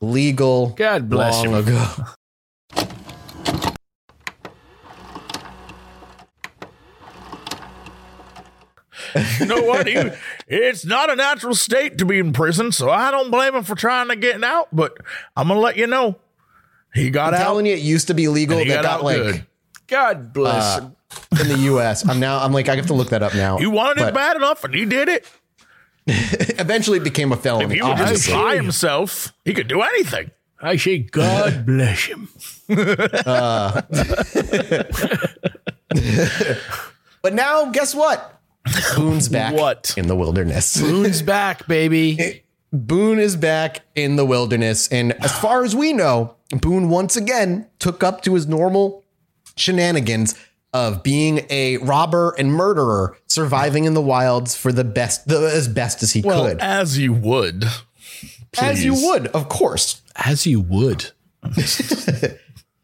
legal. 0.00 0.68
God 0.70 1.08
bless 1.08 1.36
long 1.44 1.54
him. 1.54 1.54
ago. 1.54 1.86
You 9.40 9.46
know 9.46 9.62
what? 9.62 9.86
He, 9.86 9.96
it's 10.48 10.84
not 10.84 11.10
a 11.10 11.16
natural 11.16 11.54
state 11.54 11.98
to 11.98 12.04
be 12.04 12.18
in 12.18 12.32
prison, 12.32 12.72
so 12.72 12.90
I 12.90 13.10
don't 13.10 13.30
blame 13.30 13.54
him 13.54 13.64
for 13.64 13.74
trying 13.74 14.08
to 14.08 14.16
get 14.16 14.42
out. 14.42 14.68
But 14.72 14.96
I'm 15.36 15.48
gonna 15.48 15.60
let 15.60 15.76
you 15.76 15.86
know, 15.86 16.16
he 16.94 17.10
got 17.10 17.34
I'm 17.34 17.40
out. 17.40 17.44
telling 17.44 17.66
you, 17.66 17.74
it 17.74 17.80
used 17.80 18.06
to 18.08 18.14
be 18.14 18.28
legal. 18.28 18.58
he 18.58 18.64
That 18.68 18.82
got 18.82 18.84
got, 18.84 18.98
out 19.00 19.04
like 19.04 19.16
good. 19.16 19.46
God 19.86 20.32
bless 20.32 20.78
uh, 20.78 20.80
him. 20.82 20.96
In 21.40 21.48
the 21.48 21.58
U.S. 21.64 22.08
I'm 22.08 22.20
now. 22.20 22.38
I'm 22.42 22.52
like 22.52 22.68
I 22.68 22.76
have 22.76 22.86
to 22.86 22.94
look 22.94 23.10
that 23.10 23.22
up 23.22 23.34
now. 23.34 23.58
He 23.58 23.66
wanted 23.66 24.06
it 24.06 24.14
bad 24.14 24.36
enough, 24.36 24.64
and 24.64 24.74
he 24.74 24.84
did 24.84 25.08
it. 25.08 25.26
Eventually, 26.06 26.98
it 26.98 27.04
became 27.04 27.32
a 27.32 27.36
If 27.36 27.42
felony. 27.42 27.76
he 27.76 27.82
would 27.82 27.96
just 27.96 28.28
obviously. 28.30 28.56
himself, 28.56 29.32
he 29.44 29.54
could 29.54 29.68
do 29.68 29.82
anything. 29.82 30.30
I 30.60 30.76
say 30.76 30.98
God 30.98 31.66
bless 31.72 32.04
him. 32.06 32.28
Uh. 33.26 33.82
But 37.22 37.34
now, 37.34 37.66
guess 37.70 37.94
what? 37.94 38.40
Boone's 38.96 39.28
back. 39.28 39.54
What? 39.54 39.94
in 39.96 40.08
the 40.08 40.16
wilderness? 40.16 40.80
Boone's 40.80 41.22
back, 41.22 41.68
baby. 41.68 42.42
Boone 42.72 43.20
is 43.20 43.36
back 43.36 43.82
in 43.94 44.16
the 44.16 44.24
wilderness, 44.24 44.88
and 44.88 45.12
as 45.22 45.30
far 45.38 45.62
as 45.62 45.76
we 45.76 45.92
know, 45.92 46.34
Boone 46.50 46.88
once 46.88 47.16
again 47.16 47.68
took 47.78 48.02
up 48.02 48.22
to 48.22 48.34
his 48.34 48.48
normal 48.48 49.04
shenanigans 49.56 50.34
of 50.72 51.02
being 51.02 51.46
a 51.50 51.76
robber 51.78 52.34
and 52.38 52.52
murderer, 52.52 53.16
surviving 53.26 53.84
in 53.84 53.94
the 53.94 54.00
wilds 54.00 54.56
for 54.56 54.72
the 54.72 54.84
best, 54.84 55.28
the, 55.28 55.38
as 55.38 55.68
best 55.68 56.02
as 56.02 56.12
he 56.12 56.22
Well, 56.22 56.48
could, 56.48 56.60
as 56.60 56.98
you 56.98 57.12
would, 57.12 57.64
as 58.60 58.84
you 58.84 58.94
would, 58.94 59.28
of 59.28 59.48
course. 59.48 60.02
As 60.16 60.46
you 60.46 60.60
would. 60.60 61.10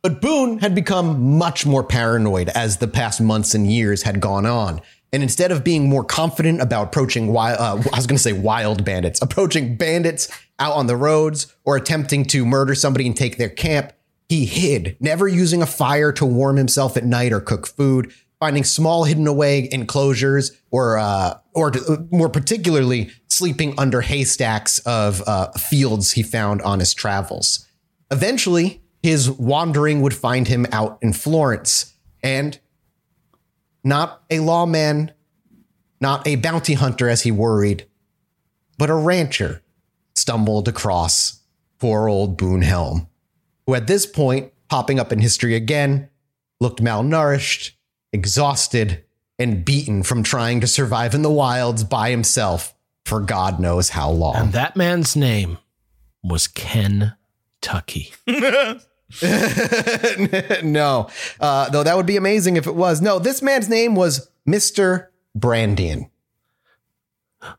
But 0.03 0.21
Boone 0.21 0.59
had 0.59 0.75
become 0.75 1.39
much 1.39 1.67
more 1.67 1.83
paranoid 1.83 2.49
as 2.51 2.77
the 2.77 2.87
past 2.87 3.21
months 3.21 3.55
and 3.55 3.71
years 3.71 4.05
had 4.05 4.21
gone 4.21 4.47
on. 4.47 4.81
And 5.13 5.23
instead 5.23 5.51
of 5.51 5.65
being 5.65 5.89
more 5.89 6.05
confident 6.05 6.61
about 6.61 6.89
approaching 6.89 7.33
wild, 7.33 7.59
uh, 7.59 7.91
I 7.93 7.97
was 7.97 8.07
going 8.07 8.17
to 8.17 8.23
say 8.23 8.33
wild 8.33 8.85
bandits, 8.85 9.21
approaching 9.21 9.77
bandits 9.77 10.29
out 10.59 10.75
on 10.75 10.87
the 10.87 10.97
roads 10.97 11.55
or 11.65 11.77
attempting 11.77 12.25
to 12.27 12.45
murder 12.45 12.75
somebody 12.75 13.07
and 13.07 13.17
take 13.17 13.39
their 13.39 13.49
camp, 13.49 13.93
he 14.29 14.45
hid, 14.45 14.97
never 15.01 15.27
using 15.27 15.63
a 15.63 15.67
fire 15.67 16.13
to 16.13 16.27
warm 16.27 16.57
himself 16.57 16.97
at 16.97 17.05
night 17.05 17.33
or 17.33 17.41
cook 17.41 17.67
food, 17.67 18.13
finding 18.39 18.65
small 18.65 19.05
hidden 19.05 19.27
away 19.27 19.69
enclosures 19.73 20.53
or, 20.71 20.99
uh, 20.99 21.35
or 21.55 21.73
more 22.11 22.29
particularly 22.29 23.11
sleeping 23.29 23.75
under 23.79 24.01
haystacks 24.01 24.79
of 24.81 25.23
uh, 25.27 25.51
fields 25.53 26.13
he 26.13 26.23
found 26.23 26.63
on 26.63 26.79
his 26.79 26.95
travels. 26.95 27.67
Eventually, 28.11 28.83
his 29.03 29.31
wandering 29.31 30.03
would 30.03 30.15
find 30.15 30.49
him 30.49 30.67
out 30.73 30.99
in 31.01 31.13
Florence, 31.13 31.95
and 32.23 32.59
not 33.85 34.23
a 34.31 34.41
lawman, 34.41 35.13
not 36.01 36.27
a 36.27 36.37
bounty 36.37 36.75
hunter 36.75 37.09
as 37.09 37.23
he 37.23 37.31
worried, 37.31 37.87
but 38.77 38.91
a 38.91 38.95
rancher 38.95 39.63
stumbled 40.15 40.69
across 40.69 41.41
poor 41.79 42.09
old 42.09 42.37
Boone 42.37 42.63
Helm, 42.63 43.09
who 43.69 43.75
at 43.75 43.87
this 43.87 44.07
point, 44.07 44.51
popping 44.71 44.99
up 44.99 45.13
in 45.13 45.19
history 45.19 45.55
again, 45.55 46.09
looked 46.59 46.83
malnourished, 46.83 47.73
exhausted, 48.15 49.05
and 49.39 49.63
beaten 49.63 50.03
from 50.03 50.23
trying 50.23 50.59
to 50.63 50.67
survive 50.67 51.15
in 51.15 51.21
the 51.21 51.31
wilds 51.31 51.85
by 51.85 52.09
himself 52.09 52.75
for 53.05 53.21
God 53.21 53.61
knows 53.61 53.91
how 53.91 54.11
long. 54.11 54.37
And 54.37 54.53
that 54.55 54.75
man's 54.75 55.15
name 55.15 55.59
was 56.25 56.47
Ken 56.47 57.15
Tucky. 57.61 58.15
no, 60.63 61.11
uh, 61.39 61.69
though 61.69 61.83
that 61.83 61.95
would 61.95 62.07
be 62.07 62.17
amazing 62.17 62.57
if 62.57 62.67
it 62.67 62.75
was. 62.75 63.03
No, 63.03 63.19
this 63.19 63.43
man's 63.43 63.69
name 63.69 63.95
was 63.95 64.31
Mr. 64.49 65.09
Brandian. 65.39 66.09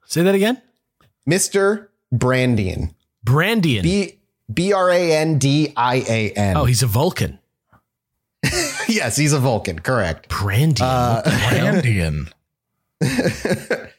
Say 0.06 0.24
that 0.24 0.34
again. 0.34 0.60
Mr. 1.30 1.90
Brandian. 2.12 2.96
Brandian. 3.24 3.84
B 3.84 4.19
B 4.52 4.74
R 4.74 4.90
A 4.90 5.12
N 5.18 5.38
D 5.38 5.74
I 5.76 6.04
A 6.08 6.32
N. 6.32 6.58
oh, 6.58 6.66
he's 6.66 6.84
a 6.84 6.88
Vulcan. 6.88 7.40
yes, 8.88 9.18
he's 9.18 9.34
a 9.34 9.40
Vulcan. 9.40 9.80
Correct. 9.80 10.30
Brandian. 10.30 11.16
What 11.16 11.24
the 11.26 11.32
hell? 11.32 11.76
Andean. 11.76 12.30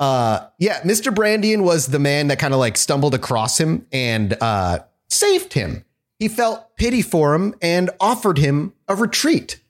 Uh, 0.00 0.48
yeah, 0.58 0.80
Mr. 0.80 1.14
Brandian 1.14 1.62
was 1.62 1.86
the 1.86 2.00
man 2.00 2.26
that 2.26 2.40
kind 2.40 2.52
of 2.52 2.58
like 2.58 2.76
stumbled 2.76 3.14
across 3.14 3.60
him 3.60 3.86
and 3.92 4.36
uh, 4.40 4.80
saved 5.08 5.52
him. 5.52 5.84
He 6.18 6.26
felt 6.26 6.76
pity 6.76 7.02
for 7.02 7.34
him 7.36 7.54
and 7.62 7.88
offered 8.00 8.38
him 8.38 8.72
a 8.88 8.96
retreat. 8.96 9.60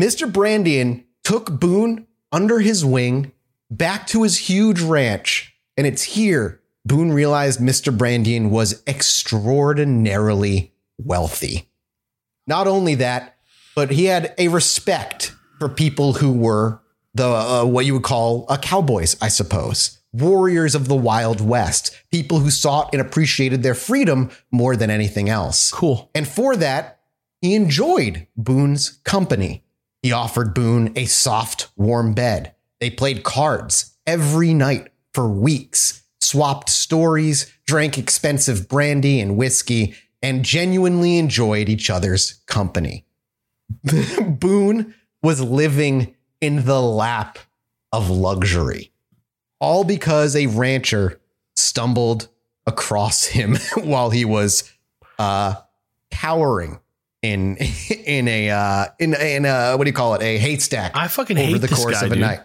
Mr. 0.00 0.26
Brandian 0.32 1.04
took 1.22 1.60
Boone 1.60 2.06
under 2.32 2.60
his 2.60 2.82
wing 2.82 3.32
back 3.70 4.06
to 4.06 4.22
his 4.22 4.38
huge 4.38 4.80
ranch, 4.80 5.54
and 5.76 5.86
it's 5.86 6.02
here 6.02 6.62
Boone 6.88 7.12
realized 7.12 7.60
Mr. 7.60 7.96
Brandian 7.96 8.48
was 8.48 8.82
extraordinarily 8.86 10.72
wealthy. 10.96 11.68
Not 12.46 12.66
only 12.66 12.94
that, 12.94 13.36
but 13.76 13.90
he 13.90 14.06
had 14.06 14.34
a 14.38 14.48
respect 14.48 15.34
for 15.58 15.68
people 15.68 16.14
who 16.14 16.32
were 16.32 16.80
the 17.14 17.26
uh, 17.26 17.64
what 17.66 17.84
you 17.84 17.92
would 17.92 18.04
call 18.04 18.46
uh, 18.48 18.56
cowboys, 18.56 19.16
I 19.20 19.28
suppose, 19.28 19.98
warriors 20.14 20.74
of 20.74 20.88
the 20.88 20.96
Wild 20.96 21.42
West, 21.42 21.94
people 22.10 22.38
who 22.38 22.50
sought 22.50 22.88
and 22.94 23.02
appreciated 23.02 23.62
their 23.62 23.74
freedom 23.74 24.30
more 24.50 24.74
than 24.74 24.88
anything 24.90 25.28
else. 25.28 25.70
Cool. 25.70 26.10
And 26.14 26.26
for 26.26 26.56
that, 26.56 27.00
he 27.42 27.54
enjoyed 27.54 28.26
Boone's 28.34 28.98
company. 29.04 29.62
He 30.02 30.10
offered 30.10 30.54
Boone 30.54 30.92
a 30.96 31.04
soft, 31.04 31.68
warm 31.76 32.14
bed. 32.14 32.54
They 32.80 32.88
played 32.88 33.24
cards 33.24 33.96
every 34.06 34.54
night 34.54 34.88
for 35.12 35.28
weeks, 35.28 36.02
swapped 36.28 36.68
stories, 36.68 37.52
drank 37.66 37.98
expensive 37.98 38.68
brandy 38.68 39.20
and 39.20 39.36
whiskey, 39.36 39.94
and 40.22 40.44
genuinely 40.44 41.18
enjoyed 41.18 41.68
each 41.68 41.90
other's 41.90 42.34
company. 42.46 43.04
Boone 44.22 44.94
was 45.22 45.40
living 45.40 46.14
in 46.40 46.64
the 46.64 46.80
lap 46.80 47.38
of 47.92 48.10
luxury, 48.10 48.92
all 49.60 49.84
because 49.84 50.36
a 50.36 50.46
rancher 50.46 51.20
stumbled 51.56 52.28
across 52.66 53.24
him 53.24 53.56
while 53.76 54.10
he 54.10 54.24
was 54.24 54.72
uh, 55.18 55.54
cowering 56.10 56.80
in 57.22 57.56
in 58.04 58.28
a 58.28 58.50
uh, 58.50 58.86
in 58.98 59.14
in 59.14 59.44
a 59.44 59.76
what 59.76 59.84
do 59.84 59.88
you 59.90 59.94
call 59.94 60.14
it 60.14 60.22
a 60.22 60.38
haystack 60.38 60.92
I 60.94 61.08
fucking 61.08 61.36
over 61.38 61.46
hate 61.46 61.60
the 61.60 61.66
this 61.66 61.78
course 61.78 62.00
guy, 62.00 62.06
of 62.06 62.12
a 62.12 62.14
dude. 62.14 62.22
night. 62.22 62.40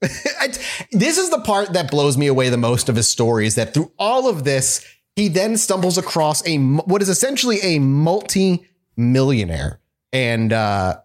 This 0.92 1.18
is 1.18 1.30
the 1.30 1.40
part 1.40 1.72
that 1.72 1.90
blows 1.90 2.16
me 2.16 2.28
away 2.28 2.48
the 2.48 2.56
most 2.56 2.88
of 2.88 2.96
his 2.96 3.08
story 3.08 3.46
is 3.46 3.56
that 3.56 3.74
through 3.74 3.92
all 3.98 4.28
of 4.28 4.44
this, 4.44 4.86
he 5.16 5.28
then 5.28 5.56
stumbles 5.56 5.98
across 5.98 6.46
a 6.46 6.58
what 6.58 7.02
is 7.02 7.08
essentially 7.08 7.58
a 7.60 7.80
multi-millionaire, 7.80 9.80
and 10.12 10.52
uh, 10.52 10.98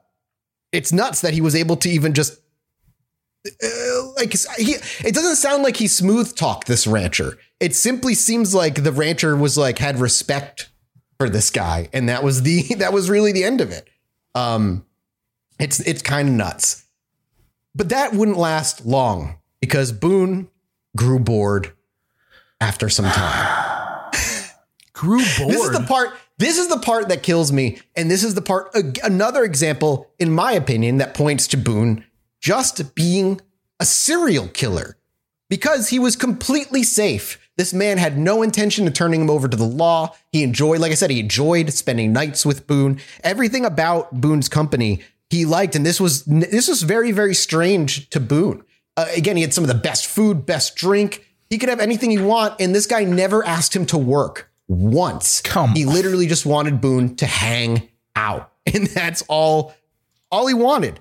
it's 0.71 0.93
nuts 0.93 1.21
that 1.21 1.33
he 1.33 1.41
was 1.41 1.55
able 1.55 1.75
to 1.77 1.89
even 1.89 2.13
just 2.13 2.39
uh, 3.45 4.11
like 4.15 4.33
he. 4.57 4.75
It 5.03 5.15
doesn't 5.15 5.37
sound 5.37 5.63
like 5.63 5.77
he 5.77 5.87
smooth 5.87 6.35
talked 6.35 6.67
this 6.67 6.85
rancher. 6.85 7.39
It 7.59 7.75
simply 7.75 8.13
seems 8.13 8.53
like 8.53 8.83
the 8.83 8.91
rancher 8.91 9.35
was 9.35 9.57
like 9.57 9.79
had 9.79 9.99
respect 9.99 10.69
for 11.17 11.27
this 11.27 11.49
guy, 11.49 11.89
and 11.91 12.07
that 12.07 12.23
was 12.23 12.43
the 12.43 12.61
that 12.77 12.93
was 12.93 13.09
really 13.09 13.31
the 13.31 13.43
end 13.43 13.61
of 13.61 13.71
it. 13.71 13.89
Um, 14.35 14.85
it's 15.59 15.79
it's 15.81 16.03
kind 16.03 16.29
of 16.29 16.35
nuts. 16.35 16.82
But 17.76 17.89
that 17.89 18.13
wouldn't 18.13 18.38
last 18.38 18.86
long 18.86 19.38
because 19.59 19.91
Boone 19.91 20.49
grew 20.95 21.19
bored 21.19 21.74
after 22.61 22.89
some 22.89 23.05
time. 23.05 24.11
Grew 24.93 25.24
bored. 25.38 25.51
This 25.51 25.63
is 25.63 25.71
the 25.71 25.86
part. 25.86 26.13
This 26.38 26.57
is 26.57 26.67
the 26.69 26.78
part 26.78 27.09
that 27.09 27.24
kills 27.24 27.51
me, 27.51 27.80
and 27.95 28.09
this 28.09 28.24
is 28.24 28.36
the 28.36 28.41
part. 28.41 28.74
Another 29.03 29.43
example, 29.43 30.11
in 30.17 30.32
my 30.32 30.53
opinion, 30.53 30.97
that 30.97 31.13
points 31.13 31.47
to 31.47 31.57
Boone 31.57 32.05
just 32.39 32.95
being 32.95 33.41
a 33.80 33.86
serial 33.86 34.47
killer 34.47 34.95
because 35.49 35.89
he 35.89 35.99
was 35.99 36.15
completely 36.15 36.84
safe. 36.84 37.39
This 37.57 37.74
man 37.74 37.97
had 37.97 38.17
no 38.17 38.41
intention 38.41 38.88
of 38.88 38.93
turning 38.93 39.21
him 39.21 39.30
over 39.30 39.47
to 39.47 39.57
the 39.57 39.63
law. 39.63 40.15
He 40.32 40.41
enjoyed, 40.41 40.80
like 40.80 40.91
I 40.91 40.95
said, 40.95 41.11
he 41.11 41.19
enjoyed 41.19 41.71
spending 41.74 42.11
nights 42.11 42.45
with 42.45 42.65
Boone. 42.65 42.99
Everything 43.24 43.63
about 43.65 44.21
Boone's 44.21 44.49
company 44.49 45.01
he 45.34 45.45
liked, 45.45 45.75
and 45.75 45.86
this 45.86 45.99
was 45.99 46.23
this 46.25 46.67
was 46.67 46.81
very 46.84 47.11
very 47.11 47.34
strange 47.36 48.09
to 48.09 48.19
Boone. 48.19 48.63
Uh, 48.95 49.05
again, 49.15 49.36
he 49.36 49.41
had 49.41 49.53
some 49.53 49.63
of 49.63 49.67
the 49.67 49.73
best 49.73 50.05
food, 50.05 50.45
best 50.45 50.75
drink. 50.75 51.27
He 51.49 51.57
could 51.57 51.69
have 51.69 51.79
anything 51.79 52.09
he 52.11 52.19
want, 52.19 52.55
and 52.59 52.73
this 52.73 52.86
guy 52.86 53.03
never 53.03 53.45
asked 53.45 53.75
him 53.75 53.86
to 53.88 53.97
work 53.97 54.49
once. 54.67 55.41
Come 55.41 55.71
he 55.73 55.86
literally 55.86 56.27
just 56.27 56.45
wanted 56.45 56.79
Boone 56.81 57.15
to 57.17 57.25
hang 57.25 57.89
out, 58.15 58.51
and 58.73 58.88
that's 58.88 59.23
all 59.27 59.73
all 60.31 60.47
he 60.47 60.53
wanted. 60.53 60.99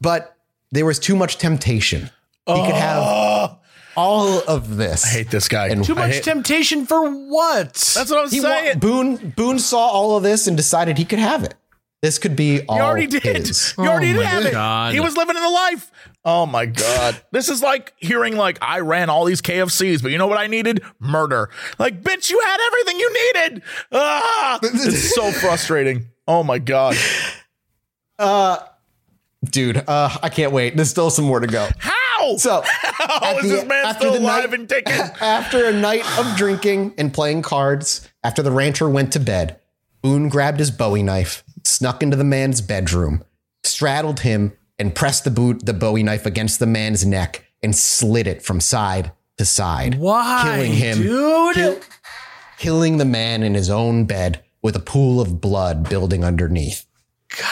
But 0.00 0.36
there 0.72 0.84
was 0.86 0.98
too 0.98 1.16
much 1.16 1.38
temptation. 1.38 2.10
He 2.46 2.54
could 2.66 2.74
have 2.74 3.58
all 3.96 4.40
of 4.46 4.76
this. 4.76 5.04
I 5.04 5.08
hate 5.08 5.30
this 5.30 5.48
guy. 5.48 5.68
And 5.68 5.82
Too 5.84 5.94
much 5.94 6.14
hate- 6.14 6.22
temptation 6.24 6.86
for 6.86 7.10
what? 7.10 7.72
That's 7.74 8.10
what 8.10 8.18
I 8.18 8.22
was 8.22 8.30
He 8.32 8.40
wa- 8.40 8.46
saying. 8.48 8.78
Boone 8.78 9.32
Boone 9.36 9.58
saw 9.58 9.78
all 9.88 10.16
of 10.16 10.22
this 10.22 10.46
and 10.46 10.56
decided 10.56 10.98
he 10.98 11.04
could 11.04 11.18
have 11.18 11.42
it. 11.44 11.54
This 12.02 12.18
could 12.18 12.36
be 12.36 12.60
all 12.68 12.76
You 12.76 12.82
already 12.82 13.06
did. 13.06 13.22
his. 13.22 13.74
You 13.78 13.84
already 13.88 14.10
Oh 14.12 14.16
did 14.16 14.26
have 14.26 14.52
God. 14.52 14.90
it. 14.92 14.94
He 14.94 15.00
was 15.00 15.16
living 15.16 15.34
in 15.36 15.42
the 15.42 15.48
life. 15.50 15.90
Oh 16.24 16.44
my 16.46 16.66
god. 16.66 17.20
This 17.32 17.48
is 17.48 17.62
like 17.62 17.94
hearing 17.98 18.36
like 18.36 18.58
I 18.62 18.80
ran 18.80 19.08
all 19.10 19.24
these 19.24 19.40
KFCs, 19.42 20.02
but 20.02 20.12
you 20.12 20.18
know 20.18 20.26
what 20.26 20.38
I 20.38 20.46
needed? 20.46 20.82
Murder. 21.00 21.50
Like, 21.78 22.02
bitch, 22.02 22.30
you 22.30 22.38
had 22.40 22.58
everything 22.66 23.00
you 23.00 23.12
needed. 23.34 23.62
Ah, 23.92 24.58
it's 24.62 25.14
so 25.14 25.32
frustrating. 25.32 26.06
Oh 26.28 26.42
my 26.42 26.58
god. 26.58 26.96
Uh, 28.18 28.58
Dude, 29.44 29.76
uh, 29.88 30.10
I 30.22 30.28
can't 30.28 30.50
wait. 30.52 30.74
There's 30.76 30.90
still 30.90 31.10
some 31.10 31.24
more 31.26 31.38
to 31.40 31.46
go. 31.46 31.68
How? 31.78 32.36
So 32.36 32.62
How 32.64 33.36
at 33.36 33.44
is 33.44 33.50
the- 33.50 33.56
this 33.56 33.64
man 33.66 33.84
after 33.86 34.08
still 34.08 34.20
alive 34.22 34.50
night- 34.50 34.58
and 34.58 34.68
kicking? 34.68 34.92
after 35.20 35.66
a 35.66 35.72
night 35.72 36.02
of 36.18 36.36
drinking 36.36 36.94
and 36.98 37.12
playing 37.12 37.42
cards, 37.42 38.08
after 38.24 38.42
the 38.42 38.50
rancher 38.50 38.88
went 38.88 39.12
to 39.12 39.20
bed, 39.20 39.60
Boone 40.02 40.28
grabbed 40.28 40.58
his 40.58 40.70
Bowie 40.70 41.02
knife, 41.02 41.44
snuck 41.66 42.02
into 42.02 42.16
the 42.16 42.24
man's 42.24 42.60
bedroom, 42.60 43.24
straddled 43.64 44.20
him, 44.20 44.52
and 44.78 44.94
pressed 44.94 45.24
the 45.24 45.30
boot 45.30 45.64
the 45.64 45.72
Bowie 45.74 46.02
knife 46.02 46.26
against 46.26 46.58
the 46.58 46.66
man's 46.66 47.04
neck 47.04 47.44
and 47.62 47.74
slid 47.74 48.26
it 48.26 48.42
from 48.42 48.60
side 48.60 49.12
to 49.38 49.44
side. 49.44 49.96
Why, 49.96 50.42
killing 50.44 50.72
him, 50.72 50.98
dude? 50.98 51.54
kill- 51.54 51.80
killing 52.58 52.96
the 52.98 53.04
man 53.04 53.42
in 53.42 53.54
his 53.54 53.68
own 53.70 54.04
bed 54.04 54.42
with 54.62 54.76
a 54.76 54.80
pool 54.80 55.20
of 55.20 55.40
blood 55.40 55.88
building 55.88 56.24
underneath. 56.24 56.86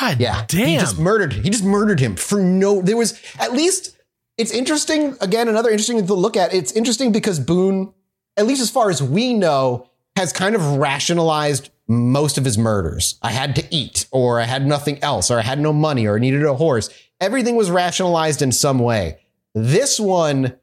God 0.01 0.21
Yeah, 0.21 0.45
damn. 0.49 0.67
He 0.69 0.77
just 0.79 0.99
murdered. 0.99 1.33
He 1.33 1.51
just 1.51 1.65
murdered 1.65 2.01
him 2.01 2.17
for 2.17 2.41
no. 2.41 2.81
There 2.81 2.97
was 2.97 3.21
at 3.39 3.53
least. 3.53 3.97
It's 4.37 4.51
interesting. 4.51 5.17
Again, 5.21 5.49
another 5.49 5.71
interesting 5.71 5.97
thing 5.99 6.07
to 6.09 6.15
look 6.15 6.37
at. 6.37 6.53
It's 6.53 6.73
interesting 6.73 7.13
because 7.13 7.39
Boone, 7.39 7.93
at 8.37 8.47
least 8.47 8.61
as 8.63 8.71
far 8.71 8.91
as 8.91 9.03
we 9.03 9.33
know, 9.35 9.89
has 10.17 10.33
kind 10.33 10.55
of 10.55 10.77
rationalized 10.77 11.71
most 11.87 12.39
of 12.39 12.45
his 12.45 12.57
murders. 12.57 13.19
I 13.23 13.31
had 13.31 13.57
to 13.57 13.75
eat, 13.75 14.07
or 14.11 14.41
I 14.41 14.45
had 14.45 14.67
nothing 14.67 15.03
else, 15.03 15.31
or 15.31 15.39
I 15.39 15.43
had 15.43 15.61
no 15.61 15.73
money, 15.73 16.07
or 16.07 16.17
I 16.17 16.21
needed 16.21 16.45
a 16.45 16.55
horse. 16.55 16.89
Everything 17.21 17.57
was 17.57 17.71
rationalized 17.71 18.43
in 18.43 18.53
some 18.53 18.79
way. 18.79 19.19
This 19.55 20.01
one 20.01 20.57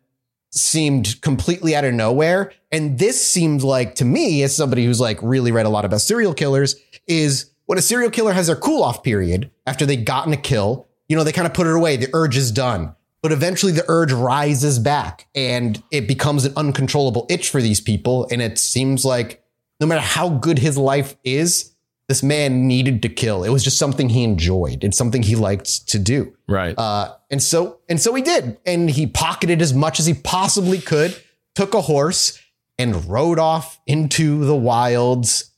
seemed 0.51 1.21
completely 1.21 1.75
out 1.75 1.85
of 1.85 1.93
nowhere. 1.93 2.51
And 2.71 2.99
this 2.99 3.25
seemed 3.25 3.63
like 3.63 3.95
to 3.95 4.05
me, 4.05 4.43
as 4.43 4.55
somebody 4.55 4.85
who's 4.85 4.99
like 4.99 5.19
really 5.21 5.51
read 5.51 5.65
a 5.65 5.69
lot 5.69 5.85
about 5.85 6.01
serial 6.01 6.33
killers, 6.33 6.75
is 7.07 7.51
when 7.65 7.77
a 7.77 7.81
serial 7.81 8.09
killer 8.09 8.33
has 8.33 8.47
their 8.47 8.55
cool 8.55 8.83
off 8.83 9.03
period 9.03 9.49
after 9.65 9.85
they've 9.85 10.03
gotten 10.03 10.33
a 10.33 10.37
kill, 10.37 10.87
you 11.07 11.15
know, 11.15 11.23
they 11.23 11.31
kind 11.31 11.47
of 11.47 11.53
put 11.53 11.67
it 11.67 11.75
away. 11.75 11.95
The 11.95 12.09
urge 12.13 12.37
is 12.37 12.51
done. 12.51 12.95
But 13.21 13.31
eventually 13.31 13.71
the 13.71 13.85
urge 13.87 14.11
rises 14.11 14.79
back 14.79 15.27
and 15.35 15.81
it 15.91 16.07
becomes 16.07 16.43
an 16.43 16.53
uncontrollable 16.57 17.27
itch 17.29 17.49
for 17.49 17.61
these 17.61 17.79
people. 17.79 18.27
And 18.31 18.41
it 18.41 18.57
seems 18.57 19.05
like 19.05 19.40
no 19.81 19.87
matter 19.87 20.01
how 20.01 20.29
good 20.29 20.59
his 20.59 20.77
life 20.77 21.17
is, 21.23 21.73
this 22.07 22.21
man 22.21 22.67
needed 22.67 23.01
to 23.01 23.09
kill. 23.09 23.43
It 23.43 23.49
was 23.49 23.63
just 23.63 23.79
something 23.79 24.09
he 24.09 24.23
enjoyed. 24.23 24.83
It's 24.83 24.97
something 24.97 25.23
he 25.23 25.35
liked 25.35 25.87
to 25.89 25.99
do. 25.99 26.35
right. 26.47 26.77
Uh, 26.77 27.15
and 27.31 27.41
so 27.41 27.79
and 27.89 27.99
so 27.99 28.13
he 28.13 28.21
did, 28.21 28.57
and 28.65 28.89
he 28.89 29.07
pocketed 29.07 29.61
as 29.61 29.73
much 29.73 29.99
as 29.99 30.05
he 30.05 30.13
possibly 30.13 30.79
could. 30.79 31.21
Took 31.55 31.73
a 31.73 31.81
horse 31.81 32.39
and 32.77 33.05
rode 33.05 33.39
off 33.39 33.79
into 33.85 34.45
the 34.45 34.55
wilds 34.55 35.51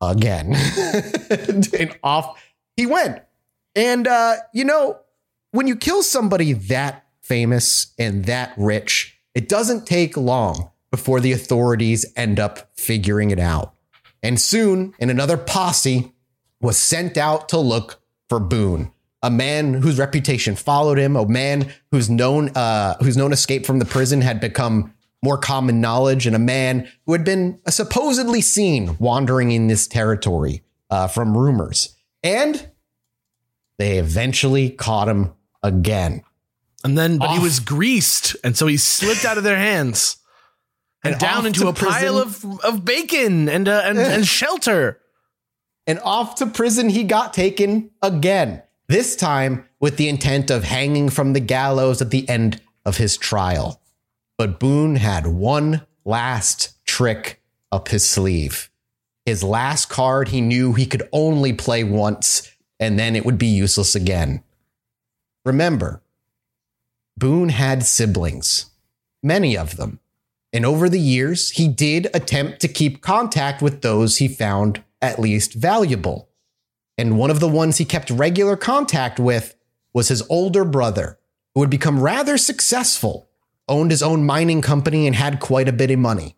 again, 0.00 0.54
and 1.30 1.98
off 2.02 2.42
he 2.76 2.86
went. 2.86 3.22
And 3.74 4.06
uh, 4.06 4.36
you 4.52 4.64
know, 4.64 5.00
when 5.50 5.66
you 5.66 5.76
kill 5.76 6.02
somebody 6.02 6.52
that 6.52 7.06
famous 7.22 7.94
and 7.98 8.26
that 8.26 8.52
rich, 8.56 9.18
it 9.34 9.48
doesn't 9.48 9.86
take 9.86 10.16
long 10.16 10.70
before 10.96 11.20
the 11.20 11.32
authorities 11.32 12.06
end 12.16 12.40
up 12.40 12.70
figuring 12.74 13.30
it 13.30 13.38
out. 13.38 13.74
And 14.22 14.40
soon, 14.40 14.94
and 14.98 15.10
another 15.10 15.36
posse 15.36 16.10
was 16.58 16.78
sent 16.78 17.18
out 17.18 17.50
to 17.50 17.58
look 17.58 18.00
for 18.30 18.40
Boone, 18.40 18.90
a 19.22 19.30
man 19.30 19.74
whose 19.74 19.98
reputation 19.98 20.56
followed 20.56 20.98
him, 20.98 21.14
a 21.14 21.28
man 21.28 21.70
whose 21.90 22.08
known 22.08 22.48
uh, 22.56 22.96
whose 23.02 23.16
known 23.16 23.34
escape 23.34 23.66
from 23.66 23.78
the 23.78 23.84
prison 23.84 24.22
had 24.22 24.40
become 24.40 24.94
more 25.22 25.36
common 25.36 25.82
knowledge, 25.82 26.26
and 26.26 26.34
a 26.34 26.40
man 26.40 26.88
who 27.04 27.12
had 27.12 27.24
been 27.24 27.60
supposedly 27.68 28.40
seen 28.40 28.96
wandering 28.98 29.50
in 29.50 29.66
this 29.66 29.86
territory 29.86 30.62
uh, 30.88 31.08
from 31.08 31.36
rumors. 31.36 31.94
And 32.22 32.70
they 33.78 33.98
eventually 33.98 34.70
caught 34.70 35.08
him 35.08 35.34
again. 35.62 36.22
and 36.82 36.96
then, 36.96 37.18
but 37.18 37.34
he 37.34 37.38
was 37.38 37.60
greased, 37.60 38.34
and 38.42 38.56
so 38.56 38.66
he 38.66 38.78
slipped 38.78 39.26
out 39.26 39.36
of 39.36 39.44
their 39.44 39.58
hands 39.58 40.16
and, 41.06 41.14
And 41.14 41.20
down 41.20 41.46
into 41.46 41.60
to 41.60 41.68
a 41.68 41.72
pile 41.72 42.18
of 42.18 42.44
of 42.64 42.84
bacon 42.84 43.48
and 43.48 43.68
uh, 43.68 43.82
and, 43.84 43.98
and 43.98 44.26
shelter. 44.26 45.00
and 45.86 45.98
off 46.00 46.36
to 46.36 46.46
prison 46.46 46.88
he 46.88 47.04
got 47.04 47.32
taken 47.32 47.90
again, 48.02 48.62
this 48.88 49.16
time 49.16 49.64
with 49.80 49.96
the 49.96 50.08
intent 50.08 50.50
of 50.50 50.64
hanging 50.64 51.08
from 51.08 51.32
the 51.32 51.40
gallows 51.40 52.02
at 52.02 52.10
the 52.10 52.28
end 52.28 52.60
of 52.84 52.96
his 52.96 53.16
trial. 53.16 53.80
But 54.38 54.60
Boone 54.60 54.96
had 54.96 55.26
one 55.26 55.86
last 56.04 56.74
trick 56.86 57.40
up 57.72 57.88
his 57.88 58.04
sleeve. 58.08 58.70
His 59.24 59.42
last 59.42 59.88
card 59.88 60.28
he 60.28 60.40
knew 60.40 60.72
he 60.72 60.86
could 60.86 61.08
only 61.12 61.52
play 61.52 61.82
once, 61.84 62.50
and 62.78 62.98
then 62.98 63.16
it 63.16 63.24
would 63.24 63.38
be 63.38 63.46
useless 63.46 63.94
again. 63.94 64.42
Remember, 65.44 66.02
Boone 67.16 67.48
had 67.48 67.84
siblings, 67.84 68.66
many 69.22 69.56
of 69.56 69.76
them. 69.76 70.00
And 70.56 70.64
over 70.64 70.88
the 70.88 70.98
years, 70.98 71.50
he 71.50 71.68
did 71.68 72.08
attempt 72.14 72.60
to 72.60 72.68
keep 72.68 73.02
contact 73.02 73.60
with 73.60 73.82
those 73.82 74.16
he 74.16 74.26
found 74.26 74.82
at 75.02 75.18
least 75.18 75.52
valuable. 75.52 76.30
And 76.96 77.18
one 77.18 77.30
of 77.30 77.40
the 77.40 77.48
ones 77.48 77.76
he 77.76 77.84
kept 77.84 78.08
regular 78.08 78.56
contact 78.56 79.20
with 79.20 79.54
was 79.92 80.08
his 80.08 80.22
older 80.30 80.64
brother, 80.64 81.18
who 81.54 81.60
had 81.60 81.68
become 81.68 82.00
rather 82.00 82.38
successful, 82.38 83.28
owned 83.68 83.90
his 83.90 84.02
own 84.02 84.24
mining 84.24 84.62
company, 84.62 85.06
and 85.06 85.14
had 85.14 85.40
quite 85.40 85.68
a 85.68 85.74
bit 85.74 85.90
of 85.90 85.98
money. 85.98 86.36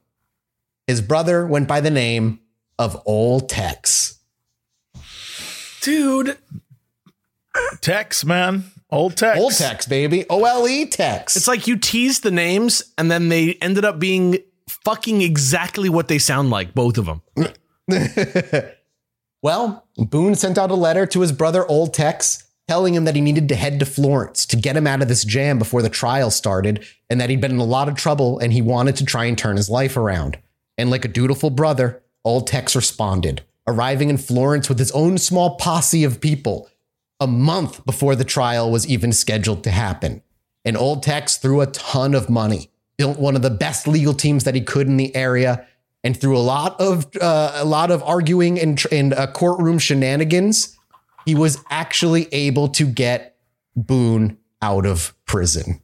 His 0.88 1.00
brother 1.00 1.46
went 1.46 1.68
by 1.68 1.80
the 1.80 1.88
name 1.88 2.40
of 2.76 3.00
Old 3.06 3.48
Tex. 3.48 4.18
Dude, 5.80 6.36
Tex, 7.80 8.24
man. 8.24 8.64
Old 8.90 9.16
Tex. 9.16 9.38
Old 9.38 9.52
Tex, 9.52 9.86
baby. 9.86 10.24
O 10.30 10.44
L 10.44 10.66
E 10.66 10.86
Tex. 10.86 11.36
it's 11.36 11.48
like 11.48 11.66
you 11.66 11.76
teased 11.76 12.22
the 12.22 12.30
names 12.30 12.82
and 12.96 13.10
then 13.10 13.28
they 13.28 13.54
ended 13.60 13.84
up 13.84 13.98
being 13.98 14.38
fucking 14.84 15.20
exactly 15.22 15.88
what 15.88 16.08
they 16.08 16.18
sound 16.18 16.50
like, 16.50 16.74
both 16.74 16.96
of 16.98 17.06
them. 17.06 17.22
Well, 19.42 19.86
Boone 19.96 20.34
sent 20.34 20.58
out 20.58 20.70
a 20.70 20.74
letter 20.74 21.06
to 21.06 21.20
his 21.20 21.32
brother 21.32 21.64
Old 21.66 21.94
Tex 21.94 22.44
telling 22.66 22.94
him 22.94 23.04
that 23.04 23.14
he 23.14 23.20
needed 23.20 23.48
to 23.48 23.54
head 23.54 23.78
to 23.80 23.86
Florence 23.86 24.44
to 24.46 24.56
get 24.56 24.76
him 24.76 24.86
out 24.86 25.00
of 25.00 25.08
this 25.08 25.24
jam 25.24 25.58
before 25.58 25.80
the 25.80 25.88
trial 25.88 26.30
started 26.30 26.84
and 27.08 27.20
that 27.20 27.30
he'd 27.30 27.40
been 27.40 27.52
in 27.52 27.58
a 27.58 27.64
lot 27.64 27.88
of 27.88 27.94
trouble 27.94 28.38
and 28.40 28.52
he 28.52 28.60
wanted 28.60 28.96
to 28.96 29.04
try 29.04 29.24
and 29.24 29.38
turn 29.38 29.56
his 29.56 29.70
life 29.70 29.96
around. 29.96 30.38
And 30.76 30.90
like 30.90 31.04
a 31.04 31.08
dutiful 31.08 31.50
brother, 31.50 32.02
Old 32.24 32.46
Tex 32.46 32.74
responded, 32.76 33.42
arriving 33.66 34.10
in 34.10 34.18
Florence 34.18 34.68
with 34.68 34.78
his 34.78 34.90
own 34.90 35.18
small 35.18 35.56
posse 35.56 36.04
of 36.04 36.20
people 36.20 36.68
a 37.20 37.26
month 37.26 37.84
before 37.84 38.14
the 38.14 38.24
trial 38.24 38.70
was 38.70 38.86
even 38.86 39.12
scheduled 39.12 39.64
to 39.64 39.70
happen. 39.70 40.22
And 40.64 40.76
Old 40.76 41.02
Tex 41.02 41.36
threw 41.36 41.60
a 41.60 41.66
ton 41.66 42.14
of 42.14 42.28
money, 42.28 42.70
built 42.96 43.18
one 43.18 43.36
of 43.36 43.42
the 43.42 43.50
best 43.50 43.88
legal 43.88 44.14
teams 44.14 44.44
that 44.44 44.54
he 44.54 44.60
could 44.60 44.86
in 44.86 44.96
the 44.96 45.14
area, 45.14 45.66
and 46.04 46.18
through 46.18 46.36
a 46.36 46.40
lot 46.40 46.80
of 46.80 47.06
uh, 47.20 47.52
a 47.54 47.64
lot 47.64 47.90
of 47.90 48.02
arguing 48.02 48.58
and 48.58 48.82
and 48.92 49.12
uh, 49.14 49.26
courtroom 49.28 49.78
shenanigans, 49.78 50.76
he 51.24 51.34
was 51.34 51.62
actually 51.70 52.28
able 52.32 52.68
to 52.68 52.86
get 52.86 53.36
Boone 53.76 54.38
out 54.60 54.86
of 54.86 55.14
prison. 55.24 55.80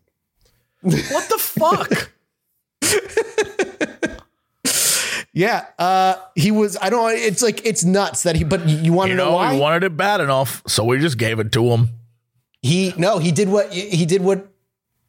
What 0.81 1.29
the 1.29 1.39
fuck? 1.39 2.11
Yeah, 5.35 5.67
uh, 5.81 6.15
he 6.37 6.53
was. 6.53 6.77
I 6.81 6.91
don't. 6.91 7.11
It's 7.13 7.43
like 7.43 7.67
it's 7.67 7.85
nuts 7.85 8.23
that 8.23 8.37
he. 8.37 8.45
But 8.45 8.69
you 8.69 8.93
want 8.93 9.09
to 9.09 9.11
You 9.11 9.17
know, 9.17 9.31
know, 9.31 9.37
why? 9.37 9.55
He 9.55 9.61
wanted 9.61 9.83
it 9.83 9.97
bad 9.97 10.21
enough, 10.21 10.63
so 10.69 10.85
we 10.85 10.99
just 11.01 11.19
gave 11.19 11.41
it 11.41 11.51
to 11.53 11.65
him. 11.65 11.89
He 12.63 12.95
no, 12.97 13.19
he 13.19 13.33
did 13.33 13.49
what 13.49 13.73
he 13.73 14.07
did 14.07 14.23
what 14.23 14.49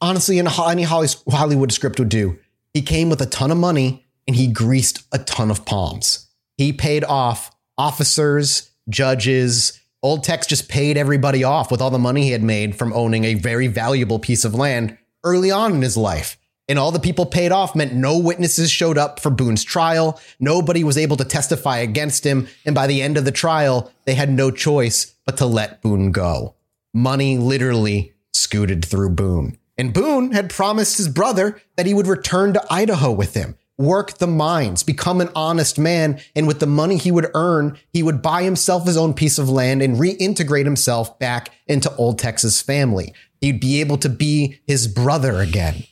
honestly 0.02 0.40
in 0.40 0.48
any 0.48 0.84
Hollywood 0.84 1.72
script 1.72 2.00
would 2.00 2.10
do. 2.10 2.40
He 2.74 2.82
came 2.82 3.10
with 3.10 3.22
a 3.22 3.26
ton 3.28 3.52
of 3.52 3.58
money 3.58 4.06
and 4.28 4.36
he 4.36 4.48
greased 4.48 5.04
a 5.12 5.20
ton 5.20 5.52
of 5.52 5.64
palms. 5.64 6.28
He 6.58 6.74
paid 6.74 7.04
off 7.04 7.56
officers, 7.78 8.72
judges. 8.90 9.80
Old 10.02 10.24
Tex 10.24 10.48
just 10.48 10.70
paid 10.70 10.98
everybody 10.98 11.44
off 11.44 11.72
with 11.72 11.82
all 11.82 11.92
the 11.92 12.00
money 12.00 12.24
he 12.24 12.32
had 12.32 12.44
made 12.44 12.76
from 12.76 12.94
owning 12.94 13.24
a 13.24 13.36
very 13.36 13.68
valuable 13.68 14.20
piece 14.20 14.44
of 14.44 14.54
land 14.54 14.98
early 15.24 15.52
on 15.52 15.74
in 15.74 15.82
his 15.82 15.98
life. 15.98 16.38
And 16.68 16.80
all 16.80 16.91
the 16.91 16.99
people 16.99 17.26
paid 17.26 17.51
off 17.51 17.76
meant 17.76 17.93
no 17.93 18.18
witnesses 18.18 18.72
showed 18.72 18.97
up 18.97 19.20
for 19.20 19.30
Boone's 19.30 19.63
trial. 19.63 20.20
Nobody 20.39 20.84
was 20.84 20.97
able 20.97 21.18
to 21.18 21.26
testify 21.26 21.78
against 21.78 22.26
him. 22.26 22.47
And 22.66 22.74
by 22.74 22.88
the 22.88 23.01
end 23.01 23.18
of 23.18 23.26
the 23.26 23.32
trial, 23.32 23.91
they 24.05 24.16
had 24.16 24.32
no 24.32 24.49
choice 24.49 25.13
but 25.26 25.38
to 25.38 25.45
let 25.45 25.82
Boone 25.82 26.11
go 26.11 26.55
money 26.95 27.38
literally 27.38 28.13
scooted 28.34 28.84
through 28.86 29.09
Boone. 29.09 29.57
And 29.78 29.93
Boone 29.93 30.32
had 30.32 30.49
promised 30.49 30.97
his 30.97 31.09
brother 31.09 31.61
that 31.76 31.86
he 31.86 31.93
would 31.93 32.07
return 32.07 32.53
to 32.53 32.74
Idaho 32.74 33.11
with 33.11 33.34
him, 33.34 33.57
work 33.78 34.18
the 34.18 34.28
mines, 34.28 34.82
become 34.82 35.20
an 35.20 35.30
honest 35.36 35.78
man, 35.78 36.22
and 36.34 36.47
with 36.47 36.61
the 36.61 36.66
money 36.66 36.95
he 36.95 37.11
would 37.11 37.30
earn, 37.34 37.78
he 37.91 38.01
would 38.01 38.22
buy 38.22 38.43
himself 38.43 38.86
his 38.86 38.95
own 38.95 39.13
piece 39.13 39.38
of 39.38 39.49
land 39.49 39.82
and 39.82 39.97
reintegrate 39.97 40.63
himself 40.63 41.20
back 41.20 41.51
into 41.68 41.93
Old 41.97 42.18
Tex's 42.18 42.61
family. 42.61 43.13
He'd 43.41 43.59
be 43.59 43.82
able 43.82 43.97
to 43.97 44.09
be 44.09 44.61
his 44.66 44.88
brother 44.88 45.41
again. 45.41 45.84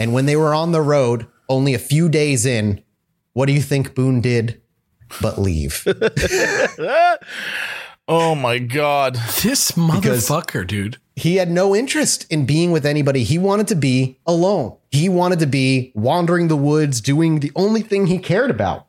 And 0.00 0.12
when 0.12 0.26
they 0.26 0.34
were 0.34 0.54
on 0.54 0.72
the 0.72 0.80
road, 0.80 1.26
only 1.48 1.74
a 1.74 1.78
few 1.78 2.08
days 2.08 2.46
in, 2.46 2.82
what 3.34 3.46
do 3.46 3.52
you 3.52 3.60
think 3.60 3.94
Boone 3.94 4.20
did 4.20 4.60
but 5.20 5.38
leave? 5.38 5.86
Oh 8.12 8.34
my 8.34 8.58
god. 8.58 9.14
This 9.40 9.70
motherfucker, 9.72 10.66
dude. 10.66 10.96
he 11.14 11.36
had 11.36 11.48
no 11.48 11.76
interest 11.76 12.26
in 12.28 12.44
being 12.44 12.72
with 12.72 12.84
anybody. 12.84 13.22
He 13.22 13.38
wanted 13.38 13.68
to 13.68 13.76
be 13.76 14.18
alone. 14.26 14.76
He 14.90 15.08
wanted 15.08 15.38
to 15.38 15.46
be 15.46 15.92
wandering 15.94 16.48
the 16.48 16.56
woods, 16.56 17.00
doing 17.00 17.38
the 17.38 17.52
only 17.54 17.82
thing 17.82 18.08
he 18.08 18.18
cared 18.18 18.50
about 18.50 18.88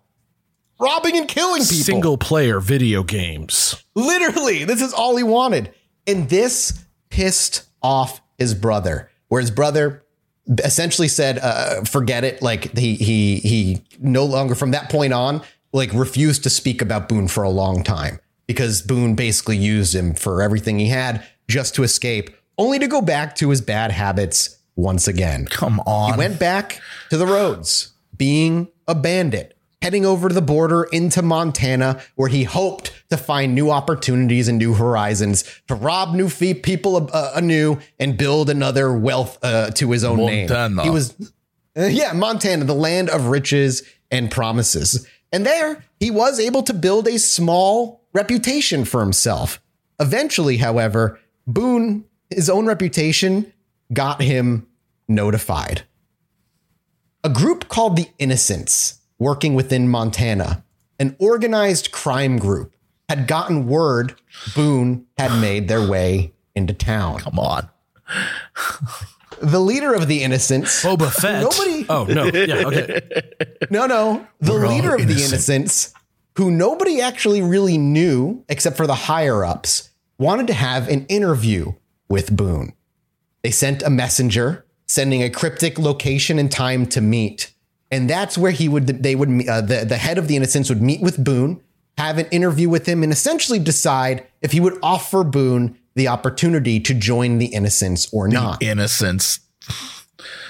robbing 0.80 1.16
and 1.18 1.28
killing 1.28 1.62
people. 1.62 1.76
Single 1.84 2.18
player 2.18 2.60
video 2.60 3.04
games. 3.04 3.84
Literally, 3.94 4.64
this 4.64 4.82
is 4.82 4.92
all 4.92 5.16
he 5.16 5.24
wanted. 5.24 5.72
And 6.08 6.28
this 6.28 6.84
pissed 7.12 7.66
off 7.84 8.22
his 8.40 8.56
brother, 8.56 9.12
where 9.28 9.40
his 9.42 9.52
brother 9.52 10.04
essentially 10.48 11.08
said, 11.08 11.40
uh, 11.40 11.84
forget 11.84 12.24
it. 12.24 12.42
Like 12.42 12.78
he, 12.78 12.96
he, 12.96 13.38
he 13.38 13.82
no 14.00 14.26
longer 14.26 14.56
from 14.56 14.72
that 14.72 14.90
point 14.90 15.14
on, 15.14 15.42
like 15.74 15.94
refused 15.94 16.44
to 16.44 16.50
speak 16.50 16.82
about 16.82 17.08
Boone 17.08 17.28
for 17.28 17.44
a 17.44 17.50
long 17.50 17.84
time 17.84 18.20
because 18.48 18.82
Boone 18.82 19.16
basically 19.16 19.58
used 19.58 19.96
him 19.96 20.14
for 20.14 20.42
everything 20.42 20.80
he 20.80 20.88
had 20.88 21.26
just 21.48 21.76
to 21.76 21.84
escape, 21.84 22.30
only 22.58 22.80
to 22.80 22.88
go 22.88 23.02
back 23.02 23.36
to 23.36 23.50
his 23.50 23.62
bad 23.62 23.92
habits 23.92 24.58
once 24.76 25.08
again. 25.08 25.46
Come 25.46 25.80
on. 25.82 26.14
He 26.14 26.18
went 26.18 26.40
back 26.40 26.82
to 27.10 27.18
the 27.18 27.26
roads, 27.26 27.94
being 28.18 28.70
a 28.88 28.96
bandit, 28.96 29.58
heading 29.82 30.06
over 30.06 30.30
to 30.30 30.36
the 30.36 30.42
border 30.42 30.84
into 30.84 31.22
Montana, 31.22 32.00
where 32.16 32.30
he 32.30 32.44
hoped 32.44 32.92
to 33.10 33.18
find 33.18 33.56
new 33.56 33.72
opportunities 33.72 34.48
and 34.48 34.58
new 34.58 34.74
horizons 34.74 35.44
to 35.68 35.76
rob 35.76 36.14
new 36.14 36.30
fee- 36.30 36.54
people 36.54 37.10
uh, 37.12 37.32
anew 37.36 37.80
and 38.00 38.18
build 38.18 38.50
another 38.50 38.94
wealth 38.94 39.38
uh, 39.44 39.72
to 39.72 39.92
his 39.92 40.04
own 40.04 40.18
Montana. 40.18 40.76
name. 40.76 40.86
He 40.86 40.90
was, 40.90 41.16
uh, 41.78 41.86
yeah, 41.86 42.14
Montana, 42.14 42.66
the 42.66 42.76
land 42.76 43.10
of 43.10 43.28
riches 43.28 43.84
and 44.10 44.30
promises. 44.30 45.08
And 45.32 45.46
there, 45.46 45.84
he 46.00 46.12
was 46.12 46.40
able 46.40 46.64
to 46.64 46.74
build 46.74 47.08
a 47.08 47.18
small 47.18 48.04
reputation 48.14 48.86
for 48.86 49.02
himself. 49.02 49.62
Eventually, 50.00 50.58
however, 50.58 51.20
Boone, 51.48 52.06
his 52.30 52.50
own 52.50 52.66
reputation, 52.66 53.52
got 53.92 54.22
him 54.22 54.68
notified. 55.08 55.84
A 57.24 57.30
group 57.30 57.68
called 57.68 57.96
the 57.96 58.10
Innocents, 58.20 59.01
working 59.22 59.54
within 59.54 59.88
Montana, 59.88 60.64
an 61.00 61.16
organized 61.20 61.92
crime 61.92 62.40
group, 62.40 62.74
had 63.08 63.28
gotten 63.28 63.68
word 63.68 64.16
Boone 64.56 65.06
had 65.16 65.40
made 65.40 65.68
their 65.68 65.88
way 65.88 66.34
into 66.56 66.74
town. 66.74 67.20
Come 67.20 67.38
on. 67.38 67.70
The 69.40 69.60
leader 69.60 69.94
of 69.94 70.08
the 70.08 70.24
Innocents, 70.24 70.84
Boba 70.84 71.12
Fett. 71.12 71.44
Nobody- 71.44 71.86
Oh 71.88 72.06
no. 72.06 72.26
Yeah. 72.26 72.68
Okay. 72.68 73.02
no, 73.70 73.86
no, 73.86 74.28
the 74.40 74.54
We're 74.54 74.68
leader 74.68 74.96
of 74.96 75.08
the. 75.08 75.14
Innocents, 75.14 75.94
who 76.38 76.50
nobody 76.50 77.00
actually 77.00 77.42
really 77.44 77.78
knew 77.78 78.44
except 78.50 78.76
for 78.76 78.88
the 78.88 78.96
higher 78.96 79.46
ups, 79.46 79.90
wanted 80.18 80.48
to 80.48 80.54
have 80.54 80.88
an 80.90 81.06
interview 81.08 81.74
with 82.10 82.36
Boone. 82.36 82.74
They 83.44 83.52
sent 83.52 83.84
a 83.84 83.90
messenger 83.90 84.66
sending 84.88 85.22
a 85.24 85.30
cryptic 85.30 85.78
location 85.78 86.38
and 86.40 86.52
time 86.52 86.86
to 86.88 87.02
meet. 87.02 87.51
And 87.92 88.10
that's 88.10 88.38
where 88.38 88.52
he 88.52 88.68
would, 88.70 88.88
they 88.88 89.16
would, 89.16 89.48
uh, 89.50 89.62
the, 89.62 89.86
the 89.86 89.98
head 89.98 90.18
of 90.18 90.28
the 90.28 90.36
Innocents 90.36 90.70
would 90.70 90.82
meet 90.82 91.02
with 91.02 91.22
Boone, 91.24 91.62
have 91.98 92.18
an 92.18 92.26
interview 92.28 92.70
with 92.70 92.86
him, 92.88 93.04
and 93.04 93.12
essentially 93.12 93.60
decide 93.60 94.26
if 94.42 94.54
he 94.54 94.60
would 94.60 94.78
offer 94.82 95.24
Boone 95.24 95.78
the 95.96 96.08
opportunity 96.08 96.80
to 96.80 96.94
join 96.94 97.38
the 97.38 97.48
Innocents 97.48 98.12
or 98.14 98.28
not. 98.30 98.64
Innocence. 98.64 99.42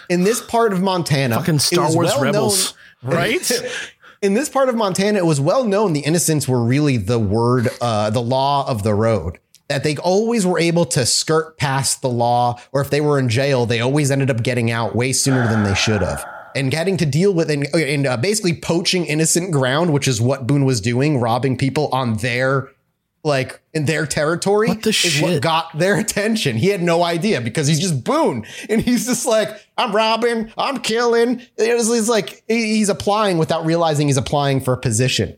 In 0.10 0.24
this 0.24 0.42
part 0.42 0.72
of 0.74 0.82
Montana, 0.82 1.36
Fucking 1.36 1.60
Star 1.60 1.92
Wars 1.94 2.10
well 2.14 2.22
rebels. 2.22 2.74
known- 3.04 3.14
Right? 3.16 3.52
in 4.22 4.36
this 4.36 4.50
part 4.50 4.70
of 4.70 4.76
Montana, 4.76 5.18
it 5.18 5.26
was 5.26 5.42
well 5.42 5.64
known 5.64 5.94
the 5.94 6.02
innocents 6.02 6.48
were 6.48 6.64
really 6.64 6.98
the 6.98 7.18
word, 7.18 7.70
uh, 7.82 8.12
the 8.12 8.22
law 8.22 8.68
of 8.70 8.84
the 8.84 8.94
road. 8.94 9.40
That 9.70 9.84
they 9.84 9.96
always 9.98 10.46
were 10.46 10.60
able 10.60 10.86
to 10.86 11.06
skirt 11.06 11.58
past 11.58 12.02
the 12.04 12.10
law, 12.10 12.60
or 12.74 12.82
if 12.82 12.90
they 12.92 13.02
were 13.02 13.18
in 13.18 13.30
jail, 13.30 13.66
they 13.66 13.80
always 13.80 14.12
ended 14.12 14.30
up 14.30 14.44
getting 14.44 14.70
out 14.70 14.96
way 14.96 15.14
sooner 15.14 15.48
than 15.48 15.64
they 15.64 15.74
should 15.74 16.02
have. 16.02 16.24
And 16.56 16.72
getting 16.72 16.98
to 16.98 17.06
deal 17.06 17.34
with 17.34 17.50
and, 17.50 17.68
and 17.74 18.06
uh, 18.06 18.18
basically 18.18 18.54
poaching 18.54 19.06
innocent 19.06 19.52
ground, 19.52 19.94
which 19.94 20.08
is 20.08 20.22
what 20.22 20.48
Boone 20.48 20.66
was 20.66 20.82
doing, 20.82 21.20
robbing 21.20 21.58
people 21.58 21.90
on 21.90 22.16
their 22.18 22.70
like 23.24 23.62
in 23.74 23.86
their 23.86 24.08
territory 24.08 24.68
What 24.68 24.82
the 24.82 24.90
is 24.90 25.20
what 25.22 25.30
shit? 25.30 25.44
got 25.44 25.78
their 25.78 26.00
attention. 26.00 26.56
He 26.58 26.70
had 26.70 26.82
no 26.82 27.04
idea 27.04 27.40
because 27.40 27.68
he's 27.68 27.80
just 27.80 28.04
Boone 28.04 28.46
and 28.68 28.82
he's 28.82 29.06
just 29.06 29.28
like, 29.28 29.50
I'm 29.78 29.96
robbing, 29.96 30.52
I'm 30.58 30.80
killing. 30.80 31.42
It's 31.56 32.10
like 32.10 32.44
he's 32.48 32.90
applying 32.90 33.38
without 33.38 33.64
realizing 33.66 34.08
he's 34.08 34.18
applying 34.18 34.60
for 34.60 34.74
a 34.74 34.78
position. 34.78 35.38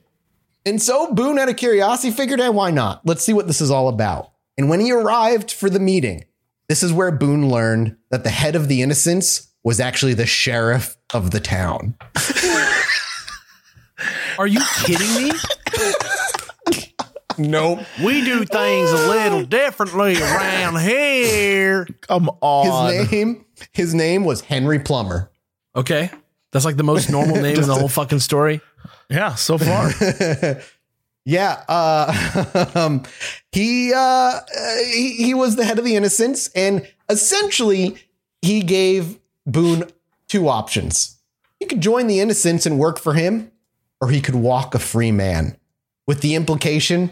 And 0.65 0.81
so 0.81 1.11
Boone, 1.13 1.37
out 1.37 1.49
of 1.49 1.57
curiosity, 1.57 2.11
figured, 2.11 2.39
hey, 2.39 2.47
why 2.49 2.71
not? 2.71 3.05
Let's 3.05 3.21
see 3.21 3.33
what 3.33 3.47
this 3.47 3.59
is 3.59 3.69
all 3.69 3.89
about. 3.89 4.31
And 4.57 4.69
when 4.69 4.79
he 4.79 4.93
arrived 4.93 5.51
for 5.51 5.69
the 5.69 5.79
meeting, 5.79 6.23
this 6.69 6.83
is 6.83 6.93
where 6.93 7.11
Boone 7.11 7.49
learned 7.49 7.97
that 8.11 8.23
the 8.23 8.29
head 8.29 8.55
of 8.55 8.69
the 8.69 8.81
innocents 8.81 9.49
was 9.63 9.79
actually 9.79 10.13
the 10.13 10.25
sheriff 10.25 10.97
of 11.13 11.31
the 11.31 11.39
town. 11.39 11.95
Are 14.37 14.47
you 14.47 14.61
kidding 14.83 15.29
me? 15.29 15.31
Nope. 17.37 17.79
We 18.03 18.23
do 18.23 18.45
things 18.45 18.91
a 18.91 19.07
little 19.07 19.43
differently 19.43 20.21
around 20.21 20.79
here. 20.81 21.87
Come 22.01 22.29
on. 22.41 22.93
His 22.93 23.11
name, 23.11 23.45
his 23.71 23.93
name 23.93 24.23
was 24.23 24.41
Henry 24.41 24.79
Plummer. 24.79 25.31
Okay. 25.75 26.11
That's 26.51 26.65
like 26.65 26.77
the 26.77 26.83
most 26.83 27.09
normal 27.09 27.37
name 27.37 27.57
in 27.57 27.67
the 27.67 27.73
whole 27.73 27.87
fucking 27.87 28.19
story. 28.19 28.61
Yeah, 29.09 29.35
so 29.35 29.57
far. 29.57 29.91
Yeah, 31.25 31.63
uh, 31.69 32.71
um, 32.75 33.03
he, 33.51 33.93
uh, 33.93 33.97
uh, 33.97 34.41
he 34.91 35.13
he 35.13 35.33
was 35.33 35.55
the 35.55 35.63
head 35.63 35.79
of 35.79 35.85
the 35.85 35.95
innocents, 35.95 36.49
and 36.49 36.85
essentially 37.09 37.97
he 38.41 38.61
gave 38.61 39.19
Boone 39.45 39.85
two 40.27 40.47
options. 40.47 41.19
He 41.59 41.65
could 41.65 41.81
join 41.81 42.07
the 42.07 42.19
innocents 42.19 42.65
and 42.65 42.79
work 42.79 42.99
for 42.99 43.13
him, 43.13 43.51
or 44.01 44.09
he 44.09 44.21
could 44.21 44.35
walk 44.35 44.75
a 44.75 44.79
free 44.79 45.11
man, 45.11 45.57
with 46.05 46.21
the 46.21 46.35
implication 46.35 47.11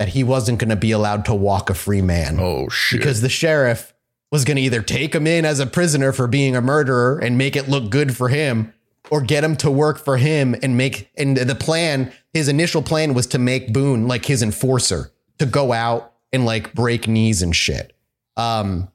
that 0.00 0.08
he 0.08 0.24
wasn't 0.24 0.58
going 0.58 0.70
to 0.70 0.76
be 0.76 0.92
allowed 0.92 1.26
to 1.26 1.34
walk 1.34 1.68
a 1.68 1.74
free 1.74 2.00
man 2.00 2.38
oh 2.40 2.70
shit. 2.70 2.98
because 2.98 3.20
the 3.20 3.28
sheriff 3.28 3.92
was 4.32 4.46
going 4.46 4.56
to 4.56 4.62
either 4.62 4.80
take 4.80 5.14
him 5.14 5.26
in 5.26 5.44
as 5.44 5.60
a 5.60 5.66
prisoner 5.66 6.10
for 6.10 6.26
being 6.26 6.56
a 6.56 6.62
murderer 6.62 7.18
and 7.18 7.36
make 7.36 7.54
it 7.54 7.68
look 7.68 7.90
good 7.90 8.16
for 8.16 8.30
him 8.30 8.72
or 9.10 9.20
get 9.20 9.44
him 9.44 9.56
to 9.56 9.70
work 9.70 10.02
for 10.02 10.16
him 10.16 10.56
and 10.62 10.74
make 10.74 11.10
and 11.18 11.36
the 11.36 11.54
plan 11.54 12.10
his 12.32 12.48
initial 12.48 12.80
plan 12.80 13.12
was 13.12 13.26
to 13.26 13.38
make 13.38 13.74
Boone 13.74 14.08
like 14.08 14.24
his 14.24 14.42
enforcer 14.42 15.12
to 15.38 15.44
go 15.44 15.70
out 15.70 16.14
and 16.32 16.46
like 16.46 16.72
break 16.72 17.06
knees 17.06 17.42
and 17.42 17.54
shit 17.54 17.94
um 18.38 18.88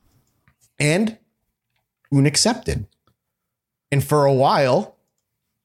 and 0.79 1.19
Boone 2.11 2.25
accepted 2.25 2.85
and 3.91 4.03
for 4.03 4.25
a 4.25 4.33
while 4.33 4.95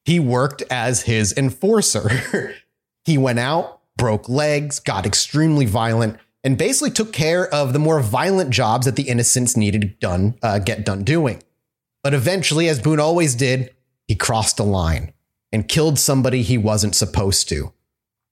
he 0.03 0.19
worked 0.19 0.63
as 0.69 1.03
his 1.03 1.33
enforcer 1.37 2.55
he 3.05 3.17
went 3.17 3.39
out 3.39 3.79
broke 3.97 4.27
legs 4.27 4.79
got 4.79 5.05
extremely 5.05 5.65
violent 5.65 6.17
and 6.43 6.57
basically 6.57 6.91
took 6.91 7.13
care 7.13 7.47
of 7.53 7.73
the 7.73 7.79
more 7.79 8.01
violent 8.01 8.49
jobs 8.49 8.85
that 8.85 8.95
the 8.95 9.09
innocents 9.09 9.55
needed 9.55 9.99
done 9.99 10.35
uh, 10.41 10.59
get 10.59 10.85
done 10.85 11.03
doing. 11.03 11.41
But 12.03 12.13
eventually, 12.13 12.67
as 12.67 12.81
Boone 12.81 12.99
always 12.99 13.35
did, 13.35 13.75
he 14.07 14.15
crossed 14.15 14.59
a 14.59 14.63
line 14.63 15.13
and 15.51 15.67
killed 15.67 15.99
somebody 15.99 16.41
he 16.41 16.57
wasn't 16.57 16.95
supposed 16.95 17.47
to. 17.49 17.73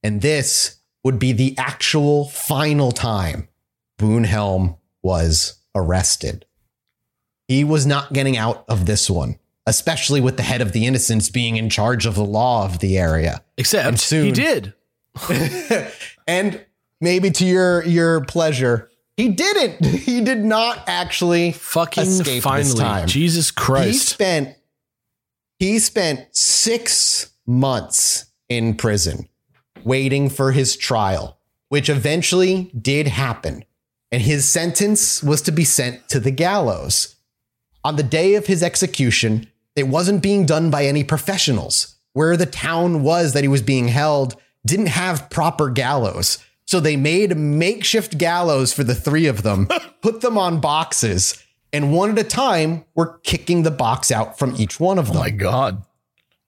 And 0.02 0.22
this 0.22 0.78
would 1.04 1.18
be 1.18 1.32
the 1.32 1.56
actual 1.56 2.28
final 2.28 2.90
time 2.90 3.48
Boone 3.98 4.24
Helm 4.24 4.76
was 5.02 5.60
arrested. 5.74 6.46
He 7.50 7.64
was 7.64 7.84
not 7.84 8.12
getting 8.12 8.36
out 8.36 8.64
of 8.68 8.86
this 8.86 9.10
one, 9.10 9.36
especially 9.66 10.20
with 10.20 10.36
the 10.36 10.44
head 10.44 10.60
of 10.60 10.70
the 10.70 10.86
innocents 10.86 11.30
being 11.30 11.56
in 11.56 11.68
charge 11.68 12.06
of 12.06 12.14
the 12.14 12.24
law 12.24 12.64
of 12.64 12.78
the 12.78 12.96
area. 12.96 13.42
Except 13.56 13.98
soon- 13.98 14.26
he 14.26 14.30
did. 14.30 14.72
and 16.28 16.64
maybe 17.00 17.32
to 17.32 17.44
your 17.44 17.84
your 17.84 18.24
pleasure, 18.26 18.88
he 19.16 19.30
didn't. 19.30 19.84
He 20.10 20.20
did 20.20 20.44
not 20.44 20.84
actually 20.86 21.50
Fucking 21.50 22.04
escape 22.04 22.44
finally. 22.44 22.62
this 22.62 22.74
time. 22.74 23.08
Jesus 23.08 23.50
Christ. 23.50 23.88
He 23.88 23.94
spent 23.98 24.56
he 25.58 25.80
spent 25.80 26.28
six 26.30 27.32
months 27.48 28.26
in 28.48 28.76
prison 28.76 29.28
waiting 29.82 30.28
for 30.30 30.52
his 30.52 30.76
trial, 30.76 31.36
which 31.68 31.88
eventually 31.88 32.70
did 32.80 33.08
happen. 33.08 33.64
And 34.12 34.22
his 34.22 34.48
sentence 34.48 35.20
was 35.20 35.42
to 35.42 35.50
be 35.50 35.64
sent 35.64 36.08
to 36.10 36.20
the 36.20 36.30
gallows. 36.30 37.16
On 37.84 37.96
the 37.96 38.02
day 38.02 38.34
of 38.34 38.46
his 38.46 38.62
execution, 38.62 39.48
it 39.74 39.88
wasn't 39.88 40.22
being 40.22 40.44
done 40.46 40.70
by 40.70 40.84
any 40.84 41.04
professionals. 41.04 41.96
Where 42.12 42.36
the 42.36 42.46
town 42.46 43.02
was 43.02 43.32
that 43.32 43.44
he 43.44 43.48
was 43.48 43.62
being 43.62 43.88
held 43.88 44.36
didn't 44.66 44.86
have 44.86 45.30
proper 45.30 45.70
gallows. 45.70 46.38
So 46.66 46.78
they 46.78 46.96
made 46.96 47.36
makeshift 47.36 48.18
gallows 48.18 48.72
for 48.72 48.84
the 48.84 48.94
three 48.94 49.26
of 49.26 49.42
them, 49.42 49.68
put 50.02 50.20
them 50.20 50.36
on 50.36 50.60
boxes, 50.60 51.42
and 51.72 51.92
one 51.92 52.10
at 52.10 52.18
a 52.18 52.24
time 52.24 52.84
were 52.94 53.18
kicking 53.22 53.62
the 53.62 53.70
box 53.70 54.10
out 54.10 54.38
from 54.38 54.56
each 54.56 54.78
one 54.78 54.98
of 54.98 55.10
oh 55.10 55.12
them. 55.12 55.20
Oh 55.20 55.24
my 55.24 55.30
god. 55.30 55.84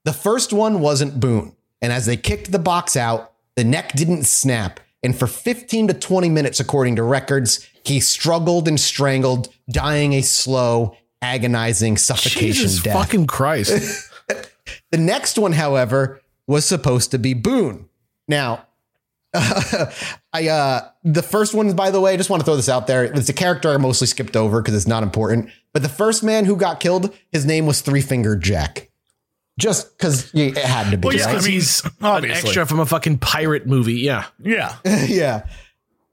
The 0.05 0.13
first 0.13 0.53
one 0.53 0.81
wasn't 0.81 1.21
Boone. 1.21 1.55
And 1.81 1.93
as 1.93 2.07
they 2.07 2.17
kicked 2.17 2.53
the 2.53 2.59
box 2.59 2.97
out, 2.97 3.33
the 3.57 3.65
neck 3.65 3.93
didn't 3.93 4.25
snap. 4.25 4.81
And 5.03 5.17
for 5.17 5.27
15 5.27 5.89
to 5.89 5.95
20 5.95 6.29
minutes, 6.29 6.61
according 6.61 6.97
to 6.97 7.03
records, 7.03 7.69
he 7.85 7.99
struggled 7.99 8.69
and 8.69 8.79
strangled, 8.79 9.53
dying 9.69 10.13
a 10.13 10.23
slow, 10.23 10.97
agonizing 11.23 11.97
suffocation 11.97 12.53
Jesus 12.65 12.83
death. 12.83 12.95
fucking 12.95 13.27
Christ. 13.27 14.11
The 14.91 14.99
next 14.99 15.39
one, 15.39 15.53
however, 15.53 16.21
was 16.47 16.65
supposed 16.65 17.11
to 17.11 17.19
be 17.19 17.35
Boone. 17.35 17.89
Now, 18.29 18.67
I 19.35 20.49
uh 20.49 20.89
the 21.03 21.23
first 21.23 21.55
one, 21.55 21.75
by 21.75 21.91
the 21.91 22.01
way, 22.01 22.13
I 22.13 22.17
just 22.17 22.31
want 22.31 22.41
to 22.41 22.45
throw 22.45 22.57
this 22.57 22.69
out 22.69 22.87
there. 22.87 23.05
It's 23.05 23.29
a 23.29 23.35
character 23.35 23.71
I 23.71 23.79
mostly 23.79 24.07
skipped 24.07 24.37
over 24.37 24.61
because 24.61 24.75
it's 24.75 24.87
not 24.87 25.03
important. 25.03 25.51
But 25.73 25.83
the 25.83 25.89
first 25.89 26.23
man 26.23 26.45
who 26.45 26.57
got 26.57 26.81
killed, 26.81 27.15
his 27.31 27.47
name 27.47 27.67
was 27.67 27.81
Three 27.81 28.03
Fingered 28.03 28.43
Jack. 28.43 28.91
Just 29.59 29.97
because 29.97 30.33
it 30.35 30.57
had 30.57 30.91
to 30.91 30.97
be. 30.97 31.09
Well, 31.09 31.17
yeah, 31.17 31.25
right? 31.25 31.33
Because 31.33 31.47
I 31.47 31.51
he's 31.51 31.83
an 32.01 32.31
extra 32.31 32.67
from 32.67 32.81
a 32.81 32.87
fucking 32.87 33.19
pirate 33.19 33.67
movie. 33.67 33.95
Yeah. 33.95 34.27
Yeah. 34.39 34.77
yeah. 34.85 35.47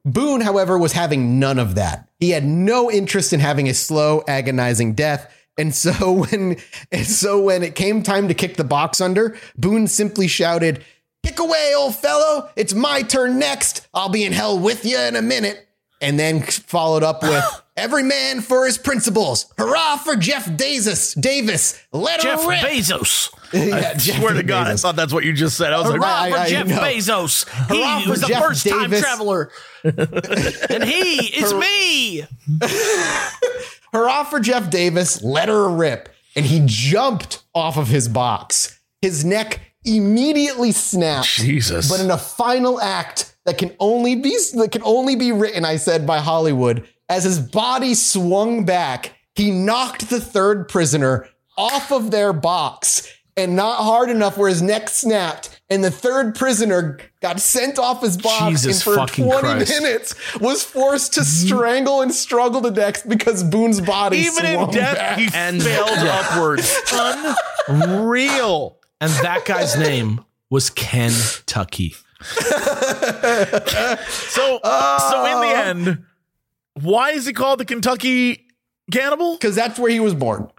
Boone, 0.06 0.42
however, 0.42 0.78
was 0.78 0.92
having 0.94 1.40
none 1.40 1.60
of 1.60 1.76
that. 1.76 2.09
He 2.20 2.32
had 2.32 2.46
no 2.46 2.92
interest 2.92 3.34
in 3.34 3.40
having 3.40 3.70
a 3.70 3.74
slow, 3.74 4.24
agonizing 4.28 4.94
death. 4.94 5.34
And 5.58 5.74
so 5.74 6.12
when 6.32 6.58
and 6.92 7.06
so 7.06 7.42
when 7.42 7.64
it 7.64 7.76
came 7.76 8.04
time 8.04 8.28
to 8.28 8.34
kick 8.34 8.58
the 8.58 8.64
box 8.64 9.02
under, 9.02 9.38
Boone 9.58 9.88
simply 9.88 10.28
shouted, 10.28 10.84
Kick 11.26 11.40
away, 11.40 11.74
old 11.76 11.96
fellow. 11.96 12.50
It's 12.56 12.74
my 12.74 13.02
turn 13.02 13.40
next. 13.40 13.88
I'll 13.94 14.10
be 14.10 14.24
in 14.24 14.32
hell 14.32 14.58
with 14.58 14.86
you 14.86 14.98
in 15.00 15.16
a 15.16 15.22
minute. 15.22 15.68
And 16.02 16.18
then 16.18 16.42
followed 16.42 17.04
up 17.04 17.22
with 17.24 17.44
every 17.80 18.04
man 18.04 18.42
for 18.42 18.66
his 18.66 18.78
principles. 18.78 19.52
Hurrah 19.58 19.98
for 19.98 20.16
Jeff 20.16 20.56
Davis. 20.56 21.14
Davis. 21.16 21.82
Let 21.92 22.22
Jeff 22.22 22.42
her 22.44 22.50
rip. 22.50 22.62
Jeff 22.62 22.70
Bezos. 22.70 23.34
Yeah, 23.52 23.96
Jeff 23.96 24.20
Swear 24.20 24.36
to 24.36 24.44
God, 24.44 24.68
I 24.68 24.76
thought 24.76 24.96
that's 24.96 25.12
what 25.12 25.24
you 25.24 25.34
just 25.34 25.58
said. 25.58 25.74
I 25.74 25.80
was 25.80 25.90
like, 25.90 26.00
Hurrah. 26.00 26.24
Hurrah 26.26 26.36
for 26.36 26.38
I 26.38 26.50
Jeff 26.50 26.68
know. 26.68 26.80
Bezos. 26.80 27.48
Hurrah 27.50 27.98
He 27.98 28.04
for 28.04 28.10
was 28.12 28.22
the 28.22 28.28
Jeff 28.28 28.44
first 28.44 28.68
time 28.68 28.92
traveler. 28.92 29.52
and 29.84 30.84
he 30.84 31.36
is 31.36 31.52
me. 31.56 32.26
hurrah 33.94 34.24
for 34.26 34.40
Jeff 34.40 34.70
Davis, 34.70 35.24
let 35.24 35.50
her 35.50 35.68
rip. 35.68 36.10
And 36.36 36.46
he 36.46 36.62
jumped 36.66 37.44
off 37.56 37.78
of 37.78 37.88
his 37.88 38.08
box. 38.08 38.80
His 39.02 39.26
neck 39.26 39.62
immediately 39.84 40.72
snapped. 40.72 41.28
Jesus. 41.30 41.90
But 41.90 42.02
in 42.02 42.12
a 42.12 42.18
final 42.18 42.80
act 42.80 43.36
that 43.46 43.58
can 43.58 43.76
only 43.80 44.16
be 44.16 44.38
that 44.56 44.72
can 44.72 44.84
only 44.84 45.16
be 45.16 45.32
written, 45.32 45.66
I 45.66 45.78
said, 45.78 46.06
by 46.06 46.20
Hollywood, 46.20 46.88
as 47.10 47.24
his 47.24 47.40
body 47.40 47.94
swung 47.96 48.66
back, 48.66 49.14
he 49.36 49.52
knocked 49.52 50.10
the 50.10 50.22
third 50.22 50.68
prisoner 50.70 51.28
off 51.58 51.92
of 51.92 52.12
their 52.12 52.32
box 52.34 53.12
and 53.36 53.56
not 53.56 53.84
hard 53.84 54.10
enough 54.10 54.38
where 54.38 54.50
his 54.50 54.62
neck 54.62 54.90
snapped. 54.90 55.62
And 55.70 55.84
the 55.84 55.92
third 55.92 56.36
prisoner 56.36 57.00
got 57.22 57.40
sent 57.40 57.78
off 57.80 58.02
his 58.02 58.18
box 58.18 58.62
Jesus 58.64 58.86
and 58.88 58.96
for 58.96 59.06
20 59.16 59.40
Christ. 59.40 59.70
minutes 59.82 60.40
was 60.40 60.64
forced 60.64 61.14
to 61.14 61.24
strangle 61.24 62.02
and 62.02 62.14
struggle 62.14 62.62
to 62.64 62.72
death 62.72 63.08
because 63.08 63.44
Boone's 63.44 63.80
body 63.82 64.18
Even 64.18 64.46
in 64.46 64.56
swung 64.56 64.72
death, 64.72 64.98
back. 64.98 65.18
he 65.20 65.30
And- 65.34 65.62
failed 65.64 65.90
upwards. 66.00 66.76
Unreal. 67.68 68.78
And 69.00 69.12
that 69.24 69.46
guy's 69.46 69.78
name 69.78 70.26
was 70.50 70.70
Kentucky. 70.70 71.96
So, 72.32 72.36
so 74.64 75.26
in 75.26 75.42
the 75.42 75.54
uh, 75.56 75.64
end, 75.66 76.04
why 76.82 77.12
is 77.12 77.26
he 77.26 77.34
called 77.34 77.60
the 77.60 77.66
Kentucky 77.66 78.46
Cannibal? 78.92 79.34
because 79.36 79.56
that's 79.56 79.78
where 79.80 79.92
he 79.92 80.00
was 80.00 80.14
born. 80.14 80.50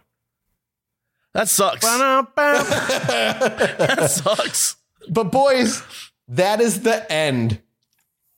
That 1.35 1.49
sucks. 1.49 1.85
That 2.37 4.11
sucks. 4.11 4.77
But 5.09 5.25
boys, 5.33 5.83
that 6.29 6.61
is 6.61 6.83
the 6.83 7.11
end 7.11 7.61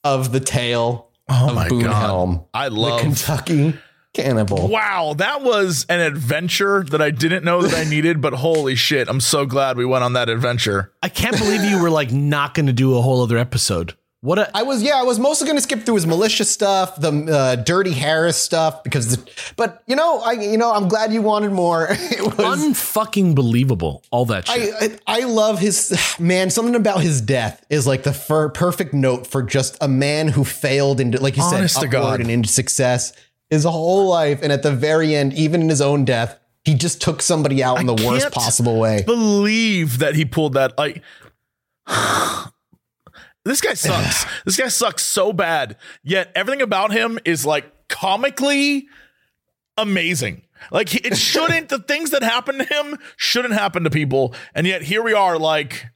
of 0.04 0.32
the 0.32 0.40
tale 0.40 1.10
Oh 1.28 1.48
of 1.48 1.54
my 1.54 1.68
Boone 1.68 1.84
God. 1.84 2.00
Helm, 2.00 2.44
I 2.52 2.68
the 2.68 2.74
love. 2.76 3.00
Kentucky 3.00 3.74
Cannibal. 4.12 4.68
Wow, 4.68 5.14
that 5.16 5.42
was 5.42 5.86
an 5.88 6.00
adventure 6.00 6.84
that 6.90 7.00
I 7.00 7.10
didn't 7.10 7.44
know 7.44 7.62
that 7.62 7.74
I 7.74 7.88
needed, 7.88 8.20
but 8.20 8.34
holy 8.34 8.74
shit, 8.74 9.08
I'm 9.08 9.20
so 9.20 9.46
glad 9.46 9.78
we 9.78 9.86
went 9.86 10.04
on 10.04 10.12
that 10.12 10.28
adventure. 10.28 10.92
I 11.02 11.08
can't 11.08 11.38
believe 11.38 11.64
you 11.64 11.80
were 11.80 11.90
like 11.90 12.12
not 12.12 12.52
going 12.52 12.66
to 12.66 12.74
do 12.74 12.96
a 12.98 13.00
whole 13.00 13.22
other 13.22 13.38
episode. 13.38 13.96
What 14.22 14.38
a 14.38 14.56
I 14.56 14.62
was 14.62 14.84
yeah, 14.84 15.00
I 15.00 15.02
was 15.02 15.18
mostly 15.18 15.46
going 15.46 15.56
to 15.56 15.62
skip 15.62 15.84
through 15.84 15.96
his 15.96 16.06
malicious 16.06 16.48
stuff, 16.48 16.94
the 17.00 17.10
uh, 17.10 17.56
Dirty 17.56 17.90
Harris 17.90 18.36
stuff, 18.36 18.84
because. 18.84 19.16
The, 19.16 19.30
but 19.56 19.82
you 19.88 19.96
know, 19.96 20.20
I 20.20 20.32
you 20.32 20.56
know, 20.56 20.72
I'm 20.72 20.86
glad 20.86 21.12
you 21.12 21.22
wanted 21.22 21.50
more. 21.50 21.88
it 21.90 22.22
was. 22.38 22.64
unfucking 22.64 23.34
believable. 23.34 24.04
All 24.12 24.24
that 24.26 24.46
shit. 24.46 24.74
I, 24.80 24.98
I 25.08 25.22
I 25.22 25.24
love 25.24 25.58
his 25.58 26.16
man. 26.20 26.50
Something 26.50 26.76
about 26.76 27.00
his 27.00 27.20
death 27.20 27.66
is 27.68 27.84
like 27.84 28.04
the 28.04 28.12
fir- 28.12 28.50
perfect 28.50 28.94
note 28.94 29.26
for 29.26 29.42
just 29.42 29.76
a 29.80 29.88
man 29.88 30.28
who 30.28 30.44
failed 30.44 31.00
into, 31.00 31.20
like 31.20 31.36
you 31.36 31.42
Honest 31.42 31.74
to 31.74 31.80
said, 31.80 31.88
upward 31.88 32.18
God. 32.18 32.20
and 32.20 32.30
into 32.30 32.48
success. 32.48 33.12
his 33.50 33.64
whole 33.64 34.06
life, 34.08 34.38
and 34.40 34.52
at 34.52 34.62
the 34.62 34.70
very 34.72 35.16
end, 35.16 35.32
even 35.34 35.62
in 35.62 35.68
his 35.68 35.80
own 35.80 36.04
death, 36.04 36.38
he 36.64 36.74
just 36.74 37.02
took 37.02 37.22
somebody 37.22 37.60
out 37.60 37.80
in 37.80 37.86
the 37.86 37.94
worst 37.94 38.22
can't 38.22 38.34
possible 38.34 38.78
way. 38.78 39.02
Believe 39.02 39.98
that 39.98 40.14
he 40.14 40.24
pulled 40.24 40.54
that. 40.54 40.78
Like, 40.78 41.02
this 43.44 43.60
guy 43.60 43.74
sucks. 43.74 44.26
this 44.44 44.56
guy 44.56 44.68
sucks 44.68 45.02
so 45.02 45.32
bad. 45.32 45.76
Yet 46.02 46.30
everything 46.34 46.62
about 46.62 46.92
him 46.92 47.18
is 47.24 47.44
like 47.46 47.88
comically 47.88 48.86
amazing. 49.76 50.42
Like 50.70 50.94
it 50.94 51.16
shouldn't. 51.16 51.68
the 51.68 51.78
things 51.78 52.10
that 52.10 52.22
happen 52.22 52.58
to 52.58 52.64
him 52.64 52.98
shouldn't 53.16 53.54
happen 53.54 53.84
to 53.84 53.90
people, 53.90 54.34
and 54.54 54.66
yet 54.66 54.82
here 54.82 55.02
we 55.02 55.12
are. 55.12 55.38
Like, 55.38 55.86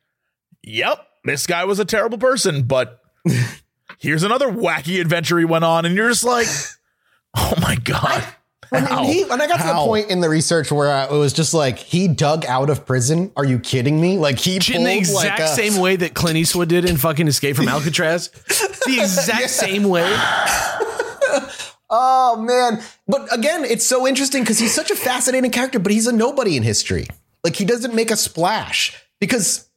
yep, 0.63 1.07
this 1.25 1.47
guy 1.47 1.65
was 1.65 1.79
a 1.79 1.85
terrible 1.85 2.19
person, 2.19 2.65
but 2.65 3.01
here's 3.99 4.23
another 4.23 4.49
wacky 4.49 5.01
adventure 5.01 5.39
he 5.39 5.45
went 5.45 5.65
on, 5.65 5.85
and 5.85 5.95
you're 5.95 6.09
just 6.09 6.25
like, 6.25 6.49
oh 7.37 7.55
my 7.61 7.77
god. 7.77 8.25
When, 8.71 8.83
How? 8.83 9.05
he, 9.05 9.25
when 9.25 9.41
I 9.41 9.47
got 9.47 9.59
to 9.59 9.67
the 9.67 9.75
point 9.75 10.11
in 10.11 10.21
the 10.21 10.29
research 10.29 10.73
where 10.73 10.91
I, 10.91 11.05
it 11.05 11.13
was 11.13 11.33
just 11.33 11.55
like 11.55 11.79
he 11.79 12.09
dug 12.09 12.45
out 12.47 12.69
of 12.69 12.85
prison. 12.85 13.31
Are 13.37 13.45
you 13.45 13.61
kidding 13.61 14.01
me? 14.01 14.19
Like 14.19 14.39
he 14.39 14.57
In 14.75 14.83
the 14.83 14.97
exact 14.97 15.39
like 15.39 15.49
a, 15.49 15.55
same 15.55 15.81
way 15.81 15.95
that 15.97 16.15
Clint 16.15 16.37
Eastwood 16.37 16.69
did 16.69 16.85
in 16.85 16.97
fucking 16.97 17.29
Escape 17.29 17.55
from 17.55 17.69
Alcatraz. 17.69 18.29
the 18.29 18.99
exact 19.01 19.51
same 19.51 19.85
way. 19.85 20.15
Oh 21.89 22.37
man! 22.37 22.83
But 23.07 23.33
again, 23.33 23.65
it's 23.65 23.87
so 23.87 24.09
interesting 24.09 24.43
because 24.43 24.59
he's 24.59 24.75
such 24.75 24.91
a 24.91 24.97
fascinating 24.97 25.53
character, 25.53 25.79
but 25.79 25.93
he's 25.93 26.09
a 26.09 26.13
nobody 26.13 26.57
in 26.57 26.65
history. 26.65 27.07
Like 27.45 27.55
he 27.55 27.65
doesn't 27.65 27.95
make 27.95 28.11
a 28.11 28.17
splash 28.17 29.01
because 29.21 29.69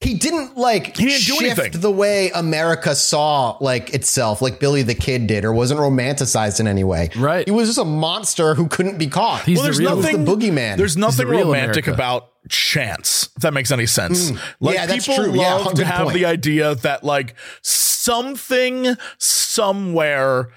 he 0.00 0.14
didn't 0.14 0.56
like 0.56 0.96
He 0.96 1.04
didn't 1.06 1.26
do 1.26 1.34
shift 1.36 1.58
anything. 1.58 1.80
the 1.80 1.90
way 1.90 2.30
America 2.30 2.94
saw 2.94 3.56
like 3.60 3.92
itself, 3.92 4.40
like 4.40 4.58
Billy 4.58 4.82
the 4.82 4.94
Kid 4.94 5.26
did, 5.26 5.44
or 5.44 5.52
wasn't 5.52 5.78
romanticized 5.80 6.58
in 6.58 6.66
any 6.66 6.84
way. 6.84 7.10
Right. 7.16 7.46
He 7.46 7.52
was 7.52 7.68
just 7.68 7.78
a 7.78 7.84
monster 7.84 8.54
who 8.54 8.66
couldn't 8.68 8.96
be 8.98 9.08
caught. 9.08 9.42
He's 9.42 9.56
Well, 9.58 9.64
the 9.64 9.66
there's 9.68 9.78
real. 9.78 9.96
nothing- 9.96 10.24
the 10.24 10.30
boogeyman. 10.36 10.76
There's 10.78 10.96
nothing 10.96 11.28
real 11.28 11.46
romantic 11.48 11.86
America. 11.86 11.90
about 11.92 12.26
chance, 12.48 13.28
if 13.36 13.42
that 13.42 13.52
makes 13.52 13.70
any 13.70 13.84
sense. 13.84 14.30
Mm. 14.30 14.38
Like 14.60 14.74
Yeah, 14.76 14.86
that's 14.86 15.06
people 15.06 15.24
true. 15.24 15.34
Yeah, 15.38 15.54
love 15.56 15.74
to 15.74 15.84
have 15.84 16.04
point. 16.04 16.14
the 16.14 16.24
idea 16.24 16.74
that 16.76 17.04
like 17.04 17.34
something 17.60 18.96
somewhere 19.18 20.48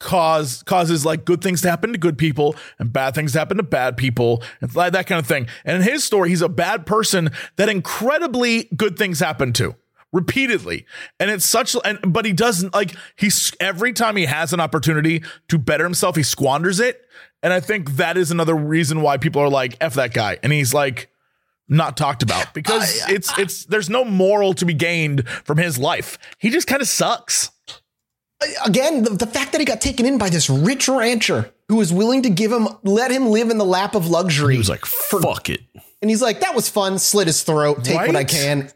cause 0.00 0.62
causes 0.64 1.04
like 1.04 1.24
good 1.24 1.42
things 1.42 1.60
to 1.60 1.70
happen 1.70 1.92
to 1.92 1.98
good 1.98 2.18
people 2.18 2.56
and 2.78 2.92
bad 2.92 3.14
things 3.14 3.32
to 3.32 3.38
happen 3.38 3.58
to 3.58 3.62
bad 3.62 3.96
people 3.96 4.42
and 4.60 4.74
like 4.74 4.92
that 4.92 5.06
kind 5.06 5.20
of 5.20 5.26
thing. 5.26 5.46
And 5.64 5.76
in 5.76 5.82
his 5.82 6.02
story, 6.02 6.30
he's 6.30 6.42
a 6.42 6.48
bad 6.48 6.86
person 6.86 7.30
that 7.56 7.68
incredibly 7.68 8.64
good 8.76 8.98
things 8.98 9.20
happen 9.20 9.52
to 9.54 9.76
repeatedly. 10.12 10.86
And 11.20 11.30
it's 11.30 11.44
such 11.44 11.76
and 11.84 11.98
but 12.12 12.24
he 12.24 12.32
doesn't 12.32 12.74
like 12.74 12.96
he's 13.14 13.52
every 13.60 13.92
time 13.92 14.16
he 14.16 14.24
has 14.24 14.52
an 14.52 14.60
opportunity 14.60 15.22
to 15.48 15.58
better 15.58 15.84
himself 15.84 16.16
he 16.16 16.24
squanders 16.24 16.80
it. 16.80 17.06
And 17.42 17.52
i 17.52 17.60
think 17.60 17.92
that 17.92 18.16
is 18.16 18.30
another 18.30 18.56
reason 18.56 19.02
why 19.02 19.18
people 19.18 19.42
are 19.42 19.50
like 19.50 19.76
f 19.80 19.94
that 19.94 20.14
guy. 20.14 20.38
And 20.42 20.52
he's 20.52 20.74
like 20.74 21.10
not 21.68 21.96
talked 21.96 22.22
about 22.22 22.54
because 22.54 23.04
it's 23.08 23.38
it's 23.38 23.66
there's 23.66 23.90
no 23.90 24.04
moral 24.04 24.54
to 24.54 24.64
be 24.64 24.74
gained 24.74 25.28
from 25.28 25.58
his 25.58 25.78
life. 25.78 26.18
He 26.38 26.48
just 26.48 26.66
kind 26.66 26.80
of 26.80 26.88
sucks 26.88 27.50
again, 28.64 29.04
the, 29.04 29.10
the 29.10 29.26
fact 29.26 29.52
that 29.52 29.60
he 29.60 29.64
got 29.64 29.80
taken 29.80 30.06
in 30.06 30.18
by 30.18 30.30
this 30.30 30.48
rich 30.50 30.88
rancher 30.88 31.52
who 31.68 31.76
was 31.76 31.92
willing 31.92 32.22
to 32.22 32.30
give 32.30 32.52
him, 32.52 32.68
let 32.82 33.10
him 33.10 33.28
live 33.28 33.50
in 33.50 33.58
the 33.58 33.64
lap 33.64 33.94
of 33.94 34.08
luxury. 34.08 34.54
He 34.54 34.58
was 34.58 34.68
like, 34.68 34.84
"Fuck 34.84 35.48
it." 35.48 35.60
and 36.02 36.10
he's 36.10 36.22
like, 36.22 36.40
that 36.40 36.54
was 36.54 36.68
fun. 36.68 36.98
Slit 36.98 37.26
his 37.26 37.42
throat. 37.42 37.84
Take 37.84 37.98
what 37.98 38.16
I 38.16 38.24
can. 38.24 38.70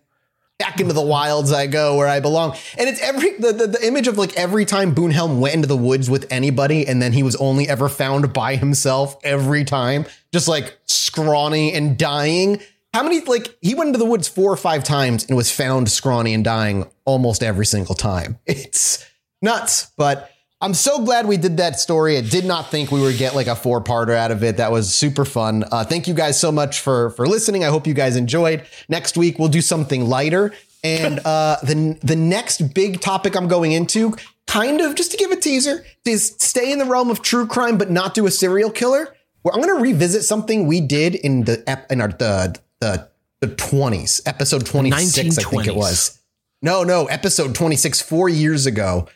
Back 0.59 0.81
into 0.81 0.93
the 0.93 1.03
wilds 1.03 1.53
I 1.53 1.67
go 1.67 1.97
where 1.97 2.07
I 2.07 2.21
belong. 2.21 2.57
And 2.79 2.89
it's 2.89 3.01
every 3.01 3.37
the, 3.39 3.53
the, 3.53 3.67
the 3.67 3.87
image 3.87 4.07
of 4.07 4.19
like 4.19 4.37
every 4.37 4.65
time 4.65 4.95
Boone 4.95 5.11
Helm 5.11 5.41
went 5.41 5.57
into 5.57 5.67
the 5.67 5.77
woods 5.77 6.09
with 6.09 6.31
anybody 6.31 6.87
and 6.87 7.03
then 7.03 7.13
he 7.13 7.25
was 7.25 7.35
only 7.37 7.69
ever 7.69 7.89
found 7.89 8.33
by 8.33 8.55
himself 8.55 9.17
every 9.25 9.65
time, 9.65 10.07
just 10.33 10.47
like 10.47 10.79
scrawny 10.87 11.73
and 11.73 11.99
dying. 11.99 12.61
How 12.93 13.03
many 13.03 13.21
like 13.23 13.57
he 13.63 13.75
went 13.75 13.89
into 13.89 13.99
the 13.99 14.05
woods 14.05 14.29
four 14.29 14.53
or 14.53 14.57
five 14.57 14.85
times 14.85 15.25
and 15.27 15.37
was 15.37 15.51
found 15.51 15.91
scrawny 15.91 16.33
and 16.35 16.45
dying 16.45 16.89
almost 17.05 17.43
every 17.43 17.67
single 17.67 17.95
time. 17.97 18.39
It's 18.47 19.05
nuts, 19.45 19.93
but 19.97 20.31
I'm 20.61 20.75
so 20.75 21.05
glad 21.05 21.27
we 21.27 21.37
did 21.37 21.59
that 21.59 21.79
story. 21.79 22.17
I 22.17 22.23
did 22.23 22.45
not 22.45 22.71
think 22.71 22.91
we 22.91 23.01
would 23.01 23.19
get 23.19 23.35
like 23.35 23.47
a 23.47 23.55
four 23.55 23.83
parter 23.83 24.15
out 24.15 24.31
of 24.31 24.43
it. 24.43 24.57
That 24.57 24.73
was 24.73 24.93
super 24.93 25.25
fun. 25.25 25.65
Uh, 25.71 25.85
thank 25.85 26.09
you 26.09 26.15
guys 26.15 26.41
so 26.41 26.51
much 26.51 26.81
for 26.81 27.11
for 27.11 27.27
listening. 27.27 27.65
I 27.65 27.69
hope 27.69 27.87
you 27.87 27.95
guys 27.95 28.17
enjoyed. 28.17 28.65
Next 28.89 29.17
week 29.17 29.39
we'll 29.39 29.49
do 29.49 29.61
something 29.61 30.09
lighter, 30.09 30.53
and 30.83 31.21
uh, 31.25 31.59
the 31.63 31.99
the 32.03 32.17
next 32.17 32.75
big 32.75 33.01
topic 33.01 33.37
I'm 33.37 33.47
going 33.47 33.73
into, 33.73 34.17
kind 34.47 34.81
of 34.81 34.95
just 34.95 35.11
to 35.11 35.17
give 35.19 35.31
a 35.31 35.37
teaser, 35.37 35.85
is 36.07 36.35
stay 36.39 36.73
in 36.73 36.79
the 36.79 36.87
realm 36.87 37.11
of 37.11 37.21
true 37.21 37.47
crime, 37.47 37.77
but 37.77 37.91
not 37.91 38.15
do 38.15 38.27
a 38.27 38.31
serial 38.31 38.71
killer. 38.71 39.15
Where 39.43 39.55
I'm 39.55 39.61
going 39.61 39.77
to 39.77 39.83
revisit 39.83 40.25
something 40.25 40.67
we 40.67 40.81
did 40.81 41.15
in 41.15 41.45
the 41.45 41.63
ep- 41.69 41.93
in 41.93 42.01
our 42.01 42.09
the 42.09 42.59
the 42.81 43.09
the 43.41 43.49
20s, 43.49 44.23
episode 44.25 44.65
26, 44.65 45.37
I 45.39 45.43
think 45.43 45.67
it 45.67 45.75
was. 45.77 46.19
No, 46.63 46.83
no, 46.83 47.05
episode 47.07 47.55
26, 47.55 48.01
four 48.01 48.31
years 48.31 48.65
ago. 48.65 49.07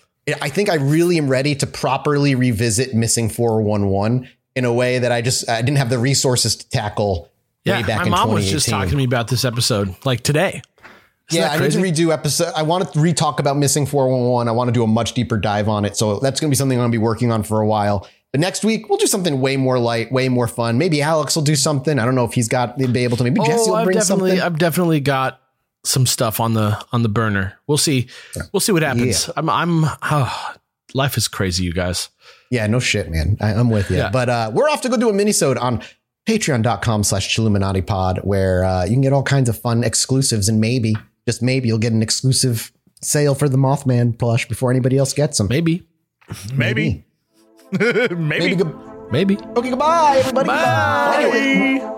I 0.40 0.48
think 0.48 0.68
I 0.68 0.74
really 0.74 1.18
am 1.18 1.28
ready 1.28 1.54
to 1.56 1.66
properly 1.66 2.34
revisit 2.34 2.94
Missing 2.94 3.30
411 3.30 4.28
in 4.56 4.64
a 4.64 4.72
way 4.72 4.98
that 4.98 5.12
I 5.12 5.22
just 5.22 5.48
I 5.48 5.62
didn't 5.62 5.78
have 5.78 5.90
the 5.90 5.98
resources 5.98 6.56
to 6.56 6.68
tackle 6.68 7.30
Yeah, 7.64 7.80
way 7.80 7.86
back 7.86 7.98
my 7.98 8.04
in 8.04 8.10
mom 8.10 8.32
was 8.32 8.50
just 8.50 8.68
talking 8.68 8.90
to 8.90 8.96
me 8.96 9.04
about 9.04 9.28
this 9.28 9.44
episode 9.44 9.94
like 10.04 10.22
today. 10.22 10.62
Isn't 11.30 11.42
Yeah, 11.42 11.50
I 11.50 11.58
need 11.58 11.72
to 11.72 11.78
redo 11.78 12.12
episode. 12.12 12.52
I 12.56 12.62
want 12.62 12.90
to 12.92 13.00
re-talk 13.00 13.38
about 13.38 13.58
Missing 13.58 13.86
411. 13.86 14.48
I 14.48 14.52
want 14.52 14.68
to 14.68 14.72
do 14.72 14.82
a 14.82 14.86
much 14.86 15.12
deeper 15.12 15.36
dive 15.36 15.68
on 15.68 15.84
it. 15.84 15.94
So 15.96 16.20
that's 16.20 16.40
going 16.40 16.48
to 16.48 16.52
be 16.52 16.56
something 16.56 16.78
I'm 16.78 16.82
going 16.82 16.92
to 16.92 16.98
be 16.98 17.02
working 17.02 17.30
on 17.30 17.42
for 17.42 17.60
a 17.60 17.66
while. 17.66 18.08
But 18.32 18.40
next 18.40 18.64
week 18.64 18.88
we'll 18.88 18.98
do 18.98 19.06
something 19.06 19.40
way 19.40 19.56
more 19.56 19.78
light, 19.78 20.10
way 20.10 20.28
more 20.28 20.48
fun. 20.48 20.78
Maybe 20.78 21.02
Alex 21.02 21.36
will 21.36 21.42
do 21.42 21.56
something. 21.56 21.98
I 21.98 22.04
don't 22.04 22.14
know 22.14 22.24
if 22.24 22.32
he's 22.32 22.48
got 22.48 22.78
be 22.78 23.04
able 23.04 23.16
to. 23.18 23.24
Maybe 23.24 23.40
oh, 23.40 23.44
Jesse 23.44 23.60
Oh, 23.60 23.68
will 23.68 23.76
I've 23.76 23.84
bring 23.84 24.00
something. 24.00 24.40
I've 24.40 24.58
definitely 24.58 25.00
got 25.00 25.40
some 25.88 26.06
stuff 26.06 26.38
on 26.38 26.54
the 26.54 26.78
on 26.92 27.02
the 27.02 27.08
burner. 27.08 27.58
We'll 27.66 27.78
see. 27.78 28.08
We'll 28.52 28.60
see 28.60 28.72
what 28.72 28.82
happens. 28.82 29.30
I'm, 29.36 29.48
I'm. 29.48 29.84
Oh, 30.02 30.54
life 30.94 31.16
is 31.16 31.28
crazy, 31.28 31.64
you 31.64 31.72
guys. 31.72 32.10
Yeah, 32.50 32.66
no 32.66 32.78
shit, 32.78 33.10
man. 33.10 33.36
I, 33.40 33.54
I'm 33.54 33.70
with 33.70 33.90
you. 33.90 33.96
Yeah. 33.96 34.10
But 34.10 34.28
uh, 34.28 34.50
we're 34.54 34.68
off 34.68 34.82
to 34.82 34.88
go 34.88 34.96
do 34.96 35.08
a 35.08 35.12
minisode 35.12 35.60
on 35.60 35.82
patreon.com 36.26 37.04
slash 37.04 37.34
Chilluminati 37.34 37.86
pod 37.86 38.20
where 38.22 38.64
uh, 38.64 38.84
you 38.84 38.92
can 38.92 39.00
get 39.00 39.12
all 39.12 39.22
kinds 39.22 39.48
of 39.48 39.58
fun 39.58 39.82
exclusives 39.82 40.48
and 40.48 40.60
maybe, 40.60 40.94
just 41.26 41.42
maybe, 41.42 41.68
you'll 41.68 41.78
get 41.78 41.92
an 41.92 42.02
exclusive 42.02 42.70
sale 43.02 43.34
for 43.34 43.48
the 43.48 43.56
Mothman 43.56 44.18
plush 44.18 44.46
before 44.46 44.70
anybody 44.70 44.98
else 44.98 45.12
gets 45.14 45.38
them. 45.38 45.48
Maybe, 45.48 45.86
maybe 46.54 47.06
maybe, 47.72 48.14
Maybe. 48.14 48.54
Good- 48.56 48.74
maybe. 49.10 49.38
okay, 49.56 49.70
goodbye, 49.70 50.16
everybody. 50.18 50.48
Bye. 50.48 51.30
Anyway, 51.32 51.97